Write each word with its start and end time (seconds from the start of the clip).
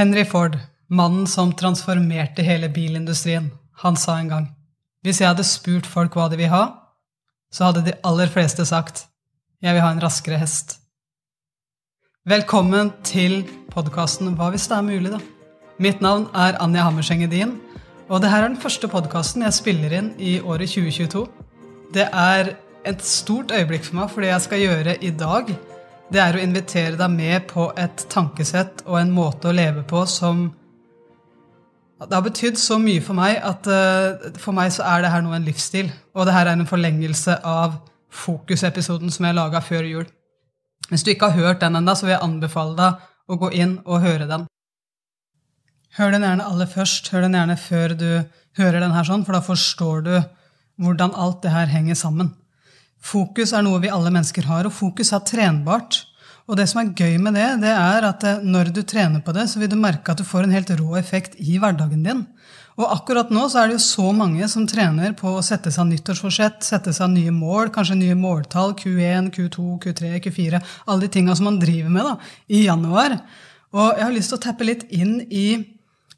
Henry 0.00 0.24
Ford, 0.24 0.54
mannen 0.88 1.26
som 1.26 1.50
transformerte 1.52 2.40
hele 2.40 2.70
bilindustrien, 2.72 3.50
han 3.82 3.98
sa 4.00 4.14
en 4.16 4.30
gang 4.30 4.46
hvis 5.04 5.18
jeg 5.20 5.28
hadde 5.28 5.44
spurt 5.44 5.84
folk 5.84 6.14
hva 6.16 6.30
de 6.32 6.38
vil 6.40 6.48
ha, 6.48 6.62
så 7.52 7.66
hadde 7.66 7.82
de 7.84 7.92
aller 8.08 8.32
fleste 8.32 8.64
sagt 8.64 9.02
jeg 9.60 9.76
vil 9.76 9.84
ha 9.84 9.90
en 9.92 10.00
raskere 10.00 10.38
hest. 10.40 10.78
Velkommen 12.24 12.94
til 13.04 13.42
podkasten 13.74 14.32
Hva 14.38 14.48
hvis 14.54 14.70
det 14.72 14.78
er 14.78 14.88
mulig, 14.88 15.12
da? 15.18 15.20
Mitt 15.76 16.00
navn 16.00 16.30
er 16.32 16.56
Anja 16.64 16.86
Hammerseng 16.88 17.26
Edin, 17.26 17.58
og 18.08 18.22
dette 18.22 18.32
er 18.38 18.48
den 18.48 18.56
første 18.64 18.88
podkasten 18.88 19.44
jeg 19.44 19.58
spiller 19.58 19.98
inn 20.00 20.14
i 20.16 20.38
året 20.40 20.72
2022. 20.72 21.26
Det 21.92 22.08
er 22.08 22.54
et 22.88 23.04
stort 23.04 23.52
øyeblikk 23.52 23.84
for 23.90 24.00
meg, 24.00 24.08
for 24.14 24.24
det 24.24 24.32
jeg 24.32 24.48
skal 24.48 24.64
gjøre 24.64 24.96
i 25.04 25.12
dag, 25.12 25.52
det 26.10 26.18
er 26.18 26.36
å 26.36 26.42
invitere 26.42 26.98
deg 26.98 27.12
med 27.14 27.46
på 27.50 27.68
et 27.78 28.06
tankesett 28.10 28.82
og 28.88 28.98
en 28.98 29.12
måte 29.14 29.50
å 29.50 29.54
leve 29.54 29.84
på 29.86 30.02
som 30.10 30.48
Det 32.00 32.16
har 32.16 32.24
betydd 32.24 32.56
så 32.58 32.78
mye 32.80 33.02
for 33.04 33.14
meg 33.18 33.36
at 33.44 33.66
uh, 33.68 34.30
for 34.40 34.56
meg 34.56 34.72
så 34.72 34.86
er 34.88 35.02
det 35.04 35.10
her 35.12 35.20
nå 35.20 35.34
en 35.36 35.44
livsstil. 35.44 35.90
Og 36.16 36.24
det 36.24 36.32
her 36.32 36.48
er 36.48 36.56
en 36.56 36.68
forlengelse 36.68 37.34
av 37.44 37.76
Fokus-episoden 38.10 39.12
som 39.12 39.26
jeg 39.28 39.36
laga 39.36 39.60
før 39.60 39.84
jul. 39.84 40.06
Hvis 40.88 41.04
du 41.04 41.12
ikke 41.12 41.28
har 41.28 41.44
hørt 41.44 41.60
den 41.60 41.76
ennå, 41.76 41.92
så 41.94 42.08
vil 42.08 42.16
jeg 42.16 42.24
anbefale 42.24 42.74
deg 42.78 43.04
å 43.28 43.38
gå 43.38 43.52
inn 43.52 43.76
og 43.84 44.00
høre 44.00 44.26
den. 44.26 44.48
Hør 45.98 46.16
den 46.16 46.24
gjerne 46.24 46.48
aller 46.48 46.72
først. 46.72 47.12
Hør 47.12 47.28
den 47.28 47.36
gjerne 47.36 47.58
før 47.60 47.94
du 48.00 48.08
hører 48.58 48.80
den 48.80 48.96
her 48.96 49.06
sånn, 49.06 49.22
for 49.28 49.36
da 49.36 49.44
forstår 49.44 50.04
du 50.08 50.14
hvordan 50.80 51.14
alt 51.20 51.44
det 51.44 51.52
her 51.54 51.70
henger 51.70 52.00
sammen. 52.00 52.32
Fokus 53.00 53.54
er 53.56 53.64
noe 53.64 53.80
vi 53.80 53.92
alle 53.92 54.12
mennesker 54.12 54.46
har, 54.48 54.68
og 54.68 54.76
fokus 54.76 55.12
er 55.16 55.24
trenbart. 55.24 56.02
Og 56.50 56.58
det 56.58 56.66
som 56.66 56.80
er 56.82 56.90
gøy 56.98 57.14
med 57.22 57.36
det, 57.38 57.46
det 57.62 57.70
er 57.70 58.04
at 58.08 58.24
eh, 58.26 58.42
når 58.42 58.72
du 58.74 58.82
trener 58.82 59.22
på 59.22 59.34
det, 59.36 59.46
så 59.46 59.60
vil 59.60 59.70
du 59.70 59.76
merke 59.78 60.10
at 60.10 60.18
du 60.18 60.26
får 60.26 60.48
en 60.48 60.54
helt 60.56 60.72
rå 60.80 60.96
effekt 60.98 61.36
i 61.38 61.60
hverdagen 61.62 62.02
din. 62.02 62.24
Og 62.80 62.86
akkurat 62.90 63.30
nå 63.30 63.44
så 63.52 63.60
er 63.60 63.70
det 63.70 63.76
jo 63.76 63.84
så 63.84 64.10
mange 64.16 64.46
som 64.50 64.66
trener 64.66 65.12
på 65.18 65.30
å 65.36 65.44
sette 65.46 65.70
seg 65.70 65.86
nyttårsforsett, 65.90 66.64
sette 66.66 66.94
seg 66.96 67.12
nye 67.12 67.32
mål, 67.34 67.70
kanskje 67.74 67.98
nye 68.00 68.16
måltall, 68.18 68.72
Q1, 68.78 69.28
Q2, 69.36 69.66
Q3, 69.84 70.14
Q4, 70.24 70.62
alle 70.86 71.04
de 71.04 71.10
tinga 71.12 71.36
som 71.38 71.50
man 71.50 71.60
driver 71.62 71.92
med 71.92 72.08
da, 72.08 72.16
i 72.50 72.64
januar. 72.64 73.18
Og 73.76 73.92
jeg 73.92 74.06
har 74.06 74.16
lyst 74.16 74.32
til 74.32 74.40
å 74.40 74.44
tappe 74.48 74.66
litt 74.66 74.86
inn 74.90 75.20
i 75.28 75.48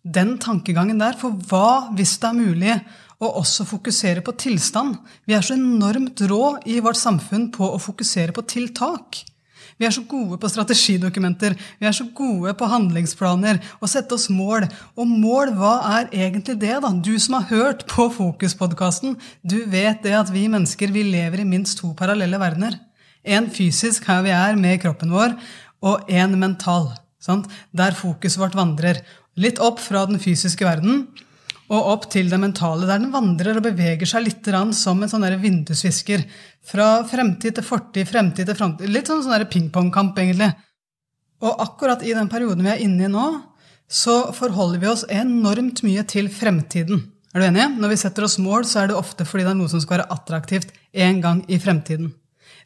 den 0.03 0.37
tankegangen 0.43 1.03
der, 1.03 1.19
for 1.19 1.35
hva 1.51 1.93
hvis 1.99 2.15
det 2.23 2.31
er 2.31 2.39
mulig 2.39 2.79
og 3.23 3.43
også 3.43 3.67
fokusere 3.69 4.23
på 4.25 4.35
tilstand. 4.41 4.97
Vi 5.29 5.37
er 5.37 5.45
så 5.45 5.59
enormt 5.59 6.25
rå 6.31 6.57
i 6.67 6.81
vårt 6.83 6.99
samfunn 6.99 7.51
på 7.55 7.69
å 7.75 7.83
fokusere 7.83 8.35
på 8.35 8.47
tiltak. 8.51 9.23
Vi 9.79 9.87
er 9.89 9.95
så 9.95 10.05
gode 10.09 10.39
på 10.41 10.51
strategidokumenter, 10.51 11.57
vi 11.81 11.89
er 11.89 11.97
så 11.97 12.07
gode 12.15 12.53
på 12.59 12.69
handlingsplaner 12.71 13.61
og 13.79 13.91
sette 13.91 14.17
oss 14.17 14.29
mål. 14.33 14.69
Og 14.97 15.09
mål, 15.09 15.55
hva 15.59 15.75
er 15.99 16.13
egentlig 16.13 16.59
det, 16.61 16.77
da? 16.85 16.93
Du 16.93 17.15
som 17.23 17.39
har 17.39 17.49
hørt 17.51 17.87
på 17.91 18.09
Fokus-podkasten, 18.13 19.17
du 19.43 19.63
vet 19.71 20.05
det 20.05 20.15
at 20.19 20.33
vi 20.35 20.47
mennesker 20.53 20.93
vi 20.95 21.07
lever 21.09 21.43
i 21.43 21.49
minst 21.49 21.81
to 21.81 21.93
parallelle 21.99 22.41
verdener. 22.41 22.79
En 23.23 23.49
fysisk, 23.51 24.07
her 24.11 24.23
vi 24.27 24.35
er 24.35 24.59
med 24.59 24.81
kroppen 24.83 25.13
vår, 25.15 25.37
og 25.83 26.09
en 26.11 26.39
mental. 26.39 26.93
Sant? 27.23 27.49
Der 27.75 27.95
fokuset 27.95 28.41
vårt 28.41 28.57
vandrer. 28.59 29.03
Litt 29.39 29.61
opp 29.63 29.81
fra 29.81 30.05
den 30.09 30.21
fysiske 30.23 30.67
verden 30.67 31.07
og 31.73 31.87
opp 31.95 32.09
til 32.13 32.29
det 32.29 32.39
mentale, 32.41 32.85
der 32.85 33.01
den 33.01 33.13
vandrer 33.15 33.57
og 33.57 33.65
beveger 33.65 34.09
seg 34.09 34.27
litt 34.27 34.49
som 34.77 35.01
en 35.03 35.09
sånn 35.09 35.25
vindusvisker. 35.41 36.25
Fra 36.63 37.05
fremtid 37.09 37.57
til 37.57 37.65
fortid, 37.65 38.09
fremtid 38.09 38.47
til 38.47 38.59
framtid. 38.59 38.91
Litt 38.93 39.09
sånn, 39.09 39.23
sånn 39.25 39.47
pingpongkamp, 39.49 40.19
egentlig. 40.19 40.53
Og 41.43 41.65
akkurat 41.65 42.05
i 42.05 42.13
den 42.13 42.29
perioden 42.29 42.63
vi 42.67 42.75
er 42.75 42.85
inne 42.85 43.09
i 43.09 43.11
nå, 43.11 43.25
så 43.89 44.33
forholder 44.37 44.81
vi 44.83 44.91
oss 44.93 45.07
enormt 45.09 45.83
mye 45.85 46.05
til 46.09 46.29
fremtiden. 46.33 47.07
Er 47.33 47.41
du 47.41 47.49
enig? 47.49 47.67
Når 47.81 47.93
vi 47.93 48.01
setter 48.01 48.27
oss 48.27 48.39
mål, 48.41 48.67
så 48.69 48.83
er 48.83 48.93
det 48.93 48.99
ofte 49.01 49.25
fordi 49.29 49.47
det 49.47 49.55
er 49.55 49.59
noe 49.59 49.73
som 49.73 49.81
skal 49.81 49.99
være 49.99 50.13
attraktivt 50.13 50.73
en 50.93 51.21
gang 51.25 51.43
i 51.49 51.59
fremtiden. 51.61 52.13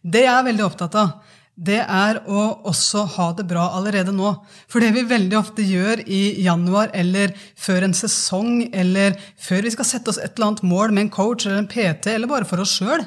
Det 0.03 0.25
jeg 0.27 0.34
er 0.34 0.47
veldig 0.47 0.66
opptatt 0.66 0.99
av, 0.99 1.15
det 1.56 1.78
er 1.81 2.19
å 2.28 2.41
også 2.69 3.06
ha 3.15 3.31
det 3.37 3.47
bra 3.49 3.71
allerede 3.78 4.12
nå. 4.12 4.34
For 4.69 4.84
det 4.84 4.91
vi 4.93 5.06
veldig 5.09 5.39
ofte 5.39 5.65
gjør 5.65 6.03
i 6.05 6.43
januar 6.44 6.91
eller 6.93 7.33
før 7.56 7.87
en 7.87 7.97
sesong, 7.97 8.67
eller 8.77 9.17
før 9.41 9.65
vi 9.65 9.72
skal 9.72 9.89
sette 9.89 10.12
oss 10.12 10.21
et 10.21 10.37
eller 10.37 10.50
annet 10.50 10.66
mål 10.69 10.93
med 10.93 11.06
en 11.06 11.15
coach 11.16 11.47
eller 11.47 11.62
en 11.62 11.71
PT, 11.71 12.12
eller 12.12 12.28
bare 12.28 12.49
for 12.49 12.61
oss 12.61 12.77
sjøl, 12.77 13.06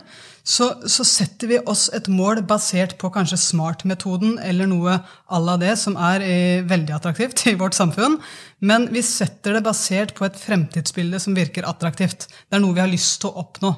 så, 0.50 0.72
så, 0.90 1.04
setter 1.06 1.52
vi 1.52 1.60
oss 1.70 1.92
et 1.94 2.08
mål 2.10 2.42
basert 2.50 2.96
på 2.98 3.12
kanskje 3.14 3.38
smart-metoden 3.38 4.40
eller 4.42 4.66
noe 4.72 4.96
à 5.30 5.42
la 5.44 5.58
det, 5.62 5.76
som 5.78 6.00
er 6.00 6.26
eh, 6.26 6.64
veldig 6.66 6.96
attraktivt 6.96 7.44
i 7.52 7.54
vårt 7.60 7.78
samfunn. 7.78 8.18
Men 8.66 8.88
vi 8.90 9.04
setter 9.06 9.60
det 9.60 9.66
basert 9.68 10.16
på 10.18 10.26
et 10.26 10.40
fremtidsbilde 10.40 11.22
som 11.22 11.38
virker 11.38 11.70
attraktivt. 11.70 12.26
Det 12.50 12.58
er 12.58 12.66
noe 12.66 12.74
vi 12.74 12.82
har 12.82 12.90
lyst 12.90 13.20
til 13.22 13.30
å 13.30 13.44
oppnå 13.44 13.76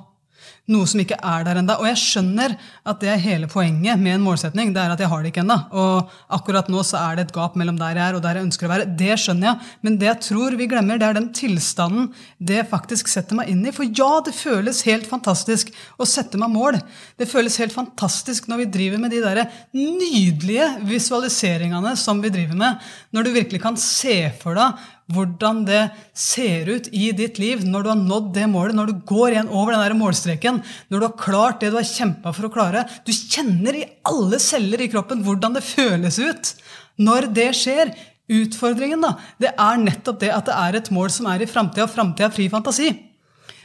noe 0.70 0.88
som 0.88 1.02
ikke 1.02 1.18
er 1.18 1.46
der 1.46 1.60
ennå. 1.62 1.76
Og 1.82 1.88
jeg 1.90 2.00
skjønner 2.00 2.54
at 2.88 3.02
det 3.02 3.10
er 3.12 3.24
hele 3.24 3.50
poenget 3.52 4.00
med 4.00 4.16
en 4.16 4.24
målsetning. 4.24 4.74
det 4.74 4.82
er 4.82 4.94
at 4.94 5.02
jeg 5.02 5.10
har 5.10 5.24
det 5.24 5.32
ikke 5.32 5.44
ennå. 5.44 5.58
Og 5.72 6.12
akkurat 6.38 6.70
nå 6.72 6.84
så 6.86 7.00
er 7.02 7.18
det 7.18 7.26
et 7.28 7.34
gap 7.36 7.58
mellom 7.60 7.80
der 7.80 7.98
jeg 7.98 8.06
er 8.06 8.18
og 8.18 8.24
der 8.24 8.38
jeg 8.40 8.48
ønsker 8.48 8.68
å 8.68 8.72
være. 8.72 8.88
Det 9.00 9.18
skjønner 9.20 9.50
jeg. 9.50 9.72
Men 9.82 9.98
det 10.02 10.10
jeg 10.10 10.22
tror 10.28 10.58
vi 10.60 10.70
glemmer, 10.72 11.02
det 11.02 11.10
er 11.10 11.18
den 11.18 11.32
tilstanden 11.36 12.12
det 12.38 12.64
faktisk 12.72 13.10
setter 13.12 13.40
meg 13.40 13.52
inn 13.52 13.66
i. 13.66 13.74
For 13.76 13.88
ja, 13.88 14.12
det 14.26 14.36
føles 14.38 14.84
helt 14.88 15.10
fantastisk 15.10 15.74
å 15.98 16.08
sette 16.08 16.40
meg 16.42 16.54
mål. 16.54 16.80
Det 17.20 17.30
føles 17.30 17.60
helt 17.62 17.76
fantastisk 17.76 18.48
når 18.52 18.64
vi 18.64 18.72
driver 18.78 19.02
med 19.02 19.16
de 19.16 19.24
der 19.26 19.44
nydelige 19.76 20.70
visualiseringene 20.88 21.96
som 22.00 22.22
vi 22.24 22.34
driver 22.34 22.60
med. 22.60 22.90
Når 23.12 23.28
du 23.28 23.36
virkelig 23.36 23.64
kan 23.64 23.80
se 23.80 24.24
for 24.42 24.58
deg 24.58 24.80
hvordan 25.12 25.64
det 25.68 25.82
ser 26.18 26.70
ut 26.70 26.88
i 26.92 27.12
ditt 27.16 27.40
liv 27.42 27.66
når 27.68 27.84
du 27.84 27.90
har 27.92 28.00
nådd 28.00 28.32
det 28.36 28.48
målet, 28.52 28.78
når 28.78 28.92
du 28.92 29.02
går 29.08 29.36
igjen 29.36 29.52
over 29.52 29.76
den 29.76 29.84
der 29.84 29.98
målstreken, 30.00 30.62
når 30.90 31.02
du 31.02 31.08
har 31.08 31.20
klart 31.20 31.62
det 31.62 31.72
du 31.74 31.80
har 31.80 31.88
kjempa 31.88 32.34
for 32.36 32.48
å 32.48 32.54
klare. 32.54 32.86
Du 33.06 33.12
kjenner 33.14 33.78
i 33.78 33.88
alle 34.08 34.40
celler 34.42 34.82
i 34.84 34.90
kroppen 34.92 35.24
hvordan 35.26 35.58
det 35.58 35.66
føles 35.68 36.20
ut 36.22 36.56
når 37.02 37.32
det 37.36 37.52
skjer. 37.58 37.94
Utfordringen 38.32 39.02
da, 39.04 39.16
det 39.44 39.50
er 39.60 39.80
nettopp 39.82 40.22
det 40.22 40.30
at 40.32 40.48
det 40.48 40.56
er 40.56 40.78
et 40.80 40.92
mål 40.96 41.10
som 41.12 41.26
er 41.28 41.44
i 41.44 41.50
framtida, 41.50 41.84
og 41.84 41.92
framtida 41.92 42.30
er 42.30 42.36
fri 42.36 42.46
fantasi. 42.52 42.92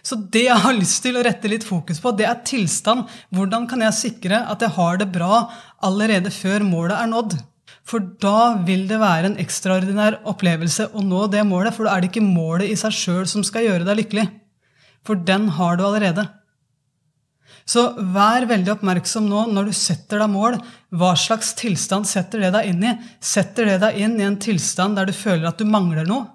Så 0.06 0.18
det 0.30 0.44
jeg 0.46 0.62
har 0.62 0.74
lyst 0.74 1.00
til 1.02 1.18
å 1.18 1.22
rette 1.26 1.50
litt 1.50 1.66
fokus 1.66 1.98
på, 2.02 2.12
det 2.14 2.26
er 2.28 2.42
tilstand. 2.46 3.06
Hvordan 3.34 3.66
kan 3.70 3.82
jeg 3.82 3.98
sikre 3.98 4.42
at 4.46 4.62
jeg 4.62 4.74
har 4.76 4.98
det 5.00 5.08
bra 5.14 5.44
allerede 5.86 6.30
før 6.34 6.66
målet 6.66 6.98
er 6.98 7.10
nådd? 7.10 7.38
For 7.86 8.02
da 8.22 8.56
vil 8.66 8.86
det 8.90 8.98
være 8.98 9.30
en 9.30 9.38
ekstraordinær 9.38 10.20
opplevelse 10.26 10.88
å 10.90 11.04
nå 11.06 11.26
det 11.30 11.44
målet. 11.46 11.74
For 11.76 11.86
da 11.86 11.94
er 11.94 12.02
det 12.02 12.10
ikke 12.10 12.24
målet 12.26 12.72
i 12.72 12.78
seg 12.78 12.94
sjøl 12.94 13.28
som 13.30 13.44
skal 13.46 13.68
gjøre 13.68 13.86
deg 13.86 14.00
lykkelig. 14.00 14.26
For 15.06 15.18
den 15.28 15.46
har 15.54 15.78
du 15.78 15.84
allerede. 15.86 16.26
Så 17.66 17.82
vær 18.14 18.46
veldig 18.46 18.76
oppmerksom 18.76 19.26
nå 19.30 19.44
når 19.54 19.70
du 19.70 19.76
setter 19.78 20.22
deg 20.22 20.30
mål. 20.30 20.58
Hva 20.94 21.12
slags 21.18 21.52
tilstand 21.58 22.06
setter 22.10 22.42
det 22.42 22.52
deg 22.54 22.72
inn 22.72 22.82
i? 22.86 22.94
Setter 23.22 23.70
det 23.70 23.80
deg 23.82 24.02
inn 24.02 24.18
i 24.18 24.26
en 24.26 24.38
tilstand 24.42 24.98
der 24.98 25.10
du 25.10 25.14
føler 25.14 25.48
at 25.50 25.58
du 25.58 25.66
mangler 25.66 26.06
noe 26.06 26.26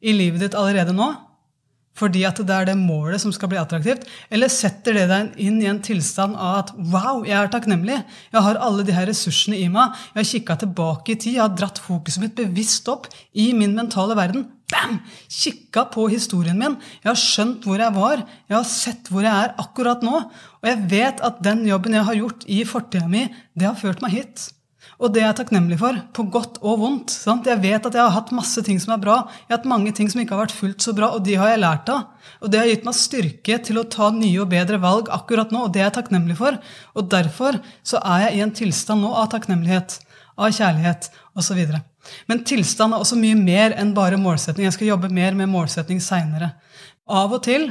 i 0.00 0.12
livet 0.16 0.44
ditt 0.44 0.56
allerede 0.56 0.96
nå? 0.96 1.12
Fordi 1.96 2.24
at 2.28 2.40
det 2.44 2.52
er 2.52 2.68
det 2.68 2.76
målet 2.78 3.22
som 3.22 3.32
skal 3.34 3.50
bli 3.52 3.60
attraktivt? 3.60 4.04
Eller 4.32 4.52
setter 4.52 4.96
det 4.98 5.06
deg 5.10 5.38
inn 5.42 5.60
i 5.62 5.68
en 5.70 5.80
tilstand 5.84 6.36
av 6.36 6.58
at 6.60 6.74
wow, 6.76 7.22
jeg 7.26 7.36
er 7.38 7.52
takknemlig. 7.52 8.00
Jeg 8.32 8.44
har 8.48 8.60
alle 8.62 8.84
de 8.86 8.94
her 8.96 9.08
ressursene 9.08 9.58
i 9.58 9.70
meg. 9.72 9.96
Jeg 10.12 10.20
har 10.20 10.30
kikka 10.32 10.58
tilbake 10.64 11.14
i 11.14 11.18
tid. 11.18 11.38
Jeg 11.38 11.44
har 11.44 11.56
dratt 11.56 11.80
fokuset 11.82 12.22
mitt 12.24 12.36
bevisst 12.38 12.88
opp 12.92 13.08
i 13.32 13.50
min 13.56 13.76
mentale 13.78 14.18
verden. 14.18 14.48
Bam! 14.72 14.98
Kikka 15.30 15.86
på 15.94 16.08
historien 16.10 16.58
min. 16.58 16.74
Jeg 17.02 17.12
har 17.12 17.20
skjønt 17.20 17.66
hvor 17.68 17.80
jeg 17.80 17.94
var. 17.94 18.24
Jeg 18.50 18.58
har 18.58 18.68
sett 18.68 19.12
hvor 19.12 19.24
jeg 19.24 19.32
er 19.32 19.54
akkurat 19.62 20.02
nå. 20.04 20.24
Og 20.60 20.68
jeg 20.68 20.82
vet 20.90 21.22
at 21.24 21.40
den 21.46 21.64
jobben 21.68 21.94
jeg 21.96 22.08
har 22.08 22.18
gjort 22.18 22.46
i 22.50 22.60
fortida 22.66 23.06
mi, 23.10 23.26
det 23.54 23.68
har 23.70 23.78
ført 23.78 24.02
meg 24.04 24.18
hit. 24.18 24.50
Og 24.96 25.12
det 25.12 25.20
er 25.20 25.26
jeg 25.28 25.36
takknemlig 25.42 25.76
for, 25.80 25.96
på 26.16 26.24
godt 26.32 26.56
og 26.64 26.78
vondt. 26.80 27.12
Sant? 27.12 27.48
Jeg 27.48 27.60
vet 27.60 27.84
at 27.84 27.96
jeg 27.98 28.00
har 28.00 28.14
hatt 28.14 28.32
masse 28.32 28.62
ting 28.64 28.78
som 28.80 28.94
er 28.94 29.02
bra. 29.02 29.16
Jeg 29.44 29.52
har 29.52 29.58
hatt 29.58 29.68
mange 29.68 29.92
ting 29.96 30.08
som 30.08 30.22
ikke 30.22 30.32
har 30.32 30.46
vært 30.46 30.56
fullt 30.56 30.86
så 30.86 30.94
bra, 30.96 31.10
og 31.12 31.24
de 31.26 31.34
har 31.36 31.52
jeg 31.52 31.60
lært 31.60 31.90
av. 31.92 32.30
Og 32.40 32.52
det 32.52 32.62
har 32.62 32.70
gitt 32.70 32.86
meg 32.88 32.96
styrke 32.96 33.58
til 33.66 33.80
å 33.80 33.84
ta 33.92 34.08
nye 34.14 34.40
og 34.40 34.48
bedre 34.54 34.80
valg 34.80 35.10
akkurat 35.12 35.52
nå, 35.52 35.66
og 35.66 35.74
det 35.74 35.82
er 35.82 35.90
jeg 35.90 35.98
takknemlig 35.98 36.38
for. 36.40 36.56
Og 36.96 37.10
derfor 37.12 37.60
så 37.84 38.00
er 38.00 38.24
jeg 38.24 38.38
i 38.38 38.42
en 38.46 38.54
tilstand 38.62 39.04
nå 39.04 39.12
av 39.12 39.28
takknemlighet, 39.34 39.98
av 40.40 40.56
kjærlighet 40.56 41.10
osv. 41.36 41.60
Men 42.30 42.42
tilstand 42.48 42.96
er 42.96 43.04
også 43.04 43.20
mye 43.20 43.36
mer 43.36 43.76
enn 43.76 43.92
bare 43.96 44.20
målsetning. 44.20 44.64
Jeg 44.70 44.78
skal 44.78 44.94
jobbe 44.94 45.12
mer 45.12 45.36
med 45.36 45.52
målsetning 45.52 46.00
seinere. 46.00 46.54
Av 47.04 47.36
og 47.36 47.44
til 47.44 47.68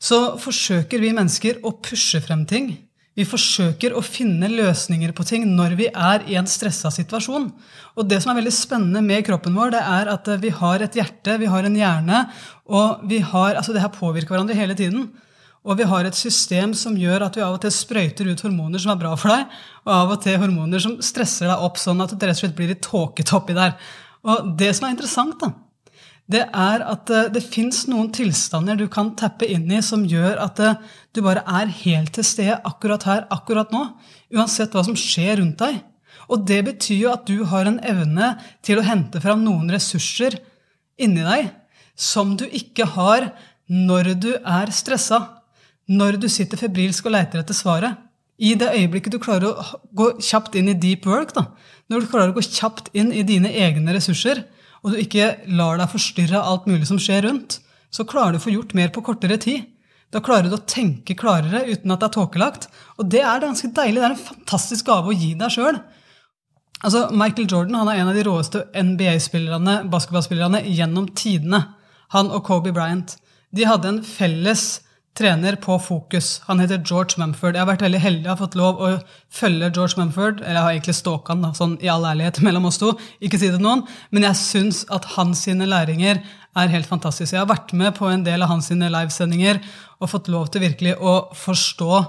så 0.00 0.38
forsøker 0.40 1.00
vi 1.00 1.12
mennesker 1.16 1.60
å 1.64 1.76
pushe 1.84 2.24
frem 2.24 2.48
ting 2.48 2.72
vi 3.14 3.26
forsøker 3.26 3.94
å 3.94 4.02
finne 4.02 4.48
løsninger 4.50 5.12
på 5.14 5.26
ting 5.28 5.44
når 5.54 5.76
vi 5.78 5.86
er 5.88 6.24
i 6.30 6.34
en 6.38 6.48
stressa 6.50 6.90
situasjon. 6.94 7.46
Og 7.94 8.08
det 8.10 8.18
som 8.22 8.32
er 8.32 8.40
veldig 8.40 8.54
spennende 8.54 9.04
med 9.06 9.22
kroppen 9.28 9.54
vår, 9.54 9.76
det 9.76 9.82
er 9.86 10.10
at 10.10 10.30
vi 10.42 10.50
har 10.54 10.82
et 10.82 10.98
hjerte, 10.98 11.36
vi 11.38 11.50
har 11.50 11.66
en 11.66 11.78
hjerne, 11.78 12.24
og 12.66 13.04
vi 13.10 13.20
har, 13.22 13.54
altså 13.54 13.74
det 13.74 13.84
her 13.84 13.94
påvirker 13.94 14.34
hverandre 14.34 14.58
hele 14.58 14.74
tiden. 14.78 15.12
Og 15.64 15.78
vi 15.78 15.86
har 15.88 16.04
et 16.04 16.18
system 16.18 16.74
som 16.76 16.96
gjør 16.98 17.24
at 17.28 17.38
vi 17.38 17.44
av 17.44 17.54
og 17.54 17.62
til 17.62 17.72
sprøyter 17.72 18.28
ut 18.28 18.42
hormoner 18.44 18.82
som 18.82 18.92
er 18.92 19.00
bra 19.00 19.14
for 19.16 19.32
deg, 19.32 19.60
og 19.86 19.92
av 19.94 20.16
og 20.16 20.24
til 20.26 20.40
hormoner 20.42 20.82
som 20.82 20.98
stresser 21.00 21.48
deg 21.48 21.68
opp 21.68 21.78
sånn 21.80 22.02
at 22.04 22.12
det 22.12 22.28
rett 22.28 22.36
og 22.36 22.42
slett 22.42 22.58
blir 22.58 22.74
litt 22.74 22.82
tåkete 22.84 23.38
oppi 23.38 23.56
der. 23.56 23.78
Og 24.26 24.50
det 24.58 24.74
som 24.76 24.88
er 24.88 24.96
interessant, 24.96 25.38
da, 25.40 25.54
det 26.30 26.44
er 26.46 26.84
at 26.88 27.10
eh, 27.12 27.30
det 27.32 27.42
fins 27.44 27.82
noen 27.90 28.08
tilstander 28.14 28.78
du 28.80 28.86
kan 28.92 29.12
tappe 29.18 29.48
inn 29.50 29.66
i 29.72 29.82
som 29.84 30.06
gjør 30.08 30.38
at 30.40 30.60
eh, 30.64 30.78
du 31.12 31.20
bare 31.24 31.44
er 31.44 31.72
helt 31.82 32.14
til 32.16 32.24
stede 32.24 32.60
akkurat 32.64 33.04
her, 33.08 33.26
akkurat 33.34 33.74
nå. 33.74 33.82
Uansett 34.34 34.72
hva 34.72 34.84
som 34.86 34.96
skjer 34.96 35.42
rundt 35.42 35.60
deg. 35.60 35.82
Og 36.32 36.46
det 36.48 36.62
betyr 36.64 37.02
jo 37.02 37.12
at 37.12 37.26
du 37.28 37.44
har 37.50 37.68
en 37.68 37.80
evne 37.84 38.32
til 38.64 38.80
å 38.80 38.86
hente 38.86 39.20
fram 39.20 39.44
noen 39.44 39.68
ressurser 39.74 40.38
inni 40.96 41.26
deg 41.26 41.50
som 41.94 42.32
du 42.38 42.46
ikke 42.48 42.88
har 42.96 43.28
når 43.68 44.14
du 44.20 44.32
er 44.38 44.72
stressa, 44.74 45.20
når 45.86 46.18
du 46.22 46.30
sitter 46.32 46.58
febrilsk 46.58 47.04
og 47.06 47.14
leiter 47.18 47.42
etter 47.42 47.56
svaret. 47.56 48.00
I 48.40 48.56
det 48.58 48.72
øyeblikket 48.72 49.14
du 49.14 49.20
klarer 49.22 49.52
å 49.52 49.78
gå 49.94 50.08
kjapt 50.24 50.56
inn 50.58 50.72
i 50.72 50.78
deep 50.78 51.04
work, 51.06 51.36
da, 51.36 51.46
når 51.92 52.02
du 52.02 52.10
klarer 52.10 52.32
å 52.32 52.36
gå 52.38 52.42
kjapt 52.48 52.88
inn 52.96 53.12
i 53.14 53.22
dine 53.26 53.52
egne 53.52 53.94
ressurser, 53.94 54.42
og 54.84 54.92
du 54.92 55.00
ikke 55.00 55.30
lar 55.56 55.80
deg 55.80 55.90
forstyrre 55.90 56.40
av 56.40 56.50
alt 56.50 56.66
mulig 56.68 56.88
som 56.90 57.00
skjer 57.00 57.24
rundt, 57.24 57.58
så 57.94 58.04
klarer 58.08 58.34
du 58.34 58.40
å 58.40 58.44
få 58.44 58.52
gjort 58.52 58.74
mer 58.76 58.92
på 58.92 59.02
kortere 59.06 59.38
tid. 59.40 59.64
Da 60.12 60.20
klarer 60.22 60.50
du 60.50 60.58
å 60.58 60.66
tenke 60.68 61.16
klarere 61.18 61.64
uten 61.66 61.90
at 61.90 62.02
det 62.02 62.08
er 62.10 62.14
tåkelagt. 62.14 62.68
Og 63.00 63.08
det 63.10 63.22
er 63.24 63.42
ganske 63.42 63.70
deilig. 63.74 63.98
Det 63.98 64.06
er 64.06 64.14
en 64.14 64.26
fantastisk 64.28 64.86
gave 64.90 65.10
å 65.10 65.16
gi 65.16 65.32
deg 65.38 65.54
sjøl. 65.54 65.80
Altså, 66.84 67.06
Michael 67.16 67.48
Jordan 67.48 67.78
han 67.80 67.90
er 67.90 68.02
en 68.02 68.10
av 68.12 68.18
de 68.18 68.24
råeste 68.26 68.66
NBA-spillerne 68.76 69.78
basketballspillerne 69.90 70.60
gjennom 70.68 71.08
tidene. 71.16 71.62
Han 72.14 72.30
og 72.34 72.44
Kobe 72.46 72.74
Bryant. 72.76 73.16
De 73.54 73.66
hadde 73.66 73.90
en 73.90 74.02
felles 74.06 74.66
trener 75.14 75.56
på 75.56 75.78
Fokus. 75.78 76.42
Han 76.46 76.60
heter 76.60 76.82
George 76.82 77.20
Mumford. 77.20 77.54
Jeg 77.54 77.62
har 77.62 77.68
vært 77.68 77.84
veldig 77.84 78.00
heldig, 78.02 78.24
jeg 78.24 78.32
har 78.32 78.40
fått 78.40 78.56
lov 78.58 78.80
å 78.82 78.88
følge 79.32 79.70
George 79.70 79.98
Mumford. 80.00 80.40
Eller 80.42 80.58
jeg 80.58 80.66
har 80.66 80.74
egentlig 80.74 80.96
stalka 80.98 81.36
han, 81.36 81.54
sånn 81.54 81.76
i 81.84 81.90
all 81.92 82.06
ærlighet 82.08 82.40
mellom 82.46 82.66
oss 82.70 82.80
to. 82.82 82.94
Ikke 83.22 83.38
si 83.38 83.50
det 83.50 83.60
til 83.60 83.66
noen. 83.66 83.84
Men 84.10 84.26
jeg 84.28 84.40
syns 84.40 84.82
at 84.94 85.06
hans 85.14 85.44
sine 85.46 85.68
læringer 85.70 86.22
er 86.54 86.74
helt 86.74 86.90
fantastiske. 86.90 87.34
Jeg 87.36 87.44
har 87.44 87.50
vært 87.50 87.74
med 87.78 87.94
på 87.98 88.10
en 88.10 88.26
del 88.26 88.42
av 88.42 88.50
hans 88.50 88.70
sine 88.70 88.90
livesendinger 88.90 89.62
og 90.00 90.10
fått 90.10 90.30
lov 90.32 90.50
til 90.50 90.66
virkelig 90.66 90.98
å 90.98 91.16
forstå 91.38 92.04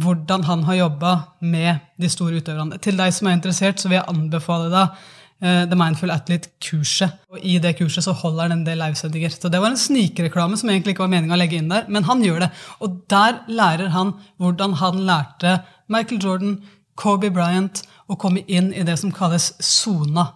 hvordan 0.00 0.44
han 0.46 0.62
har 0.68 0.84
jobba 0.84 1.14
med 1.42 1.82
de 1.98 2.10
store 2.10 2.38
utøverne. 2.38 2.78
Til 2.82 2.98
deg 2.98 3.14
som 3.14 3.26
er 3.26 3.38
interessert, 3.38 3.82
så 3.82 3.90
vil 3.90 3.98
jeg 3.98 4.10
anbefale 4.10 4.70
deg 4.70 5.08
The 5.40 5.76
Mindful 5.78 6.12
Athlete-kurset. 6.12 7.14
Og 7.32 7.40
I 7.40 7.54
det 7.62 7.76
kurset 7.78 8.04
så 8.04 8.12
holder 8.12 8.44
han 8.44 8.58
en 8.58 8.64
del 8.66 8.80
livesendinger. 8.82 9.32
Så 9.32 9.48
det 9.48 9.60
var 9.62 9.72
en 9.72 9.80
snikreklame 9.80 10.58
som 10.60 10.68
egentlig 10.68 10.94
ikke 10.94 11.06
var 11.06 11.14
meninga 11.14 11.36
å 11.36 11.40
legge 11.40 11.56
inn 11.56 11.70
der, 11.72 11.86
men 11.88 12.04
han 12.08 12.20
gjør 12.24 12.44
det. 12.44 12.50
Og 12.84 12.98
der 13.08 13.40
lærer 13.48 13.94
han 13.94 14.12
hvordan 14.42 14.76
han 14.82 15.00
lærte 15.08 15.54
Michael 15.90 16.20
Jordan, 16.20 16.58
Kobe 17.00 17.30
Bryant 17.32 17.80
å 18.10 18.18
komme 18.20 18.42
inn 18.50 18.74
i 18.76 18.84
det 18.84 18.98
som 19.00 19.12
kalles 19.14 19.54
sona. 19.64 20.26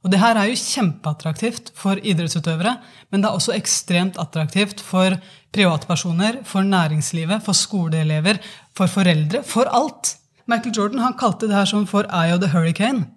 Og 0.00 0.12
det 0.12 0.20
her 0.22 0.38
er 0.40 0.48
jo 0.48 0.56
kjempeattraktivt 0.56 1.74
for 1.76 2.00
idrettsutøvere, 2.00 2.76
men 3.12 3.20
det 3.20 3.28
er 3.28 3.36
også 3.36 3.52
ekstremt 3.56 4.16
attraktivt 4.20 4.80
for 4.84 5.16
privatpersoner, 5.52 6.40
for 6.48 6.64
næringslivet, 6.64 7.44
for 7.44 7.56
skoleelever, 7.56 8.40
for 8.76 8.88
foreldre, 8.88 9.42
for 9.44 9.68
alt. 9.68 10.14
Michael 10.48 10.76
Jordan 10.76 11.04
han 11.04 11.18
kalte 11.20 11.50
det 11.50 11.58
her 11.58 11.68
som 11.68 11.84
for 11.88 12.08
Eye 12.08 12.32
of 12.32 12.40
the 12.40 12.48
Hurricane. 12.48 13.10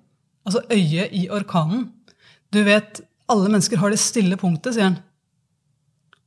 Altså 0.46 0.62
øyet 0.72 1.14
i 1.16 1.28
orkanen. 1.32 1.90
Du 2.54 2.64
vet, 2.64 3.02
alle 3.30 3.50
mennesker 3.50 3.80
har 3.80 3.94
det 3.94 4.00
stille 4.00 4.38
punktet, 4.38 4.76
sier 4.76 4.92
han. 4.92 5.00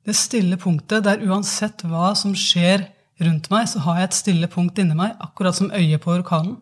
Det 0.06 0.14
stille 0.16 0.56
punktet 0.56 1.04
der 1.04 1.22
uansett 1.26 1.82
hva 1.86 2.12
som 2.18 2.34
skjer 2.38 2.86
rundt 3.24 3.48
meg, 3.50 3.66
så 3.68 3.82
har 3.84 4.00
jeg 4.00 4.10
et 4.10 4.18
stille 4.20 4.48
punkt 4.52 4.78
inni 4.78 4.96
meg, 4.96 5.16
akkurat 5.22 5.56
som 5.56 5.72
øyet 5.74 6.02
på 6.04 6.14
orkanen. 6.14 6.58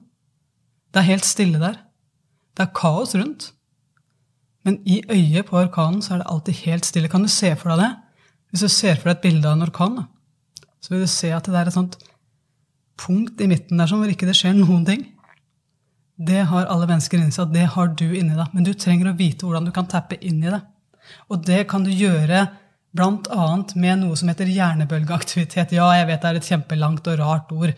Det 0.95 1.03
er 1.03 1.11
helt 1.11 1.27
stille 1.27 1.61
der. 1.61 1.81
Det 2.55 2.67
er 2.67 2.75
kaos 2.77 3.15
rundt. 3.19 3.51
Men 4.65 4.79
i 4.89 5.03
øyet 5.11 5.47
på 5.51 5.59
orkanen 5.61 6.01
så 6.03 6.15
er 6.15 6.23
det 6.23 6.31
alltid 6.31 6.61
helt 6.65 6.87
stille. 6.87 7.11
Kan 7.11 7.27
du 7.27 7.29
se 7.29 7.51
for 7.59 7.75
deg 7.75 7.83
det? 7.83 7.93
Hvis 8.51 8.65
du 8.65 8.71
ser 8.71 8.97
for 8.97 9.11
deg 9.11 9.17
et 9.17 9.25
bilde 9.25 9.51
av 9.51 9.57
en 9.57 9.67
orkan, 9.67 10.05
så 10.81 10.95
vil 10.95 11.03
du 11.03 11.11
se 11.11 11.33
at 11.35 11.49
det 11.51 11.59
er 11.59 11.69
et 11.69 11.77
sånt 11.77 11.99
punkt 13.01 13.41
i 13.43 13.49
midten 13.51 13.81
der 13.81 13.91
hvor 13.91 14.09
ikke 14.09 14.29
det 14.29 14.37
skjer 14.39 14.55
noen 14.55 14.87
ting. 14.87 15.03
Det 16.15 16.45
har 16.51 16.69
alle 16.71 16.87
mennesker 16.87 17.19
inni 17.19 17.35
seg, 17.35 17.51
det 17.55 17.67
har 17.75 17.89
du 17.99 18.07
inni 18.07 18.37
deg. 18.37 18.53
Men 18.55 18.67
du 18.67 18.73
trenger 18.79 19.11
å 19.11 19.17
vite 19.19 19.47
hvordan 19.47 19.67
du 19.67 19.73
kan 19.75 19.89
tappe 19.91 20.19
inn 20.21 20.43
i 20.45 20.53
det. 20.53 20.61
Og 21.33 21.43
det 21.45 21.65
kan 21.71 21.85
du 21.85 21.91
gjøre 21.91 22.47
bl.a. 22.95 23.47
med 23.75 24.01
noe 24.05 24.17
som 24.19 24.31
heter 24.31 24.51
hjernebølgeaktivitet. 24.55 25.75
Ja, 25.75 25.89
jeg 25.99 26.09
vet 26.09 26.23
det 26.23 26.31
er 26.31 26.39
et 26.39 26.51
kjempelangt 26.51 27.11
og 27.11 27.19
rart 27.19 27.51
ord. 27.55 27.75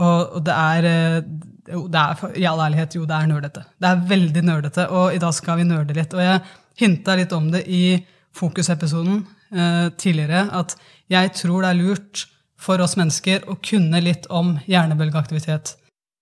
Og, 0.00 0.38
det 0.46 0.54
er, 0.54 0.86
eh, 0.86 1.18
det 1.66 2.02
er 2.04 2.38
i 2.38 2.46
all 2.48 2.62
ærlighet, 2.68 2.94
jo, 2.96 3.04
det 3.08 3.16
er 3.16 3.28
nerdete. 3.28 3.64
Det 3.82 3.90
er 3.90 4.06
veldig 4.14 4.44
nerdete, 4.46 4.86
og 4.94 5.16
i 5.16 5.20
dag 5.22 5.34
skal 5.36 5.58
vi 5.60 5.66
nerde 5.68 5.96
litt. 5.98 6.14
Og 6.14 6.22
jeg 6.22 6.40
hinta 6.80 7.18
litt 7.18 7.34
om 7.36 7.50
det 7.52 7.64
i 7.66 7.98
fokusepisoden 8.38 9.24
eh, 9.50 9.90
tidligere, 9.98 10.46
at 10.54 10.76
jeg 11.10 11.34
tror 11.42 11.66
det 11.66 11.72
er 11.72 11.80
lurt 11.82 12.24
for 12.60 12.80
oss 12.84 12.94
mennesker 13.00 13.48
å 13.50 13.58
kunne 13.64 14.02
litt 14.04 14.28
om 14.30 14.54
hjernebølgeaktivitet. 14.70 15.74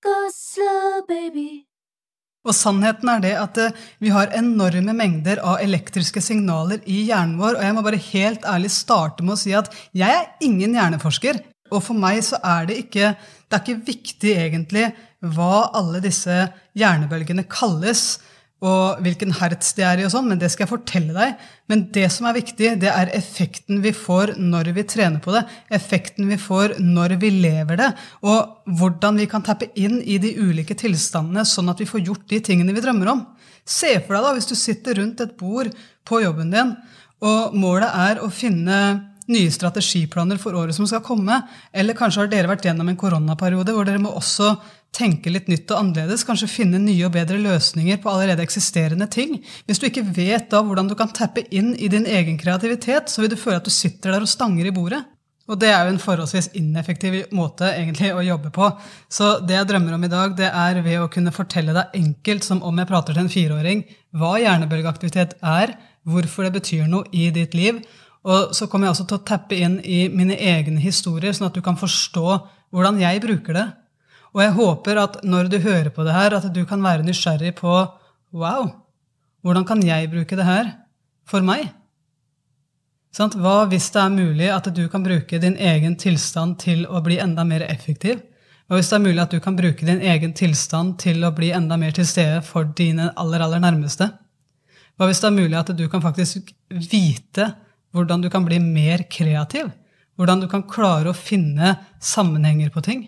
Go 0.05 0.29
slow, 0.31 1.03
baby. 1.09 1.65
Og 2.47 2.55
sannheten 2.55 3.11
er 3.11 3.23
det 3.25 3.33
at 3.35 3.59
eh, 3.61 3.79
vi 3.99 4.13
har 4.15 4.31
enorme 4.39 4.95
mengder 4.97 5.41
av 5.43 5.59
elektriske 5.63 6.23
signaler 6.23 6.85
i 6.87 7.03
hjernen 7.09 7.37
vår. 7.41 7.59
Og 7.59 7.67
jeg 7.67 7.75
må 7.77 7.83
bare 7.85 8.01
helt 8.09 8.47
ærlig 8.47 8.71
starte 8.73 9.27
med 9.27 9.35
å 9.35 9.41
si 9.41 9.55
at 9.59 9.73
jeg 9.97 10.15
er 10.15 10.31
ingen 10.47 10.77
hjerneforsker. 10.79 11.43
Og 11.75 11.83
for 11.85 11.99
meg 11.99 12.23
så 12.25 12.39
er 12.41 12.71
det 12.71 12.79
ikke 12.87 13.13
Det 13.49 13.57
er 13.57 13.65
ikke 13.65 13.87
viktig 13.87 14.33
egentlig 14.37 14.83
hva 15.25 15.71
alle 15.77 16.03
disse 16.05 16.35
hjernebølgene 16.77 17.47
kalles 17.49 18.19
og 18.59 18.99
hvilken 19.05 19.31
hertz 19.39 19.71
de 19.77 19.85
er 19.87 20.01
i, 20.01 20.05
og 20.07 20.11
sånn, 20.11 20.27
men 20.27 20.41
det 20.41 20.49
skal 20.51 20.65
jeg 20.65 20.73
fortelle 20.73 21.15
deg. 21.15 21.43
Men 21.71 21.85
det 21.95 22.09
som 22.11 22.27
er 22.27 22.35
viktig, 22.41 22.73
det 22.83 22.91
er 22.91 23.13
effekten 23.15 23.79
vi 23.85 23.93
får 23.95 24.33
når 24.43 24.73
vi 24.75 24.85
trener 24.91 25.23
på 25.23 25.35
det. 25.37 25.45
Effekten 25.79 26.27
vi 26.27 26.39
får 26.43 26.75
når 26.83 27.15
vi 27.23 27.31
lever 27.37 27.79
det. 27.79 27.93
Og 28.27 28.73
hvordan 28.81 29.21
vi 29.23 29.29
kan 29.31 29.47
tappe 29.47 29.71
inn 29.79 30.01
i 30.03 30.19
de 30.23 30.35
ulike 30.43 30.75
tilstandene, 30.79 31.47
sånn 31.47 31.71
at 31.71 31.79
vi 31.79 31.87
får 31.87 32.03
gjort 32.09 32.27
de 32.35 32.43
tingene 32.51 32.75
vi 32.75 32.83
drømmer 32.83 33.13
om. 33.15 33.23
Se 33.63 33.95
for 34.01 34.17
deg 34.17 34.27
da, 34.27 34.35
hvis 34.35 34.51
du 34.51 34.57
sitter 34.59 34.99
rundt 34.99 35.23
et 35.23 35.39
bord 35.39 35.71
på 36.09 36.23
jobben 36.25 36.51
din, 36.51 36.75
og 37.23 37.55
målet 37.59 37.95
er 37.95 38.21
å 38.23 38.31
finne 38.31 38.79
nye 39.33 39.51
strategiplaner 39.53 40.41
for 40.41 40.57
året 40.59 40.77
som 40.77 40.87
skal 40.89 41.05
komme. 41.05 41.41
Eller 41.73 41.97
kanskje 41.99 42.25
har 42.25 42.33
dere 42.33 42.51
vært 42.51 42.67
gjennom 42.69 42.89
en 42.91 42.99
koronaperiode 42.99 43.75
hvor 43.77 43.89
dere 43.89 44.03
må 44.03 44.15
også 44.17 44.55
tenke 44.95 45.31
litt 45.33 45.51
nytt 45.53 45.69
og 45.73 45.83
annerledes. 45.83 46.25
Kanskje 46.27 46.51
finne 46.51 46.81
nye 46.83 47.07
og 47.07 47.15
bedre 47.17 47.39
løsninger 47.43 48.01
på 48.03 48.13
allerede 48.13 48.45
eksisterende 48.45 49.09
ting. 49.13 49.39
Hvis 49.69 49.83
du 49.83 49.89
ikke 49.91 50.07
vet 50.17 50.49
da 50.53 50.63
hvordan 50.65 50.89
du 50.89 50.97
kan 50.99 51.13
tappe 51.15 51.45
inn 51.51 51.75
i 51.77 51.91
din 51.93 52.09
egen 52.09 52.41
kreativitet, 52.41 53.13
så 53.13 53.23
vil 53.23 53.33
du 53.33 53.39
føle 53.41 53.61
at 53.61 53.69
du 53.69 53.75
sitter 53.75 54.15
der 54.17 54.25
og 54.25 54.33
stanger 54.33 54.71
i 54.71 54.75
bordet. 54.75 55.05
Og 55.49 55.57
det 55.57 55.71
er 55.73 55.87
jo 55.87 55.95
en 55.95 56.03
forholdsvis 56.03 56.51
ineffektiv 56.61 57.15
måte 57.33 57.71
egentlig 57.71 58.11
å 58.13 58.25
jobbe 58.25 58.51
på. 58.53 58.67
Så 59.09 59.39
det 59.49 59.57
jeg 59.57 59.69
drømmer 59.71 59.97
om 59.97 60.03
i 60.05 60.11
dag, 60.13 60.35
det 60.37 60.51
er 60.51 60.81
ved 60.85 61.01
å 61.01 61.09
kunne 61.13 61.33
fortelle 61.33 61.73
deg 61.77 61.97
enkelt, 61.97 62.45
som 62.45 62.61
om 62.61 62.77
jeg 62.77 62.91
prater 62.91 63.17
til 63.17 63.25
en 63.25 63.33
fireåring, 63.33 63.87
hva 64.13 64.35
hjernebølgeaktivitet 64.43 65.39
er, 65.41 65.73
hvorfor 66.09 66.45
det 66.47 66.53
betyr 66.59 66.85
noe 66.93 67.09
i 67.17 67.31
ditt 67.33 67.57
liv, 67.57 67.81
og 68.27 68.55
så 68.57 68.67
kommer 68.67 68.89
jeg 68.89 68.97
også 68.97 69.07
til 69.09 69.19
å 69.19 69.27
tappe 69.27 69.59
inn 69.59 69.79
i 69.85 70.09
mine 70.11 70.37
egne 70.37 70.81
historier, 70.83 71.33
sånn 71.33 71.49
at 71.51 71.57
du 71.57 71.63
kan 71.65 71.79
forstå 71.79 72.27
hvordan 72.75 72.99
jeg 73.01 73.23
bruker 73.25 73.57
det. 73.57 73.67
Og 74.35 74.43
jeg 74.43 74.57
håper 74.59 75.01
at 75.01 75.21
når 75.25 75.49
du 75.53 75.59
hører 75.63 75.91
på 75.95 76.05
det 76.05 76.17
her, 76.17 76.37
at 76.37 76.49
du 76.53 76.61
kan 76.69 76.83
være 76.85 77.07
nysgjerrig 77.07 77.55
på 77.61 77.81
Wow, 78.37 78.67
hvordan 79.41 79.65
kan 79.65 79.81
jeg 79.81 80.11
bruke 80.13 80.37
det 80.37 80.45
her 80.45 80.67
for 81.25 81.41
meg? 81.41 81.71
Hva 83.17 83.63
hvis 83.71 83.87
det 83.95 84.03
er 84.03 84.13
mulig 84.13 84.51
at 84.53 84.69
du 84.77 84.83
kan 84.93 85.03
bruke 85.03 85.41
din 85.41 85.57
egen 85.57 85.97
tilstand 85.97 86.59
til 86.61 86.85
å 86.85 87.01
bli 87.03 87.17
enda 87.23 87.47
mer 87.49 87.65
effektiv? 87.65 88.21
Hva 88.69 88.77
hvis 88.77 88.91
det 88.93 88.99
er 88.99 89.07
mulig 89.07 89.23
at 89.23 89.33
du 89.33 89.41
kan 89.41 89.57
bruke 89.57 89.87
din 89.89 90.03
egen 90.05 90.35
tilstand 90.37 90.99
til 91.01 91.25
å 91.25 91.33
bli 91.33 91.49
enda 91.57 91.79
mer 91.81 91.97
til 91.97 92.05
stede 92.07 92.43
for 92.45 92.69
dine 92.77 93.09
aller, 93.17 93.41
aller 93.41 93.65
nærmeste? 93.65 94.11
Hva 95.01 95.09
hvis 95.09 95.23
det 95.25 95.31
er 95.31 95.39
mulig 95.39 95.57
at 95.57 95.73
du 95.73 95.87
kan 95.89 96.05
faktisk 96.05 96.53
vite 96.69 97.49
hvordan 97.95 98.23
du 98.25 98.31
kan 98.33 98.47
bli 98.47 98.59
mer 98.63 99.05
kreativ. 99.11 99.71
Hvordan 100.19 100.43
du 100.43 100.49
kan 100.51 100.65
klare 100.67 101.13
å 101.13 101.17
finne 101.17 101.77
sammenhenger 102.03 102.73
på 102.75 102.83
ting. 102.85 103.07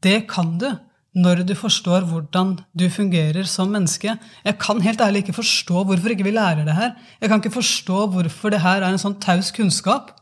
Det 0.00 0.28
kan 0.30 0.56
du 0.60 0.70
når 1.18 1.42
du 1.42 1.56
forstår 1.58 2.04
hvordan 2.06 2.52
du 2.78 2.86
fungerer 2.92 3.46
som 3.48 3.72
menneske. 3.74 4.14
Jeg 4.44 4.58
kan 4.62 4.80
helt 4.80 5.00
ærlig 5.02 5.24
ikke 5.24 5.40
forstå 5.40 5.82
hvorfor 5.88 6.14
ikke 6.14 6.26
vi 6.28 6.36
lærer 6.36 6.62
det 6.66 6.76
her. 6.76 6.94
Jeg 7.18 7.30
kan 7.30 7.42
ikke 7.42 7.56
forstå 7.58 8.04
hvorfor 8.14 8.54
det 8.54 8.62
her 8.62 8.84
er 8.84 8.92
en 8.92 9.02
sånn 9.02 9.18
taus 9.22 9.50
kunnskap. 9.54 10.14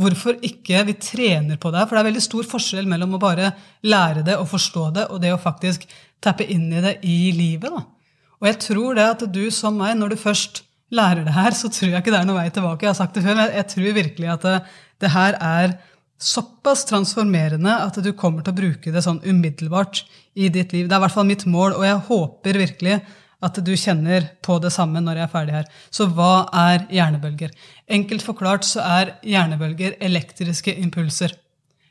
Hvorfor 0.00 0.40
ikke 0.42 0.82
vi 0.88 0.96
trener 0.98 1.60
på 1.60 1.70
det 1.70 1.78
her. 1.78 1.86
For 1.86 1.94
det 1.94 2.02
er 2.02 2.10
veldig 2.10 2.24
stor 2.24 2.48
forskjell 2.48 2.90
mellom 2.90 3.14
å 3.14 3.22
bare 3.22 3.52
lære 3.86 4.26
det 4.26 4.38
og 4.40 4.50
forstå 4.50 4.88
det, 4.96 5.06
og 5.12 5.22
det 5.22 5.30
å 5.34 5.40
faktisk 5.40 5.86
tappe 6.22 6.46
inn 6.50 6.70
i 6.72 6.82
det 6.82 6.96
i 7.06 7.30
livet. 7.36 7.70
Da. 7.70 7.84
Og 8.42 8.50
jeg 8.50 8.58
tror 8.66 8.98
det 8.98 9.06
at 9.06 9.26
du 9.30 9.44
som 9.54 9.76
meg, 9.78 9.94
når 9.98 10.14
du 10.14 10.22
først 10.24 10.64
lærer 10.92 11.24
det 11.26 11.34
her, 11.36 11.56
så 11.56 11.70
tror 11.72 11.90
jeg 11.90 12.02
ikke 12.02 12.12
det 12.12 12.20
er 12.20 12.28
noen 12.28 12.40
vei 12.42 12.50
tilbake. 12.52 12.84
Jeg 12.84 12.92
har 12.92 13.00
sagt 13.00 13.16
det 13.16 13.24
før, 13.24 13.38
men 13.38 13.56
jeg 13.56 13.68
tror 13.72 13.96
virkelig 13.96 14.30
at 14.34 14.46
det, 14.46 14.58
det 15.02 15.12
her 15.14 15.38
er 15.40 15.74
såpass 16.22 16.84
transformerende 16.86 17.72
at 17.82 17.98
du 18.04 18.12
kommer 18.14 18.44
til 18.44 18.54
å 18.54 18.60
bruke 18.60 18.92
det 18.94 19.02
sånn 19.02 19.22
umiddelbart 19.24 20.04
i 20.38 20.50
ditt 20.52 20.74
liv. 20.74 20.86
Det 20.86 20.94
er 20.94 21.00
i 21.00 21.04
hvert 21.06 21.16
fall 21.16 21.28
mitt 21.28 21.46
mål, 21.50 21.74
og 21.78 21.86
jeg 21.86 22.06
håper 22.08 22.60
virkelig 22.62 23.00
at 23.42 23.58
du 23.66 23.72
kjenner 23.74 24.28
på 24.44 24.58
det 24.62 24.70
samme 24.70 25.00
når 25.02 25.18
jeg 25.18 25.26
er 25.26 25.32
ferdig 25.32 25.54
her. 25.56 25.70
Så 25.90 26.06
hva 26.14 26.46
er 26.54 26.84
hjernebølger? 26.94 27.50
Enkelt 27.90 28.22
forklart 28.22 28.66
så 28.68 28.84
er 28.84 29.16
hjernebølger 29.26 29.96
elektriske 30.04 30.76
impulser. 30.78 31.34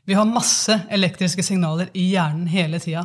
Vi 0.07 0.15
har 0.17 0.29
masse 0.29 0.77
elektriske 0.91 1.43
signaler 1.45 1.91
i 1.93 2.07
hjernen 2.13 2.47
hele 2.49 2.79
tida. 2.81 3.03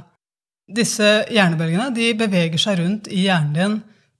Disse 0.67 1.27
hjernebølgene 1.31 1.91
de 1.95 2.13
beveger 2.19 2.63
seg 2.63 2.81
rundt 2.81 3.11
i 3.11 3.27
hjernen 3.27 3.55
din 3.57 3.77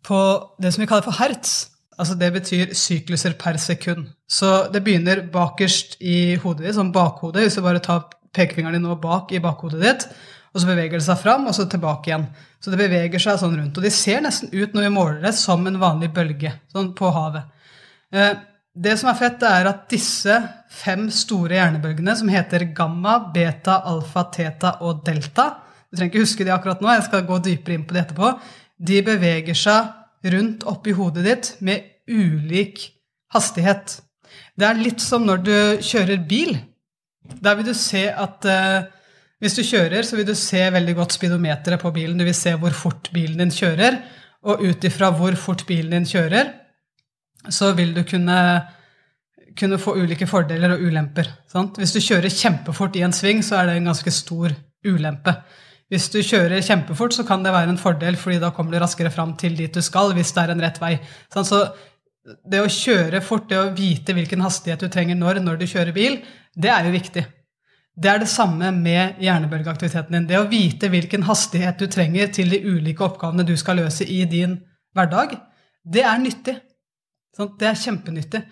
på 0.07 0.19
det 0.63 0.73
som 0.73 0.85
vi 0.85 0.89
kaller 0.91 1.07
for 1.07 1.19
hertz. 1.19 1.57
Altså 1.97 2.15
Det 2.15 2.29
betyr 2.33 2.75
sykluser 2.77 3.35
per 3.41 3.57
sekund. 3.57 4.11
Så 4.29 4.69
det 4.73 4.85
begynner 4.85 5.25
bakerst 5.33 5.97
i 6.01 6.37
hodet 6.43 6.67
ditt, 6.67 6.77
sånn 6.77 6.93
bakhodet. 6.95 7.47
Hvis 7.47 7.57
du 7.57 7.65
bare 7.65 7.83
tar 7.83 8.09
pekefingeren 8.37 8.77
din 8.77 8.85
nå 8.85 8.99
bak 9.01 9.33
i 9.33 9.41
bakhodet 9.43 9.81
ditt, 9.83 10.09
og 10.53 10.63
så 10.63 10.69
beveger 10.71 11.01
det 11.01 11.05
seg 11.05 11.21
fram, 11.21 11.47
og 11.49 11.57
så 11.57 11.67
tilbake 11.69 12.11
igjen. 12.11 12.27
Så 12.65 12.73
det 12.73 12.81
beveger 12.81 13.21
seg 13.21 13.41
sånn 13.41 13.57
rundt. 13.59 13.77
Og 13.77 13.85
de 13.85 13.93
ser 13.93 14.23
nesten 14.25 14.53
ut 14.55 14.77
når 14.77 14.87
vi 14.87 14.93
måler 14.93 15.19
det, 15.25 15.35
som 15.37 15.65
en 15.69 15.81
vanlig 15.81 16.09
bølge 16.17 16.53
sånn 16.73 16.95
på 16.97 17.11
havet. 17.13 17.49
Eh, 18.13 18.33
det 18.77 18.95
som 19.01 19.11
er 19.11 19.19
fett, 19.19 19.45
er 19.45 19.69
at 19.69 19.85
disse 19.93 20.37
fem 20.73 21.07
store 21.13 21.59
hjernebølgene, 21.59 22.17
som 22.17 22.29
heter 22.33 22.67
gamma, 22.77 23.19
beta, 23.33 23.81
alfa, 23.89 24.27
teta 24.33 24.79
og 24.85 25.05
delta 25.07 25.55
Du 25.87 25.97
trenger 25.97 26.11
ikke 26.11 26.25
huske 26.25 26.45
de 26.45 26.53
akkurat 26.53 26.81
nå, 26.83 26.91
jeg 26.93 27.05
skal 27.07 27.23
gå 27.29 27.37
dypere 27.45 27.77
inn 27.77 27.85
på 27.87 27.95
det 27.95 28.03
etterpå. 28.03 28.33
De 28.77 29.01
beveger 29.05 29.57
seg 29.57 30.33
rundt 30.33 30.67
oppi 30.69 30.93
hodet 30.97 31.25
ditt 31.27 31.53
med 31.65 31.87
ulik 32.11 32.83
hastighet. 33.35 34.01
Det 34.57 34.67
er 34.69 34.81
litt 34.81 35.03
som 35.03 35.25
når 35.27 35.43
du 35.45 35.57
kjører 35.85 36.21
bil. 36.29 36.57
Der 37.43 37.57
vil 37.59 37.69
du 37.69 37.75
se 37.77 38.07
at 38.11 38.47
eh, 38.49 38.87
hvis 39.43 39.57
du 39.59 39.63
kjører, 39.67 40.05
så 40.07 40.17
vil 40.17 40.29
du 40.29 40.35
se 40.39 40.63
veldig 40.73 40.95
godt 40.97 41.17
speedometeret 41.19 41.83
på 41.83 41.93
bilen. 41.93 42.17
Du 42.19 42.25
vil 42.25 42.37
se 42.37 42.55
hvor 42.61 42.73
fort 42.77 43.11
bilen 43.13 43.43
din 43.43 43.53
kjører, 43.53 43.99
og 44.47 44.63
ut 44.63 44.87
ifra 44.87 45.11
hvor 45.13 45.37
fort 45.41 45.67
bilen 45.69 45.93
din 45.99 46.09
kjører, 46.09 46.53
så 47.53 47.73
vil 47.77 47.93
du 47.95 48.03
kunne, 48.09 48.39
kunne 49.59 49.79
få 49.83 49.97
ulike 50.01 50.29
fordeler 50.31 50.75
og 50.75 50.87
ulemper. 50.89 51.29
Sant? 51.53 51.77
Hvis 51.81 51.93
du 51.95 52.01
kjører 52.01 52.33
kjempefort 52.33 52.97
i 52.97 53.05
en 53.07 53.15
sving, 53.15 53.43
så 53.45 53.61
er 53.61 53.69
det 53.69 53.77
en 53.77 53.91
ganske 53.91 54.15
stor 54.15 54.55
ulempe. 54.87 55.37
Hvis 55.93 56.09
du 56.11 56.19
kjører 56.19 56.65
kjempefort, 56.67 57.15
så 57.15 57.23
kan 57.27 57.45
det 57.45 57.53
være 57.55 57.71
en 57.71 57.79
fordel, 57.79 58.17
fordi 58.19 58.41
da 58.43 58.51
kommer 58.55 58.75
du 58.75 58.81
raskere 58.83 59.13
fram 59.15 59.37
til 59.39 59.55
dit 59.59 59.73
du 59.73 59.83
skal, 59.85 60.11
hvis 60.17 60.33
det 60.35 60.43
er 60.43 60.53
en 60.55 60.65
rett 60.65 60.81
vei. 60.83 60.97
Så 61.31 61.61
det 62.51 62.59
å 62.59 62.71
kjøre 62.73 63.23
fort, 63.23 63.47
det 63.51 63.61
å 63.61 63.71
vite 63.77 64.17
hvilken 64.17 64.43
hastighet 64.43 64.83
du 64.83 64.91
trenger 64.91 65.19
når, 65.19 65.39
når 65.45 65.61
du 65.61 65.67
kjører 65.71 65.95
bil, 65.95 66.19
det 66.59 66.73
er 66.75 66.89
jo 66.89 66.95
viktig. 66.97 67.23
Det 67.97 68.11
er 68.11 68.21
det 68.21 68.29
samme 68.29 68.73
med 68.77 69.23
hjernebølgeaktiviteten 69.25 70.19
din. 70.19 70.27
Det 70.29 70.41
å 70.41 70.49
vite 70.51 70.91
hvilken 70.93 71.25
hastighet 71.29 71.79
du 71.81 71.87
trenger 71.89 72.33
til 72.35 72.51
de 72.53 72.61
ulike 72.67 73.07
oppgavene 73.07 73.47
du 73.47 73.55
skal 73.57 73.79
løse 73.81 74.05
i 74.05 74.25
din 74.29 74.59
hverdag, 74.97 75.39
det 75.87 76.03
er 76.05 76.19
nyttig. 76.21 76.57
Det 77.37 77.69
er 77.69 77.79
kjempenyttig. 77.79 78.43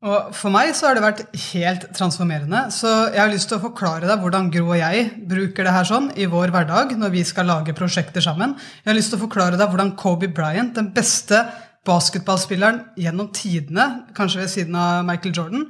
Og 0.00 0.30
For 0.32 0.48
meg 0.52 0.70
så 0.72 0.88
har 0.88 0.96
det 0.96 1.04
vært 1.04 1.34
helt 1.52 1.82
transformerende. 1.96 2.62
Så 2.72 2.88
jeg 3.12 3.20
har 3.20 3.32
lyst 3.32 3.50
til 3.50 3.58
å 3.58 3.64
forklare 3.66 4.08
deg 4.08 4.22
hvordan 4.22 4.48
Gro 4.52 4.70
og 4.70 4.78
jeg 4.80 5.10
bruker 5.28 5.66
det 5.66 5.74
her 5.74 5.88
sånn 5.88 6.08
i 6.16 6.28
vår 6.30 6.54
hverdag 6.54 6.94
når 6.96 7.12
vi 7.12 7.24
skal 7.28 7.50
lage 7.50 7.76
prosjekter 7.76 8.24
sammen. 8.24 8.54
Jeg 8.80 8.88
har 8.88 8.96
lyst 8.96 9.12
til 9.12 9.20
å 9.20 9.26
forklare 9.26 9.60
deg 9.60 9.68
hvordan 9.68 9.92
Kobe 10.00 10.30
Bryant, 10.32 10.72
den 10.78 10.88
beste 10.96 11.42
basketballspilleren 11.88 12.80
gjennom 13.00 13.28
tidene, 13.36 14.06
kanskje 14.16 14.40
ved 14.40 14.52
siden 14.52 14.80
av 14.80 15.04
Michael 15.08 15.36
Jordan, 15.36 15.68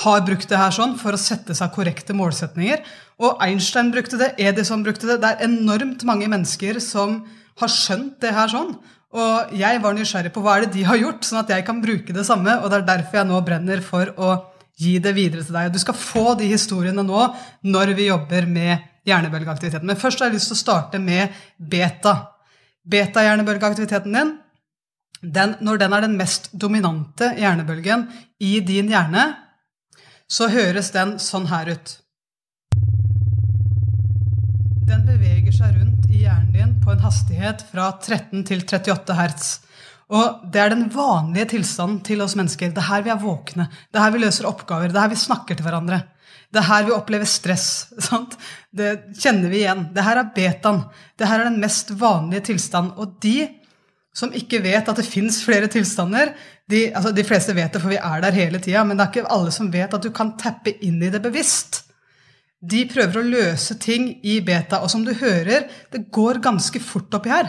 har 0.00 0.24
brukt 0.24 0.48
det 0.48 0.56
her 0.56 0.72
sånn 0.72 0.96
for 0.96 1.12
å 1.12 1.20
sette 1.20 1.52
seg 1.56 1.72
korrekte 1.74 2.16
målsetninger. 2.16 2.80
Og 3.20 3.36
Einstein 3.44 3.92
brukte 3.92 4.16
det, 4.20 4.32
Edison 4.40 4.84
brukte 4.84 5.10
det. 5.10 5.18
Det 5.20 5.28
er 5.34 5.44
enormt 5.50 6.06
mange 6.08 6.30
mennesker 6.32 6.80
som 6.80 7.20
har 7.60 7.72
skjønt 7.72 8.20
det 8.22 8.32
her 8.36 8.50
sånn. 8.52 8.72
Og 9.12 9.52
jeg 9.60 9.80
var 9.84 9.96
nysgjerrig 9.96 10.32
på 10.32 10.40
hva 10.44 10.56
er 10.56 10.64
det 10.64 10.78
de 10.78 10.86
har 10.88 11.00
gjort, 11.00 11.26
sånn 11.28 11.42
at 11.42 11.52
jeg 11.52 11.66
kan 11.66 11.82
bruke 11.82 12.14
det 12.16 12.24
samme. 12.24 12.54
Og 12.62 12.70
det 12.72 12.80
er 12.80 12.88
derfor 12.94 13.20
jeg 13.20 13.28
nå 13.28 13.40
brenner 13.44 13.84
for 13.84 14.14
å 14.16 14.30
gi 14.80 14.96
det 15.04 15.12
videre 15.16 15.44
til 15.44 15.56
deg. 15.56 15.72
Du 15.74 15.80
skal 15.82 15.98
få 15.98 16.32
de 16.38 16.48
historiene 16.48 17.04
nå 17.04 17.26
når 17.68 17.92
vi 17.98 18.08
jobber 18.08 18.48
med 18.48 18.88
hjernebølgeaktiviteten. 19.08 19.86
Men 19.88 20.00
først 20.00 20.22
har 20.22 20.30
jeg 20.30 20.38
lyst 20.38 20.52
til 20.52 20.56
å 20.56 20.62
starte 20.62 21.02
med 21.02 21.34
beta. 21.58 22.14
Beta-hjernebølgeaktiviteten 22.88 24.16
din, 24.16 24.32
den, 25.22 25.54
når 25.62 25.78
den 25.78 25.92
er 25.94 26.02
den 26.02 26.16
mest 26.18 26.50
dominante 26.52 27.28
hjernebølgen 27.38 28.08
i 28.42 28.56
din 28.66 28.90
hjerne, 28.90 29.28
så 30.26 30.48
høres 30.50 30.90
den 30.94 31.18
sånn 31.22 31.46
her 31.52 31.74
ut. 31.76 31.98
Den 34.88 35.04
beveger 35.06 35.54
seg 35.54 35.76
rundt 35.76 35.91
hjernen 36.22 36.54
din 36.54 36.72
på 36.82 36.92
en 36.92 37.02
hastighet 37.02 37.64
fra 37.72 37.90
13 37.98 38.44
til 38.48 38.64
38 38.64 39.18
hertz. 39.18 39.52
Og 40.12 40.42
det 40.52 40.60
er 40.60 40.72
den 40.74 40.88
vanlige 40.92 41.52
tilstanden 41.54 42.02
til 42.06 42.22
oss 42.24 42.36
mennesker. 42.38 42.72
Det 42.72 42.82
er 42.82 42.90
her 42.90 43.04
vi 43.06 43.12
er 43.14 43.22
våkne. 43.22 43.68
Det 43.90 43.98
er 43.98 44.06
her 44.06 44.14
vi 44.14 44.22
løser 44.22 44.48
oppgaver. 44.50 44.92
Det 44.92 44.98
er 44.98 45.06
her 45.06 45.14
vi 45.14 45.22
snakker 45.22 45.56
til 45.56 45.66
hverandre. 45.66 46.02
Det 46.52 46.60
er 46.60 46.68
her 46.68 46.86
vi 46.88 46.94
opplever 46.94 47.28
stress. 47.28 47.68
Sant? 48.08 48.36
Det 48.70 48.92
kjenner 49.18 49.52
vi 49.52 49.62
igjen. 49.62 49.86
Det 49.96 50.04
her 50.04 50.20
er 50.20 50.32
betaen. 50.36 50.84
Det 51.16 51.28
her 51.30 51.42
er 51.42 51.50
den 51.50 51.62
mest 51.62 51.94
vanlige 51.98 52.46
tilstanden. 52.52 52.94
Og 53.00 53.16
de 53.24 53.48
som 54.12 54.34
ikke 54.36 54.60
vet 54.60 54.88
at 54.88 54.98
det 54.98 55.08
fins 55.08 55.38
flere 55.40 55.70
tilstander 55.72 56.34
de, 56.68 56.82
altså 56.92 57.12
de, 57.16 57.24
fleste 57.24 57.54
vet 57.56 57.72
det, 57.72 57.80
for 57.82 57.92
vi 57.92 57.98
er 58.00 58.20
der 58.22 58.36
hele 58.36 58.60
tida, 58.62 58.84
men 58.84 58.98
det 58.98 59.04
er 59.04 59.12
ikke 59.12 59.32
alle 59.32 59.52
som 59.54 59.70
vet 59.72 59.94
at 59.96 60.04
du 60.04 60.12
kan 60.14 60.34
tappe 60.40 60.74
inn 60.84 61.00
i 61.02 61.10
det 61.12 61.20
bevisst. 61.24 61.82
De 62.62 62.84
prøver 62.86 63.18
å 63.18 63.26
løse 63.26 63.74
ting 63.82 64.04
i 64.22 64.36
beta, 64.46 64.78
og 64.84 64.90
som 64.92 65.02
du 65.02 65.10
hører, 65.18 65.64
det 65.90 66.04
går 66.14 66.38
ganske 66.44 66.78
fort 66.78 67.10
oppi 67.18 67.32
her. 67.32 67.48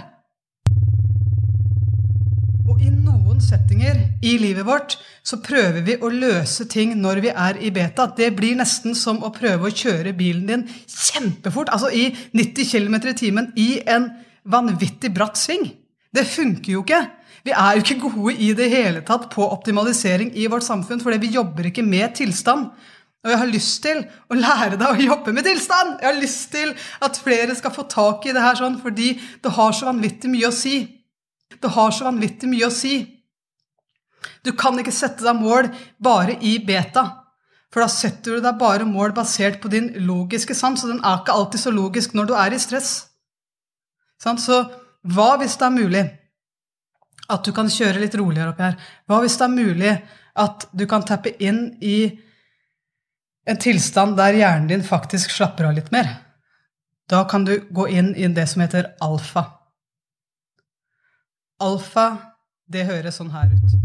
Og 2.65 2.81
i 2.81 2.89
noen 2.89 3.37
settinger 3.43 3.99
i 4.25 4.31
livet 4.41 4.65
vårt 4.65 4.95
så 5.21 5.37
prøver 5.43 5.85
vi 5.85 5.99
å 6.01 6.09
løse 6.09 6.65
ting 6.71 6.95
når 6.97 7.21
vi 7.27 7.29
er 7.29 7.59
i 7.61 7.69
beta. 7.75 8.07
Det 8.17 8.31
blir 8.33 8.57
nesten 8.57 8.97
som 8.97 9.21
å 9.21 9.29
prøve 9.35 9.69
å 9.69 9.75
kjøre 9.83 10.15
bilen 10.17 10.47
din 10.49 10.65
kjempefort, 10.89 11.69
altså 11.69 11.93
i 11.93 12.07
90 12.33 12.71
km 12.71 12.97
i 13.11 13.17
timen, 13.19 13.51
i 13.53 13.83
en 13.85 14.09
vanvittig 14.49 15.13
bratt 15.13 15.37
sving. 15.37 15.69
Det 16.13 16.25
funker 16.25 16.73
jo 16.73 16.81
ikke. 16.81 17.03
Vi 17.45 17.53
er 17.53 17.77
jo 17.77 17.85
ikke 17.85 18.01
gode 18.01 18.33
i 18.41 18.49
det 18.57 18.71
hele 18.71 19.05
tatt 19.05 19.29
på 19.29 19.45
optimalisering 19.45 20.33
i 20.33 20.49
vårt 20.49 20.65
samfunn, 20.65 21.05
fordi 21.05 21.21
vi 21.21 21.35
jobber 21.37 21.69
ikke 21.69 21.85
med 21.85 22.17
tilstand. 22.17 22.71
Og 23.23 23.31
jeg 23.31 23.39
har 23.39 23.51
lyst 23.51 23.77
til 23.85 24.01
å 24.03 24.35
lære 24.35 24.75
deg 24.75 24.89
å 24.89 25.05
jobbe 25.07 25.31
med 25.35 25.47
tilstand! 25.47 25.95
Jeg 26.01 26.09
har 26.09 26.19
lyst 26.19 26.49
til 26.51 26.73
at 27.07 27.19
flere 27.23 27.55
skal 27.55 27.71
få 27.71 27.85
tak 27.91 28.27
i 28.27 28.35
det 28.35 28.43
her 28.43 28.59
sånn, 28.59 28.75
fordi 28.83 29.13
det 29.43 29.53
har 29.55 29.71
så 29.75 29.87
vanvittig 29.87 30.31
mye 30.33 30.49
å 30.49 30.55
si. 30.55 30.81
Det 31.55 31.71
har 31.71 31.93
så 31.95 32.09
vanvittig 32.09 32.49
mye 32.51 32.67
å 32.67 32.73
si. 32.73 32.97
Du 34.43 34.51
kan 34.59 34.75
ikke 34.79 34.91
sette 34.91 35.23
deg 35.23 35.39
mål 35.39 35.69
bare 36.03 36.35
i 36.43 36.57
beta. 36.63 37.05
For 37.71 37.81
da 37.81 37.87
setter 37.89 38.37
du 38.37 38.43
deg 38.43 38.59
bare 38.59 38.85
mål 38.85 39.15
basert 39.15 39.61
på 39.63 39.71
din 39.71 39.87
logiske 40.05 40.55
sans, 40.57 40.83
og 40.83 40.91
den 40.91 40.99
er 41.01 41.21
ikke 41.21 41.37
alltid 41.37 41.63
så 41.63 41.73
logisk 41.73 42.13
når 42.17 42.27
du 42.29 42.35
er 42.37 42.53
i 42.53 42.59
stress. 42.61 42.91
Så 44.19 44.59
hva 45.15 45.29
hvis 45.39 45.55
det 45.59 45.65
er 45.67 45.73
mulig 45.73 46.03
at 47.33 47.47
du 47.47 47.51
kan 47.55 47.71
kjøre 47.71 48.03
litt 48.03 48.15
roligere 48.19 48.51
oppi 48.51 48.67
her? 48.67 48.77
Hva 49.07 49.23
hvis 49.23 49.39
det 49.39 49.47
er 49.47 49.55
mulig 49.55 49.95
at 50.43 50.67
du 50.75 50.85
kan 50.91 51.07
tappe 51.07 51.33
inn 51.43 51.65
i 51.81 51.97
en 53.45 53.57
tilstand 53.57 54.17
der 54.17 54.37
hjernen 54.37 54.67
din 54.67 54.83
faktisk 54.83 55.31
slapper 55.31 55.67
av 55.69 55.73
litt 55.77 55.91
mer. 55.91 56.09
Da 57.09 57.23
kan 57.29 57.45
du 57.45 57.57
gå 57.69 57.87
inn 57.89 58.15
i 58.15 58.27
det 58.27 58.47
som 58.47 58.63
heter 58.63 58.93
alfa. 59.03 59.45
Alfa, 61.59 62.07
det 62.67 62.87
høres 62.87 63.19
sånn 63.19 63.33
her 63.33 63.51
ut. 63.51 63.75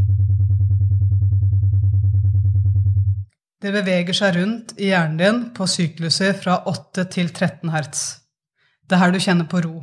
Det 3.59 3.73
beveger 3.75 4.15
seg 4.15 4.37
rundt 4.37 4.77
i 4.79 4.93
hjernen 4.93 5.19
din 5.19 5.41
på 5.55 5.67
sykluser 5.67 6.37
fra 6.39 6.61
8 6.71 7.09
til 7.11 7.33
13 7.35 7.73
hertz. 7.75 8.03
Det 8.87 8.95
er 8.95 9.03
her 9.03 9.13
du 9.15 9.19
kjenner 9.21 9.49
på 9.51 9.61
ro. 9.65 9.83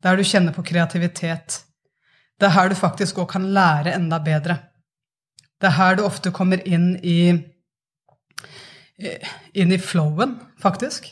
Det 0.00 0.08
er 0.08 0.16
her 0.16 0.22
du 0.22 0.30
kjenner 0.30 0.56
på 0.56 0.64
kreativitet. 0.64 1.60
Det 2.40 2.48
er 2.48 2.56
her 2.56 2.72
du 2.72 2.78
faktisk 2.78 3.20
òg 3.20 3.28
kan 3.34 3.50
lære 3.52 3.92
enda 3.92 4.16
bedre. 4.24 4.56
Det 5.60 5.68
er 5.68 5.76
her 5.76 5.98
du 5.98 6.06
ofte 6.08 6.32
kommer 6.32 6.64
inn 6.64 6.94
i 7.04 7.36
inn 9.54 9.72
i 9.72 9.80
flowen, 9.80 10.36
faktisk. 10.60 11.08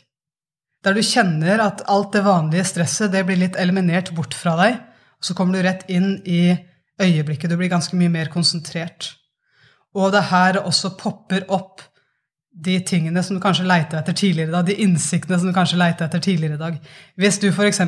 Der 0.84 0.94
du 0.94 1.02
kjenner 1.02 1.62
at 1.64 1.82
alt 1.90 2.12
det 2.14 2.24
vanlige 2.26 2.66
stresset 2.68 3.12
det 3.12 3.24
blir 3.26 3.40
litt 3.40 3.58
eliminert 3.58 4.12
bort 4.14 4.36
fra 4.36 4.54
deg. 4.60 4.78
Og 5.18 5.26
så 5.26 5.34
kommer 5.34 5.58
du 5.58 5.66
rett 5.66 5.88
inn 5.90 6.18
i 6.24 6.54
øyeblikket. 7.02 7.50
Du 7.50 7.58
blir 7.58 7.72
ganske 7.72 7.96
mye 7.98 8.12
mer 8.12 8.30
konsentrert. 8.32 9.14
Og 9.98 10.12
det 10.14 10.28
her 10.30 10.60
også 10.62 10.94
popper 11.00 11.48
opp 11.54 11.82
de 12.58 12.78
tingene 12.86 13.22
som 13.22 13.36
du 13.36 13.42
kanskje 13.42 13.66
leita 13.68 14.00
etter 14.00 14.16
tidligere 14.16 14.50
i 14.50 14.54
dag, 14.56 14.66
de 14.66 14.78
innsiktene 14.82 15.38
som 15.38 15.50
du 15.50 15.54
kanskje 15.54 15.78
leita 15.78 16.06
etter 16.06 16.22
tidligere 16.22 16.58
i 16.58 16.62
dag. 16.62 16.78
Hvis 17.18 17.38
du 17.42 17.48
f.eks. 17.50 17.82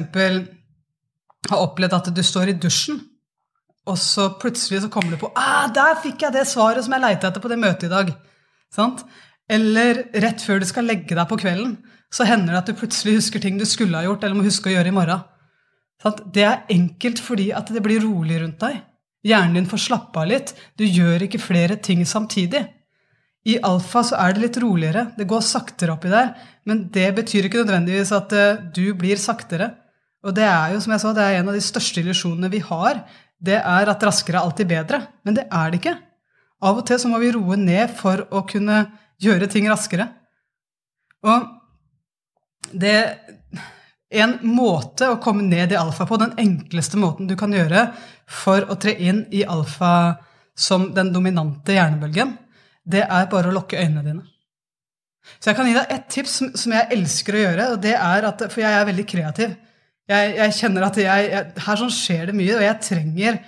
har 1.50 1.62
opplevd 1.64 1.97
at 1.97 2.11
du 2.14 2.23
står 2.23 2.52
i 2.52 2.59
dusjen, 2.59 3.00
og 3.88 3.99
så 3.99 4.28
plutselig 4.38 4.83
så 4.85 4.90
kommer 4.92 5.14
du 5.14 5.19
på 5.19 5.33
ah, 5.35 5.66
'Der 5.73 5.97
fikk 6.02 6.23
jeg 6.23 6.33
det 6.33 6.47
svaret 6.47 6.85
som 6.85 6.92
jeg 6.92 7.02
leita 7.02 7.28
etter 7.28 7.40
på 7.40 7.49
det 7.49 7.59
møtet 7.59 7.88
i 7.88 7.95
dag.' 7.95 8.12
Sant? 8.71 9.02
Eller 9.50 10.04
rett 10.23 10.42
før 10.45 10.62
du 10.62 10.69
skal 10.69 10.87
legge 10.87 11.16
deg 11.16 11.26
på 11.28 11.38
kvelden, 11.40 11.75
så 12.11 12.26
hender 12.26 12.54
det 12.54 12.61
at 12.61 12.71
du 12.71 12.78
plutselig 12.78 13.19
husker 13.19 13.42
ting 13.42 13.59
du 13.59 13.66
skulle 13.66 13.99
ha 13.99 14.07
gjort, 14.07 14.25
eller 14.25 14.38
må 14.38 14.47
huske 14.47 14.71
å 14.71 14.75
gjøre 14.75 14.90
i 14.92 14.95
morgen. 14.95 15.25
Det 16.33 16.45
er 16.47 16.62
enkelt 16.73 17.21
fordi 17.23 17.50
at 17.54 17.71
det 17.75 17.83
blir 17.85 18.02
rolig 18.02 18.40
rundt 18.40 18.62
deg. 18.62 18.78
Hjernen 19.26 19.59
din 19.59 19.69
får 19.69 19.83
slappe 19.85 20.23
av 20.23 20.30
litt. 20.30 20.54
Du 20.78 20.87
gjør 20.87 21.26
ikke 21.26 21.42
flere 21.42 21.76
ting 21.83 22.07
samtidig. 22.09 22.62
I 23.49 23.59
alfa 23.64 24.02
så 24.04 24.16
er 24.21 24.35
det 24.37 24.45
litt 24.45 24.59
roligere. 24.62 25.11
Det 25.16 25.28
går 25.28 25.45
saktere 25.45 25.95
oppi 25.97 26.12
der. 26.12 26.33
Men 26.69 26.87
det 26.92 27.09
betyr 27.16 27.49
ikke 27.49 27.62
nødvendigvis 27.62 28.12
at 28.16 28.33
eh, 28.37 28.62
du 28.73 28.95
blir 28.97 29.21
saktere. 29.21 29.71
Og 30.25 30.35
det 30.37 30.45
er 30.45 30.75
jo, 30.75 30.80
som 30.85 30.95
jeg 30.95 31.02
sa, 31.02 31.12
det 31.16 31.25
er 31.25 31.38
en 31.40 31.52
av 31.52 31.57
de 31.57 31.64
største 31.64 32.02
illusjonene 32.02 32.50
vi 32.52 32.62
har. 32.64 33.02
Det 33.40 33.57
er 33.61 33.92
at 33.92 34.04
raskere 34.04 34.40
er 34.40 34.49
alltid 34.49 34.73
bedre. 34.73 35.02
Men 35.25 35.37
det 35.37 35.47
er 35.49 35.73
det 35.73 35.80
ikke. 35.80 35.97
Av 36.61 36.80
og 36.80 36.85
til 36.88 37.00
så 37.00 37.09
må 37.09 37.21
vi 37.23 37.33
roe 37.33 37.57
ned 37.61 37.92
for 37.97 38.26
å 38.28 38.45
kunne 38.49 38.83
gjøre 39.21 39.49
ting 39.50 39.69
raskere. 39.71 40.09
Og 41.27 41.49
det 42.73 42.99
en 44.11 44.35
måte 44.43 45.07
å 45.11 45.21
komme 45.23 45.45
ned 45.47 45.73
i 45.73 45.79
alfa 45.79 46.07
på, 46.09 46.19
den 46.19 46.35
enkleste 46.41 46.99
måten 46.99 47.29
du 47.31 47.37
kan 47.39 47.53
gjøre 47.55 47.91
for 48.31 48.67
å 48.67 48.77
tre 48.81 48.97
inn 48.99 49.25
i 49.31 49.45
alfa 49.47 50.19
som 50.59 50.91
den 50.95 51.12
dominante 51.15 51.77
hjernebølgen, 51.77 52.35
det 52.91 53.05
er 53.07 53.31
bare 53.31 53.50
å 53.50 53.55
lukke 53.55 53.79
øynene 53.79 54.05
dine. 54.05 54.25
Så 55.39 55.50
jeg 55.50 55.59
kan 55.59 55.69
gi 55.69 55.77
deg 55.77 55.93
et 55.95 56.07
tips 56.11 56.37
som, 56.41 56.50
som, 56.59 56.75
jeg 56.75 56.97
elsker 56.97 57.37
å 57.37 57.43
gjøre, 57.45 57.67
og 57.75 57.83
det 57.85 57.95
er 57.95 58.27
at, 58.27 58.45
for 58.50 58.65
jeg 58.65 58.77
er 58.77 58.89
veldig 58.89 59.07
kreativ. 59.09 59.55
Jeg, 60.11 60.31
jeg 60.41 60.57
kjenner 60.57 60.87
at 60.89 60.99
jeg, 60.99 61.27
jeg, 61.31 61.50
Her 61.67 61.79
sånn 61.79 61.93
skjer 61.95 62.31
det 62.31 62.35
mye, 62.35 62.57
og 62.57 62.65
jeg 62.65 62.83
trenger 62.89 63.39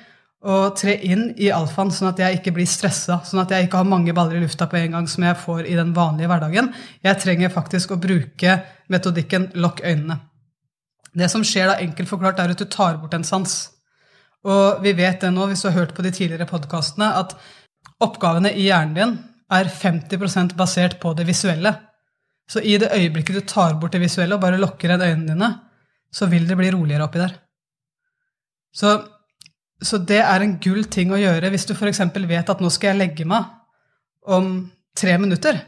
å 0.42 0.54
tre 0.74 0.96
inn 1.06 1.28
i 1.38 1.52
alfaen, 1.54 1.92
sånn 1.94 2.10
at 2.10 2.18
jeg 2.18 2.40
ikke 2.40 2.54
blir 2.56 2.66
stressa, 2.66 3.20
sånn 3.26 3.44
at 3.44 3.52
jeg 3.54 3.68
ikke 3.68 3.78
har 3.78 3.88
mange 3.88 4.14
baller 4.16 4.40
i 4.40 4.42
lufta 4.42 4.66
på 4.66 4.80
en 4.80 4.96
gang 4.96 5.06
som 5.10 5.22
jeg 5.22 5.38
får 5.38 5.68
i 5.70 5.76
den 5.78 5.92
vanlige 5.94 6.30
hverdagen. 6.32 6.72
Jeg 7.04 7.20
trenger 7.22 7.54
faktisk 7.54 7.94
å 7.94 8.00
bruke 8.02 8.56
metodikken 8.90 9.52
lukk 9.62 9.84
øynene. 9.86 10.18
Det 11.12 11.28
som 11.30 11.44
skjer 11.46 11.70
da, 11.70 11.78
enkelt 11.84 12.10
forklart, 12.10 12.40
er 12.42 12.54
at 12.54 12.62
du 12.62 12.66
tar 12.66 12.98
bort 12.98 13.14
en 13.14 13.26
sans. 13.26 13.54
Og 14.48 14.82
vi 14.82 14.94
vet 14.98 15.22
det 15.22 15.30
nå, 15.30 15.46
hvis 15.46 15.62
du 15.62 15.68
har 15.68 15.78
hørt 15.78 15.94
på 15.94 16.02
de 16.02 16.10
tidligere 16.10 16.48
podkastene, 16.50 17.12
at 17.20 17.36
oppgavene 18.02 18.50
i 18.56 18.66
hjernen 18.66 18.96
din 18.96 19.16
er 19.52 19.68
50% 19.70 20.56
basert 20.58 20.98
på 21.02 21.12
det 21.14 21.28
visuelle. 21.28 21.74
Så 22.50 22.64
i 22.64 22.74
det 22.80 22.90
øyeblikket 22.96 23.38
du 23.38 23.46
tar 23.46 23.76
bort 23.80 23.94
det 23.94 24.02
visuelle 24.02 24.34
og 24.36 24.42
bare 24.42 24.58
lukker 24.60 24.90
igjen 24.90 25.04
øynene 25.04 25.34
dine, 25.34 25.50
så 26.12 26.26
vil 26.28 26.48
det 26.48 26.58
bli 26.58 26.72
roligere 26.74 27.06
oppi 27.06 27.20
der. 27.22 27.36
Så, 28.72 28.96
så 29.82 29.98
det 29.98 30.20
er 30.22 30.44
en 30.44 30.56
gull 30.62 30.84
ting 30.90 31.12
å 31.12 31.20
gjøre 31.20 31.50
hvis 31.52 31.66
du 31.68 31.74
f.eks. 31.74 32.00
vet 32.28 32.54
at 32.54 32.62
nå 32.62 32.70
skal 32.72 32.92
jeg 32.92 33.00
legge 33.00 33.26
meg 33.28 33.50
om 34.22 34.54
tre 34.98 35.16
minutter. 35.18 35.58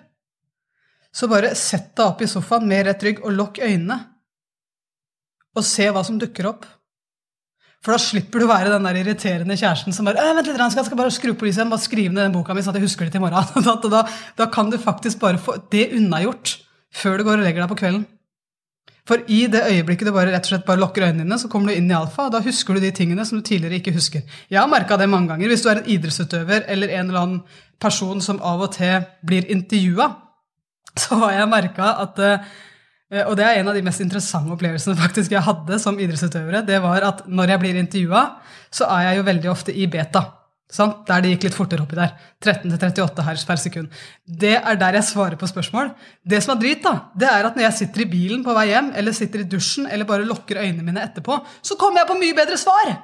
Så 1.14 1.28
bare 1.30 1.54
sett 1.58 1.92
deg 1.94 2.06
opp 2.06 2.22
i 2.22 2.30
sofaen 2.30 2.66
med 2.68 2.86
rett 2.88 3.02
rygg 3.06 3.22
og 3.22 3.34
lukk 3.34 3.60
øynene 3.62 4.00
og 5.54 5.66
se 5.66 5.86
hva 5.94 6.02
som 6.06 6.18
dukker 6.18 6.48
opp. 6.50 6.64
For 7.84 7.92
da 7.92 8.00
slipper 8.00 8.40
du 8.40 8.48
være 8.48 8.72
den 8.72 8.86
der 8.88 8.96
irriterende 9.02 9.58
kjæresten 9.60 9.94
som 9.94 10.08
bare 10.08 10.22
vent 10.24 10.48
litt, 10.48 10.56
jeg 10.56 10.86
skal 10.86 10.98
bare 10.98 11.12
skru 11.12 11.34
på 11.36 11.46
lyset 11.46 11.60
igjen, 11.60 11.72
bare 11.74 11.84
skrive 11.84 12.14
ned 12.14 12.22
den 12.24 12.34
boka 12.34 12.56
mi 12.56 12.64
sånn 12.64 12.72
at 12.72 12.80
jeg 12.80 12.88
husker 12.88 13.06
det 13.06 13.12
til 13.12 13.20
i 13.20 13.26
morgen. 13.26 13.90
Da, 13.92 14.00
da, 14.38 14.46
kan 14.50 14.72
du 14.72 14.78
faktisk 14.80 15.20
bare 15.20 15.38
få 15.38 15.58
det 15.70 15.90
unnagjort 15.98 16.56
før 16.94 17.20
du 17.20 17.26
går 17.28 17.42
og 17.42 17.44
legger 17.44 17.60
deg 17.60 17.70
på 17.74 17.78
kvelden. 17.82 18.06
For 19.08 19.20
i 19.28 19.42
det 19.52 19.60
øyeblikket 19.68 20.08
du 20.08 20.14
bare 20.16 20.32
rett 20.32 20.46
og 20.46 20.54
slett 20.54 20.66
bare 20.66 20.80
lukker 20.80 21.04
øynene 21.04 21.26
dine, 21.26 21.38
så 21.38 21.50
kommer 21.52 21.70
du 21.70 21.76
inn 21.76 21.90
i 21.90 21.96
alfa, 21.96 22.26
og 22.26 22.32
da 22.32 22.40
husker 22.44 22.74
du 22.74 22.80
de 22.80 22.92
tingene 22.96 23.26
som 23.28 23.40
du 23.40 23.44
tidligere 23.44 23.82
ikke 23.82 23.92
husker. 23.92 24.22
Jeg 24.48 24.60
har 24.60 24.70
merka 24.70 24.96
det 24.96 25.10
mange 25.12 25.28
ganger. 25.28 25.50
Hvis 25.52 25.64
du 25.64 25.68
er 25.68 25.82
en 25.82 25.90
idrettsutøver 25.96 26.64
eller 26.72 26.94
en 26.94 27.10
eller 27.10 27.20
annen 27.20 27.42
person 27.80 28.22
som 28.24 28.40
av 28.40 28.64
og 28.64 28.72
til 28.78 29.04
blir 29.26 29.50
intervjua, 29.52 30.08
så 30.96 31.18
har 31.20 31.36
jeg 31.36 31.50
merka 31.52 31.90
at 32.06 32.22
Eh, 33.14 33.24
og 33.28 33.36
det 33.38 33.46
er 33.46 33.60
en 33.60 33.70
av 33.70 33.76
de 33.76 33.82
mest 33.84 34.02
interessante 34.02 34.52
opplevelsene 34.54 34.96
faktisk 34.98 35.34
jeg 35.34 35.46
hadde 35.46 35.80
som 35.82 35.98
idrettsutøvere. 36.00 36.64
Det 36.66 36.80
var 36.84 37.06
at 37.10 37.26
når 37.28 37.54
jeg 37.54 37.62
blir 37.62 37.82
intervjua, 37.82 38.24
så 38.74 38.88
er 38.96 39.10
jeg 39.10 39.20
jo 39.20 39.28
veldig 39.28 39.52
ofte 39.52 39.74
i 39.74 39.86
beta. 39.90 40.24
Sant? 40.72 41.02
Der 41.06 41.20
det 41.22 41.34
gikk 41.34 41.48
litt 41.48 41.56
fortere 41.56 41.84
oppi 41.84 41.96
der. 41.98 42.14
13-38 42.42 43.24
hertz 43.26 43.44
per 43.46 43.60
sekund. 43.60 43.98
Det 44.24 44.54
er 44.56 44.78
der 44.80 44.96
jeg 44.98 45.06
svarer 45.10 45.36
på 45.40 45.48
spørsmål. 45.48 45.92
Det 46.24 46.40
som 46.42 46.54
er 46.54 46.62
drit, 46.62 46.80
da, 46.84 47.10
det 47.14 47.28
er 47.28 47.46
at 47.46 47.58
når 47.58 47.66
jeg 47.68 47.78
sitter 47.82 48.04
i 48.04 48.10
bilen 48.10 48.44
på 48.46 48.54
vei 48.56 48.70
hjem, 48.70 48.90
eller 48.96 49.16
sitter 49.16 49.44
i 49.44 49.48
dusjen, 49.48 49.86
eller 49.86 50.08
bare 50.08 50.26
lukker 50.28 50.62
øynene 50.62 50.86
mine 50.86 51.04
etterpå, 51.04 51.38
så 51.62 51.76
kommer 51.80 52.02
jeg 52.02 52.10
på 52.10 52.18
mye 52.20 52.36
bedre 52.38 52.58
svar! 52.60 52.94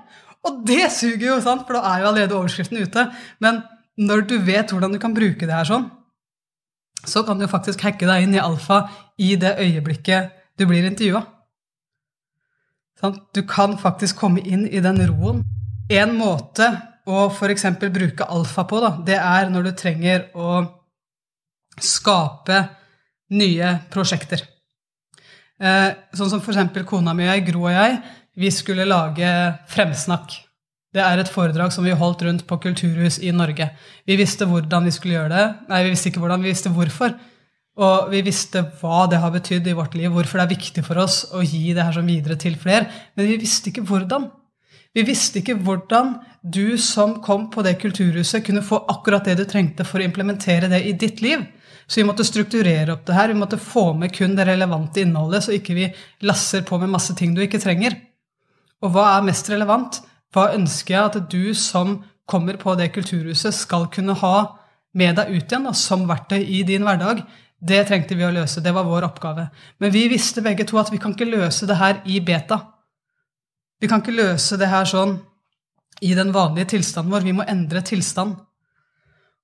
Og 0.48 0.62
det 0.64 0.86
suger 0.94 1.26
jo, 1.26 1.40
sant? 1.44 1.66
for 1.68 1.76
da 1.76 1.84
er 1.84 2.02
jo 2.02 2.10
allerede 2.10 2.36
overskriften 2.38 2.80
ute. 2.80 3.06
Men 3.44 3.60
når 4.00 4.24
du 4.30 4.38
vet 4.40 4.72
hvordan 4.72 4.96
du 4.96 5.00
kan 5.02 5.14
bruke 5.14 5.44
det 5.44 5.52
her 5.52 5.68
sånn, 5.68 5.90
så 7.04 7.22
kan 7.24 7.40
du 7.40 7.48
faktisk 7.48 7.84
hacke 7.84 8.08
deg 8.08 8.24
inn 8.24 8.36
i 8.36 8.40
alfa 8.40 8.86
i 9.20 9.34
det 9.40 9.54
øyeblikket 9.60 10.32
du 10.56 10.66
blir 10.68 10.84
intervjua. 10.88 11.22
Du 13.32 13.42
kan 13.48 13.76
faktisk 13.80 14.18
komme 14.20 14.42
inn 14.44 14.66
i 14.68 14.80
den 14.84 15.00
roen. 15.08 15.44
En 15.92 16.12
måte 16.16 16.68
å 17.08 17.26
f.eks. 17.30 17.66
bruke 17.88 18.26
alfa 18.28 18.66
på, 18.68 18.80
da, 18.82 18.92
det 19.06 19.18
er 19.20 19.50
når 19.52 19.70
du 19.70 19.72
trenger 19.78 20.28
å 20.36 20.60
skape 21.80 22.60
nye 23.36 23.74
prosjekter. 23.92 24.42
Eh, 25.60 25.88
sånn 26.16 26.32
som 26.32 26.42
f.eks. 26.42 26.84
kona 26.88 27.14
mi 27.16 27.26
og 27.26 27.32
jeg, 27.34 27.46
Gro 27.48 27.66
og 27.68 27.74
jeg, 27.74 27.98
vi 28.40 28.52
skulle 28.54 28.88
lage 28.88 29.30
Fremsnakk. 29.70 30.38
Det 30.90 31.02
er 31.04 31.20
et 31.22 31.30
foredrag 31.30 31.70
som 31.70 31.84
vi 31.86 31.94
holdt 31.94 32.24
rundt 32.26 32.46
på 32.48 32.58
kulturhus 32.64 33.20
i 33.22 33.30
Norge. 33.34 33.68
Vi 34.08 34.16
visste 34.18 34.48
hvordan 34.50 34.88
vi 34.88 34.94
skulle 34.94 35.20
gjøre 35.20 35.34
det. 35.36 35.44
Nei, 35.70 35.84
vi 35.86 35.92
visste 35.92 36.10
ikke 36.10 36.22
hvordan, 36.24 36.42
vi 36.42 36.50
visste 36.50 36.72
hvorfor. 36.74 37.14
Og 37.80 38.10
vi 38.10 38.24
visste 38.26 38.64
hva 38.80 39.04
det 39.08 39.20
har 39.22 39.30
betydd 39.32 39.68
i 39.70 39.76
vårt 39.76 39.94
liv, 39.94 40.10
hvorfor 40.12 40.40
det 40.40 40.48
er 40.48 40.56
viktig 40.56 40.82
for 40.84 40.98
oss 41.04 41.22
å 41.30 41.44
gi 41.44 41.70
det 41.76 41.84
her 41.86 41.94
som 41.94 42.08
videre 42.08 42.36
til 42.40 42.58
flere. 42.58 42.88
Men 43.14 43.30
vi 43.30 43.38
visste 43.40 43.70
ikke 43.70 43.86
hvordan. 43.86 44.26
Vi 44.96 45.04
visste 45.06 45.38
ikke 45.38 45.58
hvordan 45.62 46.16
du 46.42 46.74
som 46.80 47.18
kom 47.22 47.46
på 47.52 47.62
det 47.62 47.76
kulturhuset, 47.78 48.42
kunne 48.46 48.64
få 48.66 48.80
akkurat 48.90 49.28
det 49.28 49.36
du 49.38 49.44
trengte 49.46 49.86
for 49.86 50.00
å 50.00 50.06
implementere 50.06 50.70
det 50.70 50.82
i 50.88 50.94
ditt 50.98 51.22
liv. 51.22 51.44
Så 51.90 52.00
vi 52.00 52.06
måtte 52.06 52.26
strukturere 52.26 52.94
opp 52.94 53.04
det 53.06 53.16
her. 53.16 53.32
Vi 53.32 53.38
måtte 53.38 53.58
få 53.58 53.92
med 53.98 54.12
kun 54.14 54.36
det 54.38 54.46
relevante 54.46 55.02
innholdet, 55.02 55.44
så 55.46 55.54
ikke 55.54 55.74
vi 55.74 55.88
lasser 56.26 56.62
på 56.66 56.78
med 56.78 56.92
masse 56.92 57.14
ting 57.18 57.34
du 57.34 57.42
ikke 57.42 57.62
trenger. 57.62 57.96
Og 58.80 58.94
hva 58.94 59.08
er 59.16 59.26
mest 59.26 59.50
relevant? 59.50 60.00
Hva 60.34 60.52
ønsker 60.54 60.94
jeg 60.94 61.10
at 61.10 61.30
du 61.32 61.54
som 61.58 61.98
kommer 62.30 62.58
på 62.58 62.76
det 62.78 62.92
kulturhuset, 62.94 63.54
skal 63.54 63.88
kunne 63.90 64.14
ha 64.18 64.34
med 64.94 65.18
deg 65.18 65.30
ut 65.34 65.50
igjen 65.50 65.66
da, 65.66 65.74
som 65.74 66.06
verktøy 66.08 66.40
i 66.40 66.62
din 66.66 66.86
hverdag? 66.86 67.24
Det 67.60 67.82
trengte 67.88 68.16
vi 68.16 68.24
å 68.24 68.32
løse. 68.32 68.62
Det 68.62 68.72
var 68.72 68.86
vår 68.88 69.10
oppgave. 69.10 69.48
Men 69.82 69.92
vi 69.94 70.06
visste 70.10 70.42
begge 70.46 70.64
to 70.66 70.78
at 70.80 70.90
vi 70.94 70.98
kan 71.02 71.14
ikke 71.14 71.28
løse 71.28 71.68
det 71.68 71.78
her 71.78 72.00
i 72.06 72.22
beta. 72.24 72.62
Vi 73.80 73.88
kan 73.88 74.02
ikke 74.02 74.16
løse 74.16 74.58
det 74.60 74.68
her 74.70 74.84
sånn 74.88 75.16
i 76.04 76.12
den 76.16 76.32
vanlige 76.32 76.76
tilstanden 76.76 77.12
vår. 77.12 77.26
Vi 77.26 77.36
må 77.36 77.46
endre 77.48 77.82
tilstand. 77.84 78.36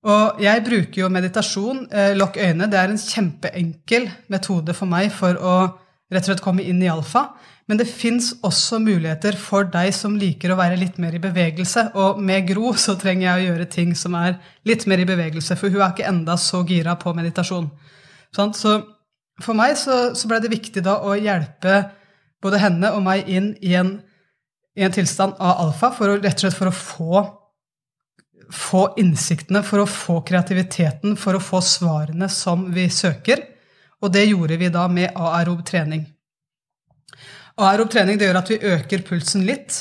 Og 0.06 0.38
jeg 0.40 0.62
bruker 0.64 1.00
jo 1.00 1.10
meditasjon, 1.10 1.86
eh, 1.90 2.14
lukk 2.14 2.36
øynene. 2.36 2.70
Det 2.70 2.78
er 2.78 2.92
en 2.92 3.00
kjempeenkel 3.00 4.08
metode 4.28 4.74
for 4.76 4.86
meg 4.86 5.10
for 5.12 5.34
å 5.34 5.56
rett 6.12 6.22
og 6.22 6.30
slett 6.30 6.44
komme 6.44 6.62
inn 6.62 6.82
i 6.82 6.90
alfa. 6.90 7.26
Men 7.66 7.80
det 7.80 7.88
fins 7.90 8.30
også 8.46 8.78
muligheter 8.78 9.34
for 9.40 9.66
deg 9.66 9.90
som 9.94 10.14
liker 10.18 10.52
å 10.54 10.58
være 10.60 10.78
litt 10.78 11.00
mer 11.02 11.16
i 11.16 11.22
bevegelse. 11.22 11.88
Og 11.98 12.20
med 12.22 12.46
Gro 12.46 12.72
så 12.78 12.94
trenger 12.98 13.26
jeg 13.26 13.40
å 13.40 13.46
gjøre 13.48 13.70
ting 13.70 13.94
som 13.98 14.14
er 14.14 14.36
litt 14.68 14.86
mer 14.86 15.02
i 15.02 15.08
bevegelse, 15.08 15.56
for 15.58 15.74
hun 15.74 15.82
er 15.82 15.90
ikke 15.90 16.06
enda 16.06 16.36
så 16.38 16.62
gira 16.68 16.94
på 17.00 17.14
meditasjon. 17.16 17.70
Så 18.36 18.76
for 19.42 19.58
meg 19.58 19.74
så, 19.80 20.14
så 20.14 20.30
ble 20.30 20.38
det 20.44 20.52
viktig 20.52 20.84
da 20.86 21.00
å 21.02 21.16
hjelpe 21.18 21.80
både 22.44 22.60
henne 22.62 22.92
og 22.94 23.02
meg 23.02 23.26
inn 23.26 23.54
i 23.64 23.74
en, 23.74 23.96
i 24.76 24.84
en 24.84 24.92
tilstand 24.92 25.38
av 25.38 25.66
alfa, 25.66 25.90
for 25.96 26.12
å, 26.12 26.20
rett 26.20 26.36
og 26.36 26.44
slett 26.44 26.58
for 26.58 26.70
å 26.70 26.74
få, 26.76 27.24
få 28.52 28.82
innsiktene, 29.00 29.62
for 29.64 29.82
å 29.82 29.88
få 29.88 30.20
kreativiteten, 30.28 31.16
for 31.20 31.38
å 31.38 31.42
få 31.42 31.62
svarene 31.64 32.28
som 32.32 32.68
vi 32.74 32.88
søker. 32.92 33.42
Og 34.04 34.12
det 34.12 34.26
gjorde 34.28 34.60
vi 34.60 34.68
da 34.72 34.84
med 34.92 35.16
aerob 35.16 35.64
trening. 35.66 36.04
Aerob 37.56 37.88
trening 37.92 38.20
det 38.20 38.28
gjør 38.28 38.42
at 38.42 38.52
vi 38.52 38.60
øker 38.74 39.04
pulsen 39.08 39.46
litt. 39.48 39.78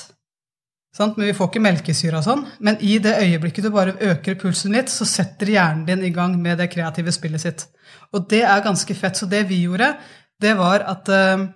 Sant? 0.95 1.17
Men 1.17 1.27
vi 1.27 1.35
får 1.35 1.49
ikke 1.51 1.63
melkesyre 1.65 2.21
og 2.21 2.23
sånn. 2.23 2.45
Men 2.63 2.79
i 2.79 2.95
det 3.03 3.17
øyeblikket 3.19 3.67
du 3.67 3.73
bare 3.75 3.97
øker 3.99 4.37
pulsen 4.39 4.71
litt, 4.77 4.91
så 4.93 5.07
setter 5.07 5.51
hjernen 5.51 5.83
din 5.89 6.05
i 6.07 6.13
gang 6.15 6.37
med 6.39 6.61
det 6.61 6.69
kreative 6.71 7.11
spillet 7.11 7.43
sitt. 7.43 7.65
Og 8.15 8.29
det 8.31 8.45
er 8.47 8.63
ganske 8.63 8.95
fett. 8.95 9.19
Så 9.19 9.27
det 9.27 9.43
vi 9.51 9.65
gjorde, 9.65 9.91
det 10.39 10.55
var 10.55 10.87
at 10.87 11.11
uh, 11.11 11.49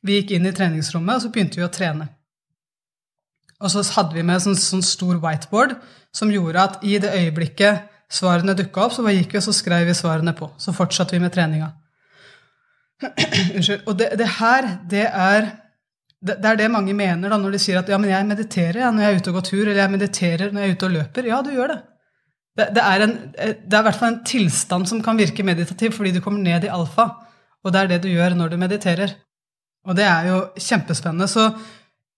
vi 0.00 0.22
gikk 0.22 0.38
inn 0.38 0.48
i 0.48 0.54
treningsrommet, 0.56 1.18
og 1.18 1.26
så 1.26 1.34
begynte 1.34 1.60
vi 1.60 1.68
å 1.68 1.74
trene. 1.74 2.08
Og 3.58 3.72
så 3.72 3.82
hadde 3.96 4.14
vi 4.14 4.22
med 4.22 4.38
en 4.38 4.44
sånn, 4.48 4.58
sånn 4.58 4.84
stor 4.86 5.18
whiteboard 5.22 5.74
som 6.14 6.30
gjorde 6.30 6.62
at 6.62 6.84
i 6.86 6.98
det 7.02 7.10
øyeblikket 7.10 7.88
svarene 8.08 8.54
dukka 8.56 8.86
opp, 8.86 8.94
så 8.94 9.04
bare 9.04 9.18
gikk 9.18 9.34
vi 9.34 9.40
og 9.40 9.46
så 9.48 9.54
skrev 9.56 9.88
vi 9.88 9.96
svarene 9.96 10.34
på. 10.36 10.48
Så 10.60 10.74
fortsatte 10.76 11.16
vi 11.16 11.22
med 11.22 11.34
treninga. 11.34 11.72
Unnskyld. 13.56 13.82
Og 13.86 13.98
det, 13.98 14.12
det, 14.18 14.28
her, 14.38 14.70
det 14.90 15.04
er 15.08 15.50
det, 16.18 16.38
det, 16.38 16.48
er 16.50 16.58
det 16.62 16.72
mange 16.74 16.94
mener 16.96 17.30
da, 17.30 17.38
når 17.38 17.54
de 17.54 17.60
sier 17.62 17.78
at 17.80 17.90
ja, 17.90 17.98
men 18.00 18.10
jeg 18.10 18.26
mediterer 18.26 18.80
ja, 18.82 18.90
når 18.94 19.04
jeg 19.04 19.12
er 19.12 19.20
ute 19.20 19.32
og 19.32 19.38
går 19.38 19.46
tur, 19.50 19.62
eller 19.66 19.82
jeg 19.82 19.94
mediterer 19.94 20.50
når 20.50 20.64
jeg 20.64 20.70
er 20.70 20.78
ute 20.78 20.88
og 20.88 20.96
løper. 20.96 21.30
Ja, 21.30 21.38
du 21.44 21.52
gjør 21.54 21.74
det. 21.74 21.78
Det, 22.58 22.82
er, 22.82 23.04
en, 23.04 23.14
det 23.38 23.70
er 23.70 23.82
i 23.84 23.86
hvert 23.86 23.98
fall 24.00 24.12
en 24.16 24.22
tilstand 24.26 24.88
som 24.90 25.02
kan 25.04 25.18
virke 25.18 25.44
meditativ 25.46 25.92
fordi 25.94 26.10
du 26.16 26.22
kommer 26.24 26.42
ned 26.42 26.66
i 26.66 26.72
alfa. 26.74 27.06
Og 27.62 27.74
det 27.74 27.80
er 27.80 27.90
det 27.92 28.00
du 28.06 28.08
gjør 28.10 28.34
når 28.38 28.50
du 28.50 28.56
mediterer. 28.58 29.14
Og 29.86 29.94
det 29.98 30.06
er 30.08 30.26
jo 30.26 30.40
kjempespennende. 30.58 31.28
Så 31.30 31.46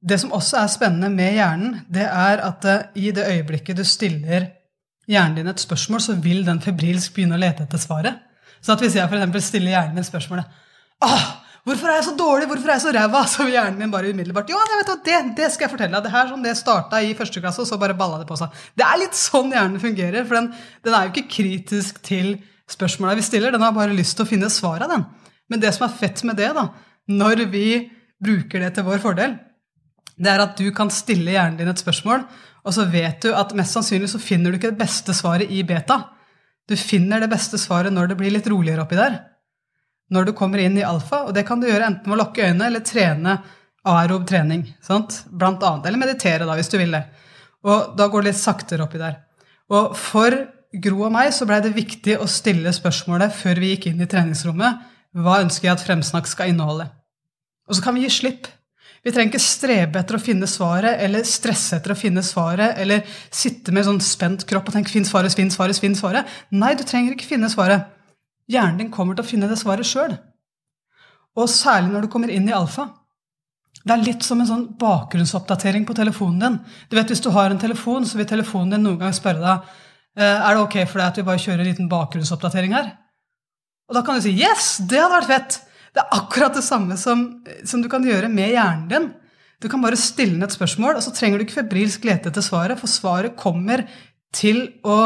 det 0.01 0.17
som 0.23 0.33
også 0.33 0.63
er 0.63 0.73
spennende 0.73 1.11
med 1.13 1.35
hjernen, 1.37 1.77
det 1.93 2.07
er 2.07 2.41
at 2.47 2.65
eh, 2.65 2.87
i 2.97 3.13
det 3.13 3.27
øyeblikket 3.29 3.77
du 3.77 3.85
stiller 3.85 4.49
hjernen 5.11 5.41
din 5.41 5.51
et 5.51 5.61
spørsmål, 5.61 6.01
så 6.01 6.17
vil 6.23 6.45
den 6.47 6.63
febrilsk 6.65 7.15
begynne 7.17 7.37
å 7.37 7.43
lete 7.43 7.67
etter 7.67 7.81
svaret. 7.81 8.23
Så 8.61 8.75
at 8.75 8.83
hvis 8.85 8.97
jeg 8.97 9.09
for 9.09 9.41
stiller 9.41 9.77
hjernen 9.77 9.97
min 9.97 10.05
spørsmålet 10.05 10.45
Åh, 11.01 11.23
'Hvorfor 11.61 11.89
er 11.89 11.99
jeg 11.99 12.05
så 12.05 12.17
dårlig? 12.17 12.47
Hvorfor 12.49 12.69
er 12.69 12.73
jeg 12.73 12.83
så 12.83 12.93
ræva?' 12.93 13.27
Så 13.33 13.45
vil 13.45 13.53
hjernen 13.53 13.79
min 13.79 13.91
bare 13.91 14.11
umiddelbart 14.13 14.49
'Ja, 14.49 14.57
vet 14.81 15.05
det, 15.05 15.37
det 15.37 15.53
skal 15.53 15.65
jeg 15.67 15.71
fortelle 15.71 15.97
deg.' 15.97 16.05
Det 16.05 16.13
her 16.13 16.29
som 16.29 16.43
det 16.43 16.57
starta 16.57 17.01
i 17.05 17.15
første 17.15 17.41
klasse, 17.41 17.61
og 17.61 17.69
så 17.69 17.79
bare 17.79 17.95
balla 17.95 18.19
det 18.19 18.29
på 18.29 18.37
seg. 18.37 18.49
Det 18.77 18.85
er 18.85 19.01
litt 19.01 19.15
sånn 19.15 19.53
hjernen 19.53 19.81
fungerer. 19.81 20.25
For 20.25 20.35
den, 20.35 20.55
den 20.85 20.95
er 20.95 21.05
jo 21.05 21.13
ikke 21.13 21.29
kritisk 21.37 22.01
til 22.03 22.39
spørsmåla 22.69 23.15
vi 23.17 23.23
stiller. 23.23 23.53
Den 23.53 23.63
har 23.63 23.73
bare 23.73 23.97
lyst 23.97 24.17
til 24.17 24.25
å 24.25 24.29
finne 24.29 24.49
svaret, 24.49 24.89
den. 24.89 25.05
Men 25.51 25.61
det 25.61 25.75
som 25.75 25.85
er 25.89 25.97
fett 25.97 26.25
med 26.25 26.37
det, 26.37 26.53
da, 26.57 26.69
når 27.09 27.45
vi 27.53 27.91
bruker 28.21 28.61
det 28.61 28.75
til 28.75 28.85
vår 28.85 29.01
fordel, 29.03 29.37
det 30.21 30.31
er 30.33 30.43
at 30.45 30.59
du 30.59 30.69
kan 30.77 30.91
stille 30.93 31.33
hjernen 31.33 31.59
din 31.59 31.71
et 31.71 31.81
spørsmål, 31.81 32.25
og 32.61 32.75
så 32.77 32.85
vet 32.93 33.23
du 33.25 33.33
at 33.33 33.55
mest 33.57 33.77
sannsynlig 33.77 34.11
så 34.13 34.21
finner 34.21 34.53
du 34.53 34.59
ikke 34.59 34.73
det 34.75 34.83
beste 34.83 35.15
svaret 35.17 35.49
i 35.49 35.63
beta. 35.67 36.03
Du 36.69 36.77
finner 36.77 37.23
det 37.23 37.31
beste 37.33 37.59
svaret 37.59 37.95
når 37.95 38.11
det 38.11 38.19
blir 38.21 38.35
litt 38.35 38.49
roligere 38.51 38.85
oppi 38.85 38.99
der. 38.99 39.17
Når 40.13 40.29
du 40.29 40.35
kommer 40.37 40.61
inn 40.61 40.77
i 40.77 40.85
alfa, 40.85 41.25
og 41.29 41.33
det 41.35 41.47
kan 41.49 41.63
du 41.63 41.69
gjøre 41.71 41.89
enten 41.89 42.11
med 42.11 42.19
å 42.19 42.21
lukke 42.21 42.45
øynene 42.45 42.69
eller 42.69 42.85
trene 42.85 43.39
aerob 43.89 44.27
trening. 44.29 44.67
Sant? 44.85 45.23
Blant 45.31 45.65
annet. 45.65 45.89
Eller 45.89 46.03
meditere, 46.03 46.45
da, 46.45 46.57
hvis 46.59 46.69
du 46.69 46.77
vil 46.77 46.93
det. 46.93 47.05
Og 47.65 47.95
da 47.97 48.09
går 48.11 48.27
det 48.27 48.35
litt 48.35 48.43
saktere 48.43 48.85
oppi 48.85 49.01
der. 49.01 49.23
Og 49.73 49.95
for 49.97 50.37
Gro 50.71 51.01
og 51.09 51.11
meg 51.11 51.33
så 51.35 51.49
blei 51.49 51.59
det 51.65 51.73
viktig 51.75 52.15
å 52.23 52.29
stille 52.31 52.71
spørsmålet 52.71 53.33
før 53.35 53.59
vi 53.59 53.73
gikk 53.73 53.89
inn 53.91 54.05
i 54.05 54.07
treningsrommet 54.11 54.85
hva 55.19 55.41
ønsker 55.43 55.67
jeg 55.67 55.75
at 55.75 55.83
fremsnakk 55.83 56.29
skal 56.31 56.53
inneholde? 56.53 56.87
Og 57.67 57.75
så 57.75 57.83
kan 57.83 57.97
vi 57.97 58.05
gi 58.05 58.13
slipp. 58.15 58.47
Vi 59.01 59.13
trenger 59.13 59.33
ikke 59.33 59.41
strebe 59.41 60.01
etter 60.03 60.19
å 60.19 60.21
finne 60.21 60.49
svaret 60.51 61.01
eller 61.01 61.25
stresse 61.25 61.79
etter 61.79 61.95
å 61.95 61.97
finne 61.97 62.21
svaret 62.25 62.77
eller 62.83 63.07
sitte 63.33 63.73
med 63.73 63.87
sånn 63.87 64.01
spent 64.05 64.45
kropp 64.49 64.69
og 64.69 64.77
tenke 64.77 64.93
'finn 64.93 65.09
svaret, 65.09 65.33
finn 65.33 65.51
svaret, 65.51 65.81
finn 65.81 65.97
svaret'. 65.97 66.29
Nei, 66.53 66.75
du 66.75 66.85
trenger 66.85 67.17
ikke 67.17 67.33
finne 67.33 67.49
svaret. 67.49 67.87
Hjernen 68.51 68.77
din 68.77 68.91
kommer 68.91 69.17
til 69.17 69.25
å 69.25 69.31
finne 69.31 69.49
det 69.49 69.57
svaret 69.57 69.89
sjøl. 69.89 70.19
Og 71.37 71.49
særlig 71.49 71.93
når 71.93 72.03
du 72.03 72.09
kommer 72.09 72.31
inn 72.31 72.49
i 72.49 72.53
alfa. 72.53 72.91
Det 73.81 73.95
er 73.95 74.05
litt 74.05 74.23
som 74.27 74.41
en 74.41 74.47
sånn 74.47 74.67
bakgrunnsoppdatering 74.77 75.87
på 75.89 75.97
telefonen 75.97 76.41
din. 76.41 76.59
Du 76.91 76.97
vet, 76.97 77.09
Hvis 77.09 77.23
du 77.23 77.31
har 77.31 77.51
en 77.51 77.59
telefon, 77.59 78.05
så 78.05 78.19
vil 78.19 78.27
telefonen 78.27 78.71
din 78.71 78.83
noen 78.83 78.99
gang 78.99 79.13
spørre 79.13 79.41
deg 79.41 79.63
«Eh, 80.19 80.51
er 80.51 80.55
det 80.55 80.61
ok 80.61 80.87
for 80.87 80.99
deg 80.99 81.07
at 81.07 81.17
vi 81.17 81.23
bare 81.23 81.39
kjører 81.39 81.61
en 81.61 81.67
liten 81.67 81.89
bakgrunnsoppdatering 81.89 82.75
her. 82.75 82.99
Og 83.89 83.95
da 83.95 84.03
kan 84.03 84.17
du 84.17 84.21
si 84.21 84.37
'yes, 84.37 84.87
det 84.87 85.01
hadde 85.01 85.15
vært 85.15 85.31
fett'. 85.31 85.70
Det 85.91 86.03
er 86.03 86.19
akkurat 86.21 86.55
det 86.55 86.63
samme 86.65 86.97
som, 87.01 87.25
som, 87.67 87.83
du 87.83 87.89
kan 87.91 88.05
gjøre 88.07 88.31
med 88.33 88.53
hjernen 88.55 88.87
din. 88.91 89.09
Du 89.61 89.69
kan 89.69 89.83
bare 89.83 89.99
stille 90.01 90.39
ned 90.39 90.49
et 90.49 90.57
spørsmål, 90.57 90.97
og 90.97 91.05
så 91.05 91.13
trenger 91.15 91.39
du 91.41 91.45
ikke 91.45 91.59
febrilsk 91.59 92.07
lete 92.09 92.31
etter 92.31 92.45
svaret, 92.45 92.79
for 92.81 92.89
svaret 92.89 93.37
kommer 93.39 93.85
til 94.33 94.63
å 94.87 95.01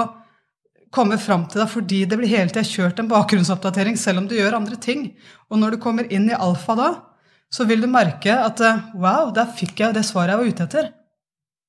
komme 0.95 1.17
fram 1.19 1.49
til 1.51 1.59
deg 1.59 1.71
fordi 1.73 2.05
det 2.07 2.19
blir 2.21 2.31
hele 2.31 2.53
tida 2.53 2.63
kjørt 2.63 3.01
en 3.03 3.09
bakgrunnsoppdatering, 3.11 3.97
selv 3.99 4.23
om 4.23 4.29
du 4.31 4.37
gjør 4.37 4.61
andre 4.61 4.79
ting. 4.79 5.09
Og 5.51 5.59
når 5.59 5.75
du 5.75 5.83
kommer 5.83 6.07
inn 6.13 6.29
i 6.31 6.37
alfa 6.39 6.77
da, 6.79 6.91
så 7.51 7.67
vil 7.67 7.83
du 7.83 7.89
merke 7.91 8.35
at 8.35 8.61
wow, 8.95 9.33
der 9.35 9.51
fikk 9.59 9.83
jeg 9.83 9.97
det 9.97 10.05
svaret 10.07 10.35
jeg 10.35 10.43
var 10.43 10.53
ute 10.53 10.69
etter. 10.69 10.93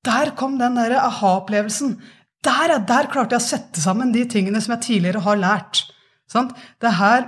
Der 0.05 0.31
kom 0.37 0.59
den 0.59 0.77
der 0.77 0.99
aha-opplevelsen. 0.99 1.95
Der, 2.45 2.75
der 2.85 3.09
klarte 3.09 3.37
jeg 3.37 3.41
å 3.41 3.47
sette 3.47 3.81
sammen 3.81 4.13
de 4.13 4.25
tingene 4.29 4.61
som 4.61 4.75
jeg 4.75 4.85
tidligere 4.85 5.23
har 5.25 5.41
lært. 5.41 5.81
Sant? 6.29 6.53
Det 6.81 6.93
her 6.99 7.25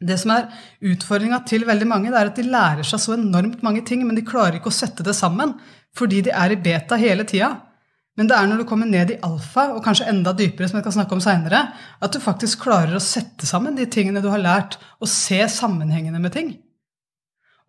det 0.00 0.18
som 0.20 0.32
er 0.34 0.50
utfordringa 0.92 1.40
til 1.48 1.64
veldig 1.66 1.88
mange, 1.90 2.12
det 2.12 2.20
er 2.20 2.30
at 2.30 2.38
de 2.38 2.46
lærer 2.46 2.86
seg 2.86 3.02
så 3.02 3.16
enormt 3.16 3.64
mange 3.66 3.82
ting, 3.86 4.04
men 4.06 4.18
de 4.18 4.26
klarer 4.26 4.58
ikke 4.58 4.70
å 4.70 4.78
sette 4.78 5.06
det 5.06 5.16
sammen 5.18 5.56
fordi 5.98 6.20
de 6.28 6.30
er 6.30 6.52
i 6.54 6.60
beta 6.62 6.98
hele 7.00 7.24
tida. 7.26 7.48
Men 8.18 8.28
det 8.30 8.34
er 8.34 8.48
når 8.50 8.60
du 8.60 8.66
kommer 8.68 8.86
ned 8.90 9.12
i 9.14 9.18
alfa, 9.22 9.68
og 9.74 9.82
kanskje 9.82 10.08
enda 10.10 10.32
dypere, 10.36 10.68
som 10.68 10.78
jeg 10.78 10.86
kan 10.86 10.94
snakke 10.94 11.14
om 11.14 11.22
senere, 11.22 11.60
at 12.02 12.14
du 12.14 12.18
faktisk 12.22 12.64
klarer 12.66 12.96
å 12.98 13.02
sette 13.02 13.46
sammen 13.46 13.78
de 13.78 13.86
tingene 13.90 14.22
du 14.22 14.26
har 14.30 14.42
lært, 14.42 14.74
og 14.98 15.10
se 15.10 15.38
sammenhengene 15.54 16.18
med 16.22 16.34
ting. 16.34 16.52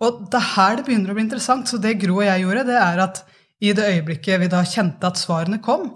Og 0.02 0.24
det 0.32 0.40
er 0.40 0.52
her 0.56 0.80
det 0.80 0.86
begynner 0.88 1.14
å 1.14 1.18
bli 1.18 1.26
interessant. 1.28 1.70
Så 1.70 1.78
det 1.82 1.98
Gro 2.02 2.18
og 2.18 2.26
jeg 2.26 2.44
gjorde, 2.44 2.66
det 2.70 2.80
er 2.82 3.04
at 3.04 3.22
i 3.60 3.74
det 3.76 3.90
øyeblikket 3.94 4.42
vi 4.42 4.50
da 4.52 4.64
kjente 4.66 5.10
at 5.10 5.20
svarene 5.20 5.60
kom, 5.62 5.90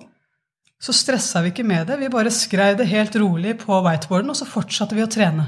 så 0.84 0.93
stressa 0.96 1.41
vi 1.41 1.54
ikke 1.54 1.65
med 1.65 1.88
det. 1.88 1.98
Vi 2.02 2.12
bare 2.12 2.34
skrev 2.34 2.76
det 2.78 2.89
helt 2.91 3.15
rolig 3.15 3.56
på 3.62 3.80
whiteboarden, 3.86 4.34
og 4.34 4.38
så 4.38 4.50
fortsatte 4.50 4.98
vi 4.98 5.06
å 5.06 5.10
trene. 5.12 5.48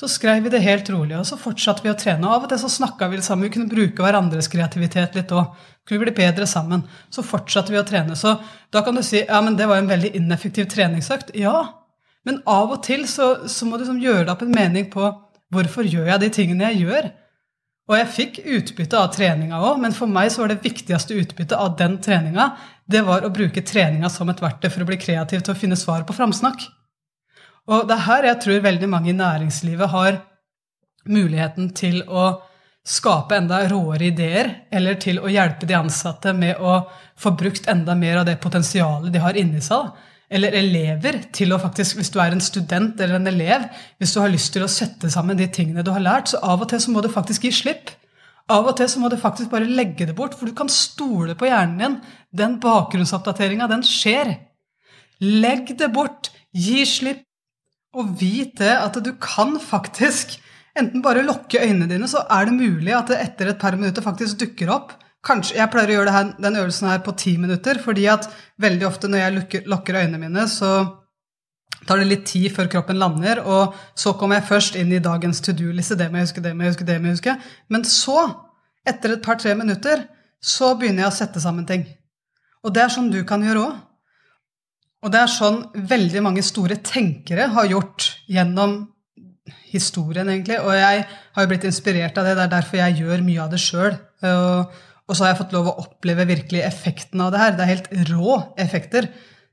Så 0.00 0.08
skrev 0.08 0.46
vi 0.46 0.52
det 0.52 0.62
helt 0.64 0.86
rolig, 0.88 1.12
og 1.18 1.26
så 1.28 1.36
fortsatte 1.36 1.84
vi 1.84 1.90
å 1.92 1.96
trene. 1.98 2.24
Og 2.24 2.32
av 2.32 2.44
og 2.46 2.52
til 2.52 2.60
så 2.62 2.70
snakka 2.72 3.10
vi 3.12 3.18
sammen. 3.20 3.44
Vi 3.44 3.52
kunne 3.52 3.68
bruke 3.68 4.00
hverandres 4.00 4.48
kreativitet 4.48 5.18
litt 5.18 5.34
òg. 5.36 5.50
Kunne 5.84 6.06
bli 6.06 6.14
bedre 6.16 6.46
sammen. 6.48 6.86
Så 7.12 7.24
fortsatte 7.26 7.74
vi 7.74 7.80
å 7.80 7.84
trene. 7.84 8.16
Så 8.16 8.32
da 8.72 8.80
kan 8.86 8.96
du 8.96 9.02
si 9.04 9.20
ja, 9.20 9.42
men 9.44 9.58
det 9.58 9.68
var 9.68 9.82
en 9.82 9.90
veldig 9.90 10.14
ineffektiv 10.16 10.70
treningsøkt. 10.72 11.34
Ja, 11.36 11.84
men 12.24 12.40
av 12.48 12.72
og 12.72 12.80
til 12.86 13.04
så, 13.08 13.44
så 13.44 13.68
må 13.68 13.76
du 13.76 13.84
liksom 13.84 14.00
gjøre 14.00 14.24
deg 14.24 14.32
opp 14.32 14.46
en 14.46 14.56
mening 14.56 14.88
på 14.92 15.12
hvorfor 15.52 15.84
gjør 15.84 16.14
jeg 16.14 16.24
de 16.24 16.32
tingene 16.32 16.70
jeg 16.70 16.86
gjør. 16.86 17.12
Og 17.90 17.96
jeg 17.98 18.10
fikk 18.14 18.42
utbytte 18.46 18.96
av 18.96 19.12
treninga 19.12 19.60
òg, 19.66 19.80
men 19.82 19.92
for 19.92 20.08
meg 20.08 20.30
så 20.32 20.44
var 20.44 20.52
det 20.52 20.62
viktigste 20.64 21.16
utbyttet 21.20 21.58
av 21.58 21.74
den 21.76 21.98
treninga 22.00 22.52
det 22.90 23.02
var 23.06 23.26
å 23.26 23.32
bruke 23.34 23.62
treninga 23.66 24.08
som 24.10 24.30
et 24.30 24.40
verktøy 24.42 24.70
for 24.70 24.84
å 24.84 24.88
bli 24.88 24.98
kreativ 25.00 25.42
til 25.42 25.52
å 25.52 25.58
finne 25.58 25.78
svar 25.78 26.06
på 26.06 26.16
framsnakk. 26.16 26.64
Og 27.70 27.86
det 27.86 27.96
er 27.96 28.06
her 28.08 28.26
jeg 28.26 28.42
tror 28.44 28.62
veldig 28.64 28.88
mange 28.90 29.12
i 29.12 29.16
næringslivet 29.16 29.92
har 29.92 30.20
muligheten 31.10 31.70
til 31.76 32.02
å 32.08 32.30
skape 32.86 33.36
enda 33.36 33.60
råere 33.70 34.08
ideer, 34.08 34.50
eller 34.72 34.96
til 35.00 35.20
å 35.20 35.30
hjelpe 35.30 35.68
de 35.68 35.76
ansatte 35.78 36.32
med 36.34 36.58
å 36.58 36.80
få 37.20 37.34
brukt 37.38 37.68
enda 37.70 37.94
mer 37.94 38.22
av 38.22 38.26
det 38.26 38.40
potensialet 38.42 39.12
de 39.12 39.22
har 39.22 39.38
inni 39.38 39.60
seg. 39.62 39.92
Eller 40.30 40.54
elever 40.54 41.18
til 41.34 41.52
å 41.52 41.58
faktisk, 41.60 41.98
hvis 41.98 42.12
du 42.14 42.20
er 42.22 42.34
en 42.34 42.42
student 42.42 43.00
eller 43.00 43.18
en 43.18 43.30
elev, 43.30 43.66
hvis 43.98 44.14
du 44.14 44.20
har 44.22 44.30
lyst 44.30 44.52
til 44.54 44.64
å 44.64 44.70
sette 44.70 45.10
sammen 45.10 45.38
de 45.38 45.48
tingene 45.50 45.84
du 45.86 45.90
har 45.94 46.02
lært, 46.02 46.30
så 46.30 46.42
av 46.42 46.62
og 46.62 46.70
til 46.70 46.82
så 46.82 46.94
må 46.94 47.02
du 47.02 47.10
faktisk 47.12 47.46
gi 47.46 47.54
slipp. 47.54 47.90
Av 48.50 48.66
og 48.66 48.76
til 48.78 48.88
så 48.90 49.02
må 49.02 49.10
du 49.10 49.18
faktisk 49.20 49.50
bare 49.52 49.68
legge 49.68 50.06
det 50.06 50.14
bort, 50.18 50.34
for 50.38 50.50
du 50.50 50.54
kan 50.58 50.70
stole 50.70 51.36
på 51.38 51.50
hjernen 51.50 51.78
din. 51.78 51.98
Den 52.34 52.58
bakgrunnsoppdateringa, 52.62 53.66
den 53.70 53.82
skjer. 53.86 54.36
Legg 55.20 55.74
det 55.78 55.90
bort. 55.94 56.32
Gi 56.54 56.86
slipp. 56.86 57.26
Og 57.98 58.14
vit 58.20 58.52
det 58.60 58.72
at 58.76 58.96
du 59.02 59.12
kan 59.18 59.56
faktisk 59.60 60.36
enten 60.78 61.02
bare 61.02 61.24
lukke 61.26 61.58
øynene 61.58 61.88
dine, 61.90 62.08
så 62.08 62.22
er 62.30 62.46
det 62.46 62.54
mulig 62.54 62.94
at 62.94 63.10
det 63.10 63.18
etter 63.24 63.50
et 63.50 63.58
par 63.60 63.74
minutter 63.76 64.04
faktisk 64.04 64.38
dukker 64.44 64.70
opp 64.72 64.96
Kanskje, 65.20 65.58
Jeg 65.58 65.68
pleier 65.68 65.90
å 65.90 65.96
gjøre 65.98 66.12
her, 66.14 66.28
den 66.40 66.54
øvelsen 66.56 66.88
her 66.88 67.02
på 67.04 67.12
ti 67.12 67.34
minutter, 67.36 67.76
fordi 67.84 68.06
at 68.08 68.24
veldig 68.56 68.86
ofte 68.88 69.08
når 69.10 69.20
jeg 69.20 69.34
lukker, 69.34 69.66
lukker 69.68 69.98
øynene 70.00 70.20
mine, 70.22 70.46
så 70.48 70.70
tar 71.84 72.00
det 72.00 72.06
litt 72.08 72.24
tid 72.28 72.48
før 72.56 72.70
kroppen 72.72 72.96
lander, 72.96 73.42
og 73.44 73.74
så 73.92 74.14
kommer 74.16 74.38
jeg 74.38 74.48
først 74.48 74.78
inn 74.80 74.94
i 74.96 75.02
dagens 75.04 75.42
to 75.44 75.52
do-liste. 75.52 75.98
Det 76.00 76.08
må 76.08 76.22
jeg 76.22 76.30
huske, 76.30 76.44
det 76.44 76.54
må 76.56 76.64
jeg 76.64 76.72
huske, 76.72 76.88
det 76.88 76.96
må 76.96 77.10
jeg 77.10 77.18
huske. 77.18 77.36
Men 77.68 77.84
så, 77.84 78.24
etter 78.88 79.12
et 79.12 79.24
par-tre 79.24 79.52
minutter, 79.58 80.06
så 80.40 80.72
begynner 80.80 81.04
jeg 81.04 81.12
å 81.12 81.18
sette 81.20 81.44
sammen 81.44 81.68
ting. 81.68 81.84
Og 82.64 82.72
det 82.72 82.86
er 82.86 82.96
sånn 82.96 83.12
du 83.12 83.20
kan 83.28 83.44
gjøre 83.44 83.66
òg. 83.66 83.76
Og 85.00 85.12
det 85.12 85.20
er 85.22 85.32
sånn 85.32 85.62
veldig 85.90 86.22
mange 86.24 86.42
store 86.44 86.76
tenkere 86.84 87.48
har 87.54 87.68
gjort 87.70 88.10
gjennom 88.28 88.82
historien, 89.70 90.28
egentlig. 90.28 90.58
Og 90.60 90.74
jeg 90.76 91.06
har 91.08 91.44
jo 91.44 91.50
blitt 91.50 91.66
inspirert 91.68 92.18
av 92.20 92.28
det. 92.28 92.36
Det 92.36 92.44
er 92.44 92.54
derfor 92.58 92.80
jeg 92.82 93.00
gjør 93.00 93.24
mye 93.24 93.42
av 93.46 93.50
det 93.54 93.62
sjøl. 93.62 93.96
Og 94.20 95.16
så 95.16 95.24
har 95.24 95.32
jeg 95.32 95.40
fått 95.40 95.56
lov 95.56 95.70
å 95.70 95.76
oppleve 95.82 96.28
virkelig 96.28 96.62
effekten 96.66 97.22
av 97.24 97.32
det 97.32 97.40
her. 97.42 97.56
Det 97.56 97.64
er 97.64 97.72
helt 97.72 97.92
rå 98.12 98.36
effekter. 98.60 99.08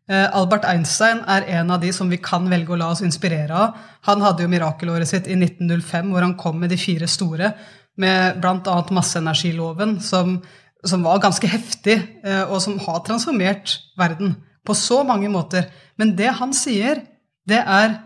Eh, 0.07 0.27
Albert 0.37 0.67
Einstein 0.69 1.23
er 1.27 1.47
en 1.57 1.71
av 1.73 1.81
de 1.83 1.89
som 1.95 2.11
vi 2.11 2.19
kan 2.23 2.45
velge 2.51 2.75
å 2.75 2.79
la 2.79 2.91
oss 2.93 3.03
inspirere 3.03 3.55
av. 3.55 3.79
Han 4.07 4.23
hadde 4.23 4.45
jo 4.45 4.51
mirakelåret 4.51 5.09
sitt 5.09 5.27
i 5.27 5.35
1905, 5.35 6.13
hvor 6.13 6.23
han 6.23 6.37
kom 6.39 6.61
med 6.61 6.71
de 6.71 6.79
fire 6.79 7.09
store, 7.11 7.51
med 7.97 8.37
bl.a. 8.43 8.77
masseenergiloven, 8.93 9.97
som, 10.03 10.37
som 10.85 11.03
var 11.03 11.23
ganske 11.23 11.49
heftig, 11.49 11.97
eh, 12.23 12.43
og 12.45 12.61
som 12.63 12.77
har 12.85 13.01
transformert 13.07 13.79
verden 13.99 14.37
på 14.67 14.75
så 14.75 15.01
mange 15.07 15.29
måter. 15.31 15.69
Men 15.97 16.13
det 16.19 16.33
han 16.39 16.53
sier, 16.55 17.05
det 17.47 17.63
er 17.63 18.03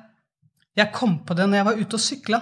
Jeg 0.77 0.93
kom 0.95 1.17
på 1.27 1.35
det 1.35 1.49
når 1.49 1.57
jeg 1.57 1.67
var 1.67 1.79
ute 1.81 1.97
og 1.97 1.99
sykla. 1.99 2.37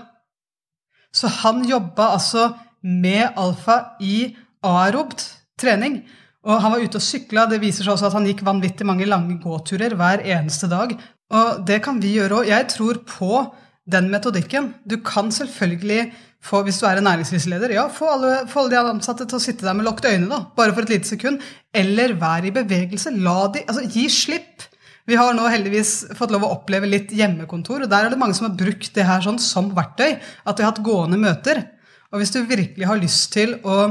Så 1.10 1.32
han 1.42 1.64
jobba 1.66 2.12
altså 2.14 2.44
med 2.86 3.40
alfa 3.42 3.96
i 4.06 4.36
aerobt 4.62 5.24
trening. 5.58 6.04
Og 6.46 6.62
han 6.62 6.76
var 6.76 6.84
ute 6.84 7.00
og 7.00 7.04
sykla. 7.04 7.48
Det 7.50 7.58
viser 7.64 7.88
seg 7.88 7.96
også 7.96 8.12
at 8.12 8.18
han 8.20 8.28
gikk 8.30 8.44
vanvittig 8.46 8.86
mange 8.86 9.08
lange 9.10 9.40
gåturer 9.42 9.96
hver 9.98 10.22
eneste 10.22 10.70
dag. 10.70 10.94
Og 11.34 11.66
det 11.66 11.82
kan 11.86 11.98
vi 12.04 12.14
gjøre 12.20 12.44
òg. 12.44 12.52
Jeg 12.52 12.70
tror 12.76 13.02
på 13.10 13.42
den 13.90 14.12
metodikken. 14.14 14.74
Du 14.86 15.00
kan 15.02 15.34
selvfølgelig 15.34 16.12
få, 16.44 16.62
hvis 16.66 16.80
du 16.80 16.88
er 16.88 17.00
en 17.00 17.08
næringslivsleder, 17.10 17.74
ja, 17.76 17.86
få 17.92 18.10
alle, 18.14 18.34
få 18.50 18.64
alle 18.64 18.74
de 18.74 18.94
ansatte 18.96 19.28
til 19.28 19.40
å 19.40 19.44
sitte 19.44 19.68
der 19.68 19.76
med 19.78 19.88
lukket 19.88 20.12
øyne, 20.14 20.30
da, 20.32 20.42
bare 20.56 20.76
for 20.76 20.88
et 20.88 20.94
lite 20.96 21.12
sekund. 21.12 21.44
Eller 21.76 22.16
vær 22.20 22.48
i 22.48 22.54
bevegelse. 22.56 23.14
La 23.20 23.40
de, 23.54 23.66
altså, 23.68 23.86
gi 23.92 24.08
slipp. 24.14 24.68
Vi 25.10 25.18
har 25.18 25.34
nå 25.34 25.48
heldigvis 25.50 26.14
fått 26.18 26.32
lov 26.32 26.46
å 26.46 26.52
oppleve 26.54 26.88
litt 26.90 27.12
hjemmekontor, 27.18 27.84
og 27.84 27.92
der 27.92 28.06
er 28.06 28.14
det 28.14 28.20
mange 28.22 28.38
som 28.38 28.48
har 28.48 28.58
brukt 28.60 28.94
det 28.96 29.08
her 29.08 29.24
sånn 29.26 29.40
som 29.42 29.72
verktøy. 29.76 30.20
At 30.46 30.58
de 30.58 30.66
har 30.66 30.72
hatt 30.72 30.86
gående 30.86 31.20
møter. 31.22 31.66
Og 32.14 32.22
hvis 32.22 32.34
du 32.34 32.44
virkelig 32.44 32.88
har 32.90 33.02
lyst 33.02 33.34
til 33.36 33.58
å 33.66 33.82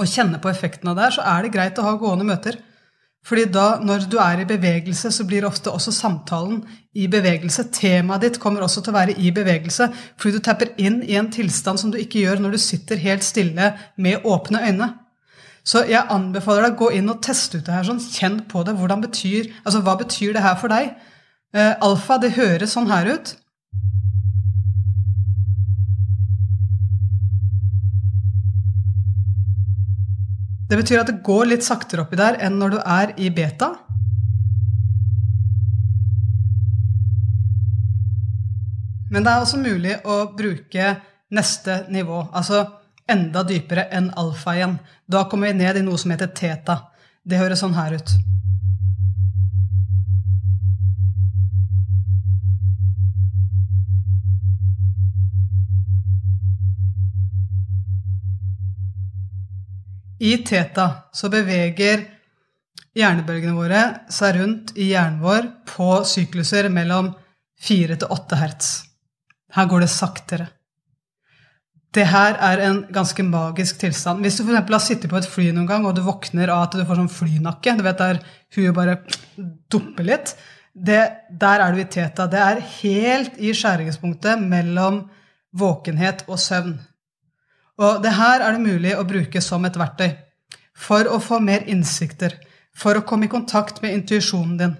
å 0.00 0.06
kjenne 0.08 0.40
på 0.40 0.50
effekten 0.52 0.90
av 0.90 0.96
det 0.96 1.06
her, 1.06 1.16
så 1.18 1.24
er 1.34 1.44
det 1.44 1.52
greit 1.54 1.80
å 1.80 1.86
ha 1.86 1.96
gående 2.00 2.26
møter. 2.28 2.56
Fordi 3.26 3.44
da, 3.54 3.76
når 3.78 4.08
du 4.10 4.16
er 4.18 4.40
i 4.42 4.46
bevegelse, 4.48 5.12
så 5.14 5.24
blir 5.26 5.46
ofte 5.46 5.70
også 5.70 5.92
samtalen 5.94 6.64
i 6.98 7.06
bevegelse. 7.10 7.68
Temaet 7.74 8.24
ditt 8.24 8.40
kommer 8.42 8.64
også 8.64 8.82
til 8.82 8.90
å 8.90 8.96
være 8.96 9.14
i 9.14 9.30
bevegelse, 9.34 9.86
fordi 10.18 10.38
du 10.40 10.42
tapper 10.42 10.72
inn 10.82 11.00
i 11.06 11.14
en 11.20 11.30
tilstand 11.30 11.78
som 11.78 11.92
du 11.92 12.00
ikke 12.00 12.24
gjør 12.24 12.42
når 12.42 12.56
du 12.56 12.62
sitter 12.64 12.98
helt 12.98 13.24
stille 13.26 13.70
med 13.96 14.26
åpne 14.26 14.64
øyne. 14.66 14.90
Så 15.62 15.84
jeg 15.86 16.02
anbefaler 16.10 16.66
deg 16.66 16.74
å 16.74 16.80
gå 16.80 16.90
inn 16.98 17.12
og 17.12 17.22
teste 17.22 17.60
ut 17.60 17.66
det 17.68 17.76
her. 17.76 17.86
sånn, 17.86 18.02
Kjenn 18.02 18.40
på 18.50 18.64
det. 18.66 18.74
Betyr, 18.74 19.52
altså, 19.62 19.84
hva 19.86 19.94
betyr 20.00 20.34
det 20.34 20.42
her 20.42 20.58
for 20.58 20.74
deg? 20.74 20.90
Uh, 21.54 21.74
alfa, 21.84 22.18
det 22.18 22.34
høres 22.34 22.74
sånn 22.74 22.90
her 22.90 23.12
ut. 23.14 23.36
Det 30.72 30.78
betyr 30.80 31.02
at 31.02 31.10
det 31.10 31.20
går 31.20 31.50
litt 31.50 31.64
saktere 31.66 32.00
oppi 32.06 32.16
der 32.16 32.38
enn 32.40 32.54
når 32.56 32.70
du 32.72 32.76
er 32.80 33.10
i 33.20 33.26
beta. 33.28 33.66
Men 39.12 39.20
det 39.20 39.34
er 39.34 39.42
også 39.42 39.60
mulig 39.60 39.98
å 40.08 40.16
bruke 40.32 40.94
neste 41.36 41.82
nivå, 41.92 42.22
altså 42.32 42.62
enda 43.04 43.42
dypere 43.44 43.84
enn 43.92 44.08
alfa 44.16 44.54
igjen. 44.56 44.78
Da 45.04 45.26
kommer 45.28 45.52
vi 45.52 45.60
ned 45.60 45.82
i 45.82 45.84
noe 45.84 46.00
som 46.00 46.16
heter 46.16 46.32
teta. 46.32 46.78
Det 47.20 47.36
høres 47.36 47.60
sånn 47.60 47.76
her 47.76 47.98
ut. 48.00 48.16
I 60.22 60.36
teta 60.46 60.86
så 61.14 61.28
beveger 61.32 62.04
hjernebølgene 62.94 63.56
våre 63.56 63.82
seg 64.12 64.36
rundt 64.38 64.72
i 64.78 64.92
hjernen 64.92 65.22
vår 65.22 65.48
på 65.66 65.88
sykluser 66.06 66.68
mellom 66.70 67.10
4 67.62 67.98
til 67.98 68.12
8 68.14 68.38
hertz. 68.38 68.72
Her 69.56 69.70
går 69.70 69.84
det 69.84 69.90
saktere. 69.92 70.46
Det 71.92 72.06
her 72.08 72.38
er 72.40 72.62
en 72.64 72.78
ganske 72.94 73.24
magisk 73.26 73.82
tilstand. 73.82 74.22
Hvis 74.24 74.38
du 74.38 74.46
for 74.46 74.56
har 74.56 74.80
sittet 74.80 75.10
på 75.10 75.18
et 75.18 75.28
fly 75.28 75.50
noen 75.52 75.68
gang, 75.68 75.84
og 75.84 75.96
du 75.96 76.00
våkner 76.06 76.48
av 76.48 76.68
at 76.68 76.78
du 76.78 76.86
får 76.88 77.02
sånn 77.02 77.12
flynakke, 77.12 77.74
du 77.76 77.84
vet 77.84 78.00
der 78.00 78.22
huet 78.56 78.76
bare 78.78 78.96
dumper 79.72 80.08
litt, 80.08 80.32
det, 80.72 81.02
der 81.28 81.60
er 81.60 81.74
du 81.74 81.82
i 81.82 81.90
teta. 81.90 82.28
Det 82.32 82.40
er 82.40 82.62
helt 82.78 83.36
i 83.36 83.52
skjæringspunktet 83.52 84.40
mellom 84.40 85.02
våkenhet 85.52 86.24
og 86.30 86.40
søvn. 86.40 86.78
Og 87.80 88.02
det 88.04 88.12
her 88.18 88.42
er 88.44 88.56
det 88.56 88.66
mulig 88.66 88.92
å 88.96 89.06
bruke 89.08 89.40
som 89.44 89.64
et 89.64 89.78
verktøy 89.78 90.10
for 90.82 91.08
å 91.08 91.20
få 91.22 91.38
mer 91.42 91.64
innsikter, 91.70 92.34
for 92.74 92.98
å 92.98 93.04
komme 93.06 93.28
i 93.28 93.32
kontakt 93.32 93.82
med 93.84 93.94
intuisjonen 93.96 94.58
din. 94.60 94.74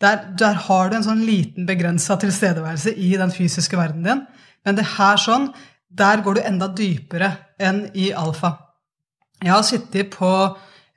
Der, 0.00 0.22
der, 0.38 0.56
har 0.68 0.88
du 0.88 0.96
en 0.96 1.04
sånn 1.04 1.26
liten 1.26 1.66
begrensa 1.68 2.16
tilstedeværelse 2.20 2.94
i 2.96 3.12
den 3.20 3.32
fysiske 3.34 3.76
verdenen 3.76 4.06
din. 4.06 4.22
Men 4.64 4.78
det 4.78 4.86
her 4.96 5.20
sånn, 5.20 5.50
der 5.90 6.22
går 6.24 6.38
du 6.38 6.42
enda 6.46 6.70
dypere 6.72 7.34
enn 7.60 7.86
i 7.98 8.10
alfa. 8.16 8.54
Jeg 9.40 9.52
har 9.52 9.64
sittet 9.66 10.14
på 10.14 10.30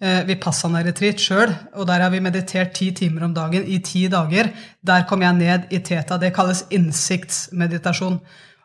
eh, 0.03 0.23
Vipassana-retreat 0.27 1.19
sjøl, 1.19 1.51
og 1.75 1.87
der 1.89 2.05
har 2.05 2.13
vi 2.13 2.23
meditert 2.23 2.75
ti 2.77 2.91
timer 2.95 3.27
om 3.27 3.35
dagen 3.35 3.67
i 3.67 3.79
ti 3.83 4.05
dager. 4.11 4.51
Der 4.83 5.05
kom 5.09 5.23
jeg 5.23 5.39
ned 5.39 5.71
i 5.75 5.81
teta. 5.83 6.19
Det 6.19 6.31
kalles 6.35 6.65
innsiktsmeditasjon. 6.75 8.19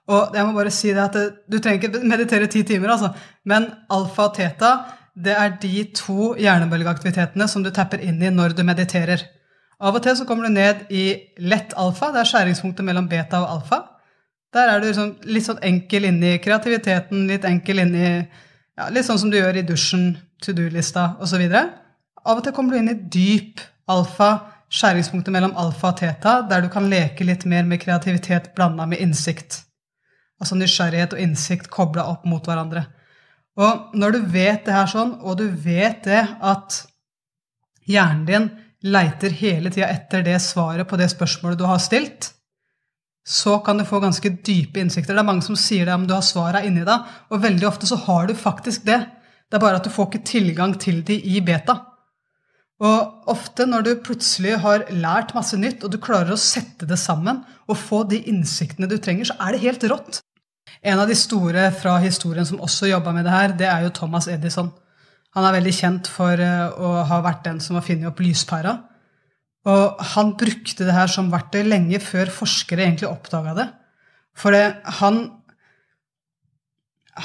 Og 0.09 0.37
jeg 0.37 0.47
må 0.47 0.55
bare 0.57 0.73
si 0.73 0.93
det 0.97 1.03
at 1.05 1.17
Du 1.51 1.59
trenger 1.59 1.83
ikke 1.83 2.01
meditere 2.09 2.49
ti 2.49 2.63
timer, 2.65 2.95
altså. 2.95 3.13
Men 3.45 3.69
alfa 3.93 4.31
og 4.31 4.39
teta 4.39 4.77
det 5.19 5.35
er 5.35 5.57
de 5.59 5.83
to 5.99 6.33
hjernebølgeaktivitetene 6.39 7.49
som 7.51 7.65
du 7.65 7.73
tapper 7.75 8.03
inn 8.07 8.21
i 8.23 8.31
når 8.31 8.55
du 8.55 8.63
mediterer. 8.67 9.25
Av 9.79 9.95
og 9.95 10.03
til 10.03 10.15
så 10.19 10.27
kommer 10.27 10.47
du 10.47 10.55
ned 10.55 10.85
i 10.95 11.05
lett 11.43 11.75
alfa. 11.79 12.13
Det 12.15 12.23
er 12.23 12.31
skjæringspunktet 12.31 12.87
mellom 12.87 13.09
beta 13.11 13.41
og 13.43 13.57
alfa. 13.57 13.81
Der 14.55 14.71
er 14.71 14.81
du 14.81 14.87
liksom 14.89 15.11
litt 15.29 15.47
sånn 15.47 15.61
enkel 15.67 16.07
inni 16.09 16.37
kreativiteten, 16.43 17.27
litt 17.29 17.45
enkel 17.45 17.83
inni 17.85 18.07
ja, 18.09 18.87
Litt 18.95 19.09
sånn 19.09 19.19
som 19.19 19.31
du 19.31 19.37
gjør 19.37 19.59
i 19.59 19.67
dusjen, 19.67 20.13
to 20.39 20.55
do-lista 20.55 21.17
osv. 21.19 21.43
Av 21.51 22.37
og 22.37 22.45
til 22.47 22.55
kommer 22.55 22.75
du 22.75 22.79
inn 22.79 22.93
i 22.93 23.01
dyp 23.11 23.63
alfa, 23.91 24.31
skjæringspunktet 24.71 25.35
mellom 25.35 25.57
alfa 25.59 25.91
og 25.91 25.99
teta, 25.99 26.41
der 26.47 26.63
du 26.63 26.71
kan 26.71 26.87
leke 26.91 27.27
litt 27.27 27.43
mer 27.51 27.67
med 27.67 27.83
kreativitet 27.83 28.53
blanda 28.55 28.87
med 28.87 29.03
innsikt. 29.03 29.65
Altså 30.39 30.59
nysgjerrighet 30.59 31.17
og 31.17 31.23
innsikt 31.23 31.71
kobla 31.73 32.07
opp 32.13 32.27
mot 32.29 32.45
hverandre. 32.47 32.85
Og 33.59 33.95
når 33.99 34.15
du 34.15 34.19
vet 34.33 34.65
det 34.67 34.75
her 34.75 34.91
sånn, 34.91 35.17
og 35.19 35.41
du 35.41 35.49
vet 35.51 36.05
det 36.07 36.23
at 36.23 36.83
hjernen 37.89 38.27
din 38.29 38.49
leiter 38.87 39.35
hele 39.35 39.73
tida 39.75 39.89
etter 39.91 40.23
det 40.23 40.37
svaret 40.45 40.87
på 40.87 40.99
det 41.01 41.09
spørsmålet 41.11 41.59
du 41.59 41.67
har 41.67 41.81
stilt, 41.83 42.31
så 43.29 43.59
kan 43.61 43.77
du 43.81 43.85
få 43.85 43.99
ganske 44.01 44.31
dype 44.47 44.81
innsikter. 44.81 45.13
Det 45.13 45.21
er 45.21 45.29
mange 45.29 45.45
som 45.45 45.59
sier 45.59 45.89
det 45.89 45.97
om 45.97 46.07
du 46.09 46.15
har 46.15 46.25
svara 46.25 46.63
inni 46.65 46.87
deg, 46.87 47.11
og 47.29 47.43
veldig 47.43 47.67
ofte 47.69 47.89
så 47.91 47.99
har 48.07 48.31
du 48.31 48.35
faktisk 48.39 48.87
det. 48.89 49.03
Det 49.49 49.59
er 49.59 49.65
bare 49.65 49.81
at 49.81 49.85
du 49.85 49.93
får 49.93 50.09
ikke 50.09 50.29
tilgang 50.31 50.77
til 50.81 51.03
de 51.05 51.19
i 51.19 51.43
beta. 51.45 51.77
Og 52.79 53.29
ofte 53.29 53.67
når 53.67 53.85
du 53.85 53.93
plutselig 54.07 54.55
har 54.63 54.87
lært 54.95 55.35
masse 55.37 55.59
nytt, 55.59 55.83
og 55.83 55.93
du 55.93 55.99
klarer 56.01 56.33
å 56.33 56.41
sette 56.41 56.87
det 56.87 56.99
sammen 57.01 57.43
og 57.67 57.81
få 57.81 58.05
de 58.09 58.23
innsiktene 58.31 58.89
du 58.89 58.97
trenger, 59.03 59.29
så 59.29 59.37
er 59.43 59.57
det 59.57 59.65
helt 59.67 59.87
rått. 59.91 60.21
En 60.83 61.01
av 61.03 61.09
de 61.11 61.17
store 61.19 61.71
fra 61.75 61.97
historien 62.03 62.47
som 62.47 62.61
også 62.65 62.91
jobba 62.91 63.15
med 63.17 63.27
det 63.27 63.35
her, 63.35 63.55
det 63.59 63.69
er 63.69 63.87
jo 63.87 63.95
Thomas 63.95 64.29
Edison. 64.31 64.71
Han 65.37 65.47
er 65.47 65.59
veldig 65.59 65.75
kjent 65.75 66.11
for 66.11 66.41
eh, 66.41 66.69
å 66.79 67.03
ha 67.09 67.19
vært 67.25 67.45
den 67.47 67.59
som 67.63 67.79
har 67.79 67.87
funnet 67.87 68.09
opp 68.11 68.23
lyspæra. 68.23 68.77
Og 69.69 70.05
han 70.15 70.33
brukte 70.39 70.87
det 70.87 70.95
her 70.97 71.11
som 71.13 71.33
verktøy 71.33 71.61
lenge 71.67 72.01
før 72.01 72.31
forskere 72.33 72.87
egentlig 72.87 73.11
oppdaga 73.11 73.55
det. 73.59 73.67
For 74.39 74.55
det, 74.55 74.79
han, 75.01 75.19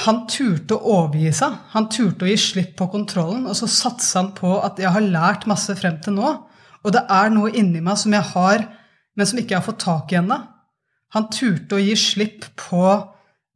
han 0.03 0.23
turte 0.31 0.75
å 0.75 0.97
overgi 0.97 1.31
seg. 1.37 1.59
Han 1.75 1.87
turte 1.93 2.25
å 2.25 2.31
gi 2.31 2.39
slipp 2.41 2.73
på 2.79 2.89
kontrollen. 2.91 3.45
Og 3.47 3.55
så 3.57 3.69
satsa 3.69 4.19
han 4.19 4.33
på 4.35 4.57
at 4.59 4.81
jeg 4.81 4.91
har 4.91 5.05
lært 5.05 5.47
masse 5.49 5.75
frem 5.79 6.01
til 6.03 6.17
nå. 6.17 6.33
Og 6.83 6.95
det 6.95 7.05
er 7.15 7.31
noe 7.31 7.53
inni 7.55 7.83
meg 7.83 7.99
som 8.01 8.13
jeg 8.15 8.27
har, 8.33 8.65
men 9.15 9.29
som 9.29 9.39
ikke 9.39 9.55
jeg 9.55 9.61
har 9.61 9.69
fått 9.69 9.85
tak 9.85 10.11
i 10.11 10.19
ennå. 10.19 10.41
Han 11.15 11.29
turte 11.31 11.77
å 11.77 11.81
gi 11.83 11.93
slipp 11.99 12.49
på 12.59 12.83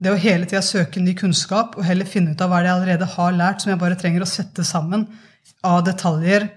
det 0.04 0.14
å 0.14 0.20
hele 0.22 0.46
tida 0.46 0.62
søke 0.62 1.02
ny 1.02 1.16
kunnskap 1.18 1.78
og 1.78 1.86
heller 1.88 2.10
finne 2.10 2.36
ut 2.36 2.42
av 2.44 2.52
hva 2.52 2.62
jeg 2.62 2.74
allerede 2.74 3.08
har 3.16 3.34
lært, 3.34 3.64
som 3.64 3.72
jeg 3.72 3.82
bare 3.82 3.98
trenger 3.98 4.24
å 4.24 4.30
sette 4.30 4.66
sammen 4.68 5.08
av 5.66 5.82
detaljer, 5.88 6.48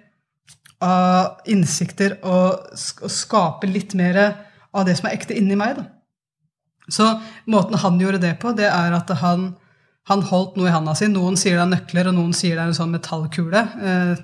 av 0.85 1.40
innsikter, 1.48 2.18
og, 2.24 2.76
skape 2.76 3.68
litt 3.68 3.94
mer 3.96 4.20
av 4.72 4.85
det 4.88 4.96
som 4.98 5.09
er 5.09 5.16
ekte 5.16 5.37
inni 5.37 5.57
meg. 5.59 5.79
Da. 5.79 5.87
Så 6.90 7.07
måten 7.50 7.81
han 7.81 8.00
gjorde 8.00 8.20
det 8.22 8.35
på, 8.42 8.53
det 8.57 8.68
er 8.68 8.96
at 8.96 9.12
han, 9.22 9.50
han 10.11 10.24
holdt 10.29 10.59
noe 10.59 10.68
i 10.68 10.74
handa 10.74 10.94
si. 10.98 11.09
Noen 11.09 11.38
sier 11.40 11.57
det 11.57 11.64
er 11.64 11.72
nøkler, 11.74 12.11
og 12.11 12.16
noen 12.18 12.37
sier 12.37 12.57
det 12.57 12.64
er 12.64 12.72
en 12.72 12.76
sånn 12.76 12.92
metallkule. 12.92 13.64
Eh, 13.81 14.14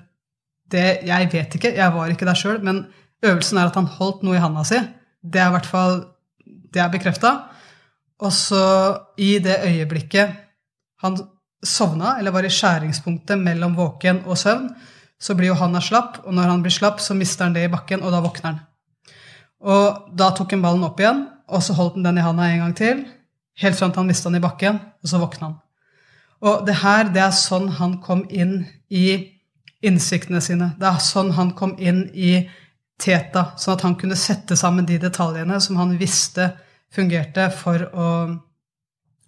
det, 0.72 0.86
jeg 1.06 1.32
vet 1.32 1.56
ikke, 1.56 1.72
jeg 1.78 1.94
var 1.94 2.12
ikke 2.12 2.28
der 2.28 2.38
sjøl, 2.38 2.60
men 2.66 2.84
øvelsen 3.24 3.60
er 3.60 3.70
at 3.70 3.78
han 3.78 3.88
holdt 3.98 4.24
noe 4.26 4.36
i 4.36 4.42
handa 4.42 4.64
si. 4.66 4.80
Det 5.22 5.40
er 5.40 5.52
i 5.52 5.56
hvert 5.56 5.68
fall 5.70 6.00
det 6.74 6.82
er 6.82 6.92
bekrefta. 6.92 7.36
Og 8.24 8.32
så, 8.32 8.64
i 9.20 9.36
det 9.44 9.58
øyeblikket 9.66 10.36
han 11.02 11.18
sovna, 11.64 12.16
eller 12.18 12.32
var 12.32 12.46
i 12.46 12.52
skjæringspunktet 12.52 13.38
mellom 13.40 13.76
våken 13.76 14.22
og 14.26 14.38
søvn, 14.40 14.70
så 15.20 15.34
blir 15.36 15.52
jo 15.52 15.58
han 15.60 15.76
slapp, 15.80 16.22
og 16.24 16.34
når 16.34 16.50
han 16.52 16.62
blir 16.64 16.72
slapp, 16.72 17.00
så 17.00 17.14
mister 17.14 17.44
han 17.44 17.54
det 17.56 17.66
i 17.66 17.72
bakken, 17.72 18.02
og 18.02 18.12
da 18.12 18.20
våkner 18.24 18.50
han. 18.50 18.58
Og 19.60 20.16
da 20.16 20.30
tok 20.36 20.52
han 20.52 20.64
ballen 20.64 20.84
opp 20.84 21.00
igjen, 21.00 21.24
og 21.48 21.62
så 21.64 21.76
holdt 21.76 21.96
han 21.96 22.08
den 22.08 22.18
i 22.20 22.24
handa 22.24 22.48
en 22.50 22.64
gang 22.64 22.74
til, 22.76 23.06
helt 23.60 23.78
fram 23.78 23.92
til 23.92 24.02
han 24.02 24.10
mista 24.10 24.28
den 24.28 24.40
i 24.40 24.44
bakken, 24.44 24.80
og 25.02 25.10
så 25.10 25.20
våkna 25.20 25.48
han. 25.48 25.56
Og 26.44 26.66
det 26.68 26.76
her, 26.82 27.08
det 27.12 27.22
er 27.24 27.32
sånn 27.32 27.70
han 27.78 27.96
kom 28.04 28.26
inn 28.28 28.66
i 28.92 29.06
innsiktene 29.86 30.42
sine. 30.44 30.74
Det 30.80 30.88
er 30.88 31.00
sånn 31.00 31.32
han 31.36 31.54
kom 31.56 31.74
inn 31.80 32.04
i 32.12 32.38
teta, 33.00 33.52
sånn 33.60 33.76
at 33.76 33.84
han 33.86 33.96
kunne 34.00 34.18
sette 34.20 34.56
sammen 34.56 34.86
de 34.88 34.98
detaljene 35.00 35.58
som 35.60 35.80
han 35.80 35.96
visste 36.00 36.50
fungerte 36.94 37.48
for 37.54 37.86
å, 37.92 38.08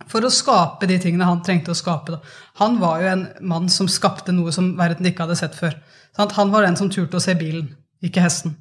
for 0.09 0.25
å 0.25 0.33
skape 0.33 0.89
de 0.91 0.99
tingene 1.03 1.29
han 1.29 1.43
trengte 1.45 1.75
å 1.75 1.79
skape. 1.79 2.21
Han 2.63 2.79
var 2.83 3.03
jo 3.03 3.11
en 3.13 3.27
mann 3.41 3.69
som 3.73 3.91
skapte 3.91 4.35
noe 4.35 4.55
som 4.55 4.75
verden 4.79 5.09
ikke 5.11 5.27
hadde 5.27 5.39
sett 5.41 5.59
før. 5.59 5.77
Han 6.19 6.55
var 6.55 6.67
den 6.67 6.79
som 6.79 6.91
turte 6.91 7.19
å 7.19 7.23
se 7.23 7.37
bilen, 7.39 7.71
ikke 8.05 8.25
hesten. 8.25 8.57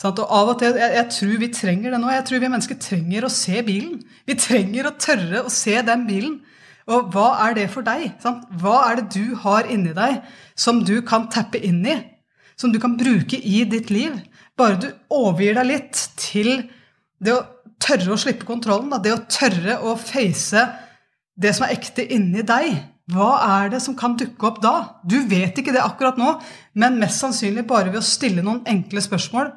Og 0.00 0.20
av 0.24 0.48
og 0.54 0.60
til, 0.62 0.76
jeg, 0.80 0.92
jeg, 0.96 1.06
tror 1.12 1.40
vi 1.42 1.48
trenger 1.52 1.92
det 1.92 1.98
nå. 2.00 2.08
Jeg 2.14 2.24
tror 2.28 2.40
vi 2.40 2.48
mennesker 2.48 2.78
trenger 2.80 3.26
å 3.26 3.32
se 3.32 3.60
bilen. 3.66 3.98
Vi 4.28 4.36
trenger 4.40 4.88
å 4.88 4.96
tørre 4.96 5.42
å 5.44 5.52
se 5.52 5.74
den 5.84 6.06
bilen. 6.08 6.38
Og 6.90 7.10
hva 7.12 7.34
er 7.44 7.56
det 7.58 7.66
for 7.72 7.84
deg? 7.86 8.06
Sant? 8.22 8.46
Hva 8.62 8.78
er 8.88 9.00
det 9.00 9.10
du 9.12 9.36
har 9.42 9.68
inni 9.70 9.92
deg 9.96 10.22
som 10.58 10.80
du 10.86 10.96
kan 11.06 11.28
tappe 11.32 11.60
inn 11.60 11.82
i? 11.84 11.98
Som 12.56 12.72
du 12.72 12.80
kan 12.80 12.96
bruke 13.00 13.36
i 13.36 13.60
ditt 13.68 13.92
liv? 13.92 14.16
Bare 14.56 14.80
du 14.80 14.88
overgir 15.12 15.60
deg 15.60 15.68
litt 15.68 16.00
til 16.20 16.64
det 17.20 17.36
å 17.36 17.44
tørre 17.82 18.14
å 18.14 18.20
slippe 18.20 18.48
kontrollen. 18.48 18.90
Da. 18.92 19.00
Det 19.02 19.14
å 19.14 19.24
tørre 19.30 19.80
å 19.86 19.96
face 20.00 20.64
det 21.40 21.52
som 21.56 21.66
er 21.66 21.76
ekte 21.76 22.04
inni 22.04 22.44
deg. 22.46 22.74
Hva 23.10 23.30
er 23.58 23.72
det 23.72 23.80
som 23.82 23.96
kan 23.98 24.14
dukke 24.18 24.46
opp 24.46 24.60
da? 24.62 24.74
Du 25.02 25.18
vet 25.26 25.56
ikke 25.58 25.74
det 25.74 25.82
akkurat 25.82 26.18
nå, 26.20 26.36
men 26.78 27.00
mest 27.00 27.22
sannsynlig 27.22 27.66
bare 27.66 27.90
ved 27.90 28.02
å 28.02 28.06
stille 28.06 28.44
noen 28.46 28.62
enkle 28.70 29.02
spørsmål, 29.02 29.50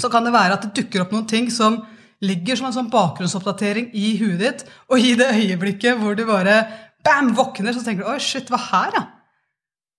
så 0.00 0.10
kan 0.10 0.26
det 0.26 0.32
være 0.34 0.56
at 0.56 0.64
det 0.64 0.72
dukker 0.80 1.04
opp 1.04 1.12
noen 1.14 1.28
ting 1.30 1.46
som 1.54 1.84
ligger 2.24 2.58
som 2.58 2.66
en 2.66 2.74
sånn 2.74 2.90
bakgrunnsoppdatering 2.90 3.92
i 3.94 4.14
huet 4.18 4.40
ditt, 4.40 4.64
og 4.90 4.98
i 4.98 5.12
det 5.18 5.28
øyeblikket 5.36 6.00
hvor 6.00 6.16
du 6.18 6.24
bare 6.26 6.56
bam, 7.04 7.30
våkner, 7.36 7.76
så 7.76 7.84
tenker 7.84 8.02
du 8.02 8.10
oi, 8.10 8.18
shit, 8.22 8.50
hva 8.50 8.58
her, 8.72 8.96
ja? 8.96 9.04